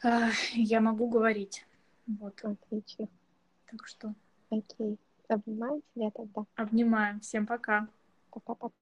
а, 0.03 0.29
я 0.53 0.81
могу 0.81 1.07
говорить. 1.07 1.65
Вот, 2.07 2.39
Отлично. 2.43 3.07
так 3.69 3.87
что 3.87 4.13
Окей. 4.49 4.97
Обнимаю 5.33 5.81
тебя 5.93 6.11
тогда. 6.11 6.45
обнимаем. 6.55 7.19
Всем 7.19 7.47
пока. 7.47 7.87
Пока-пока. 8.31 8.75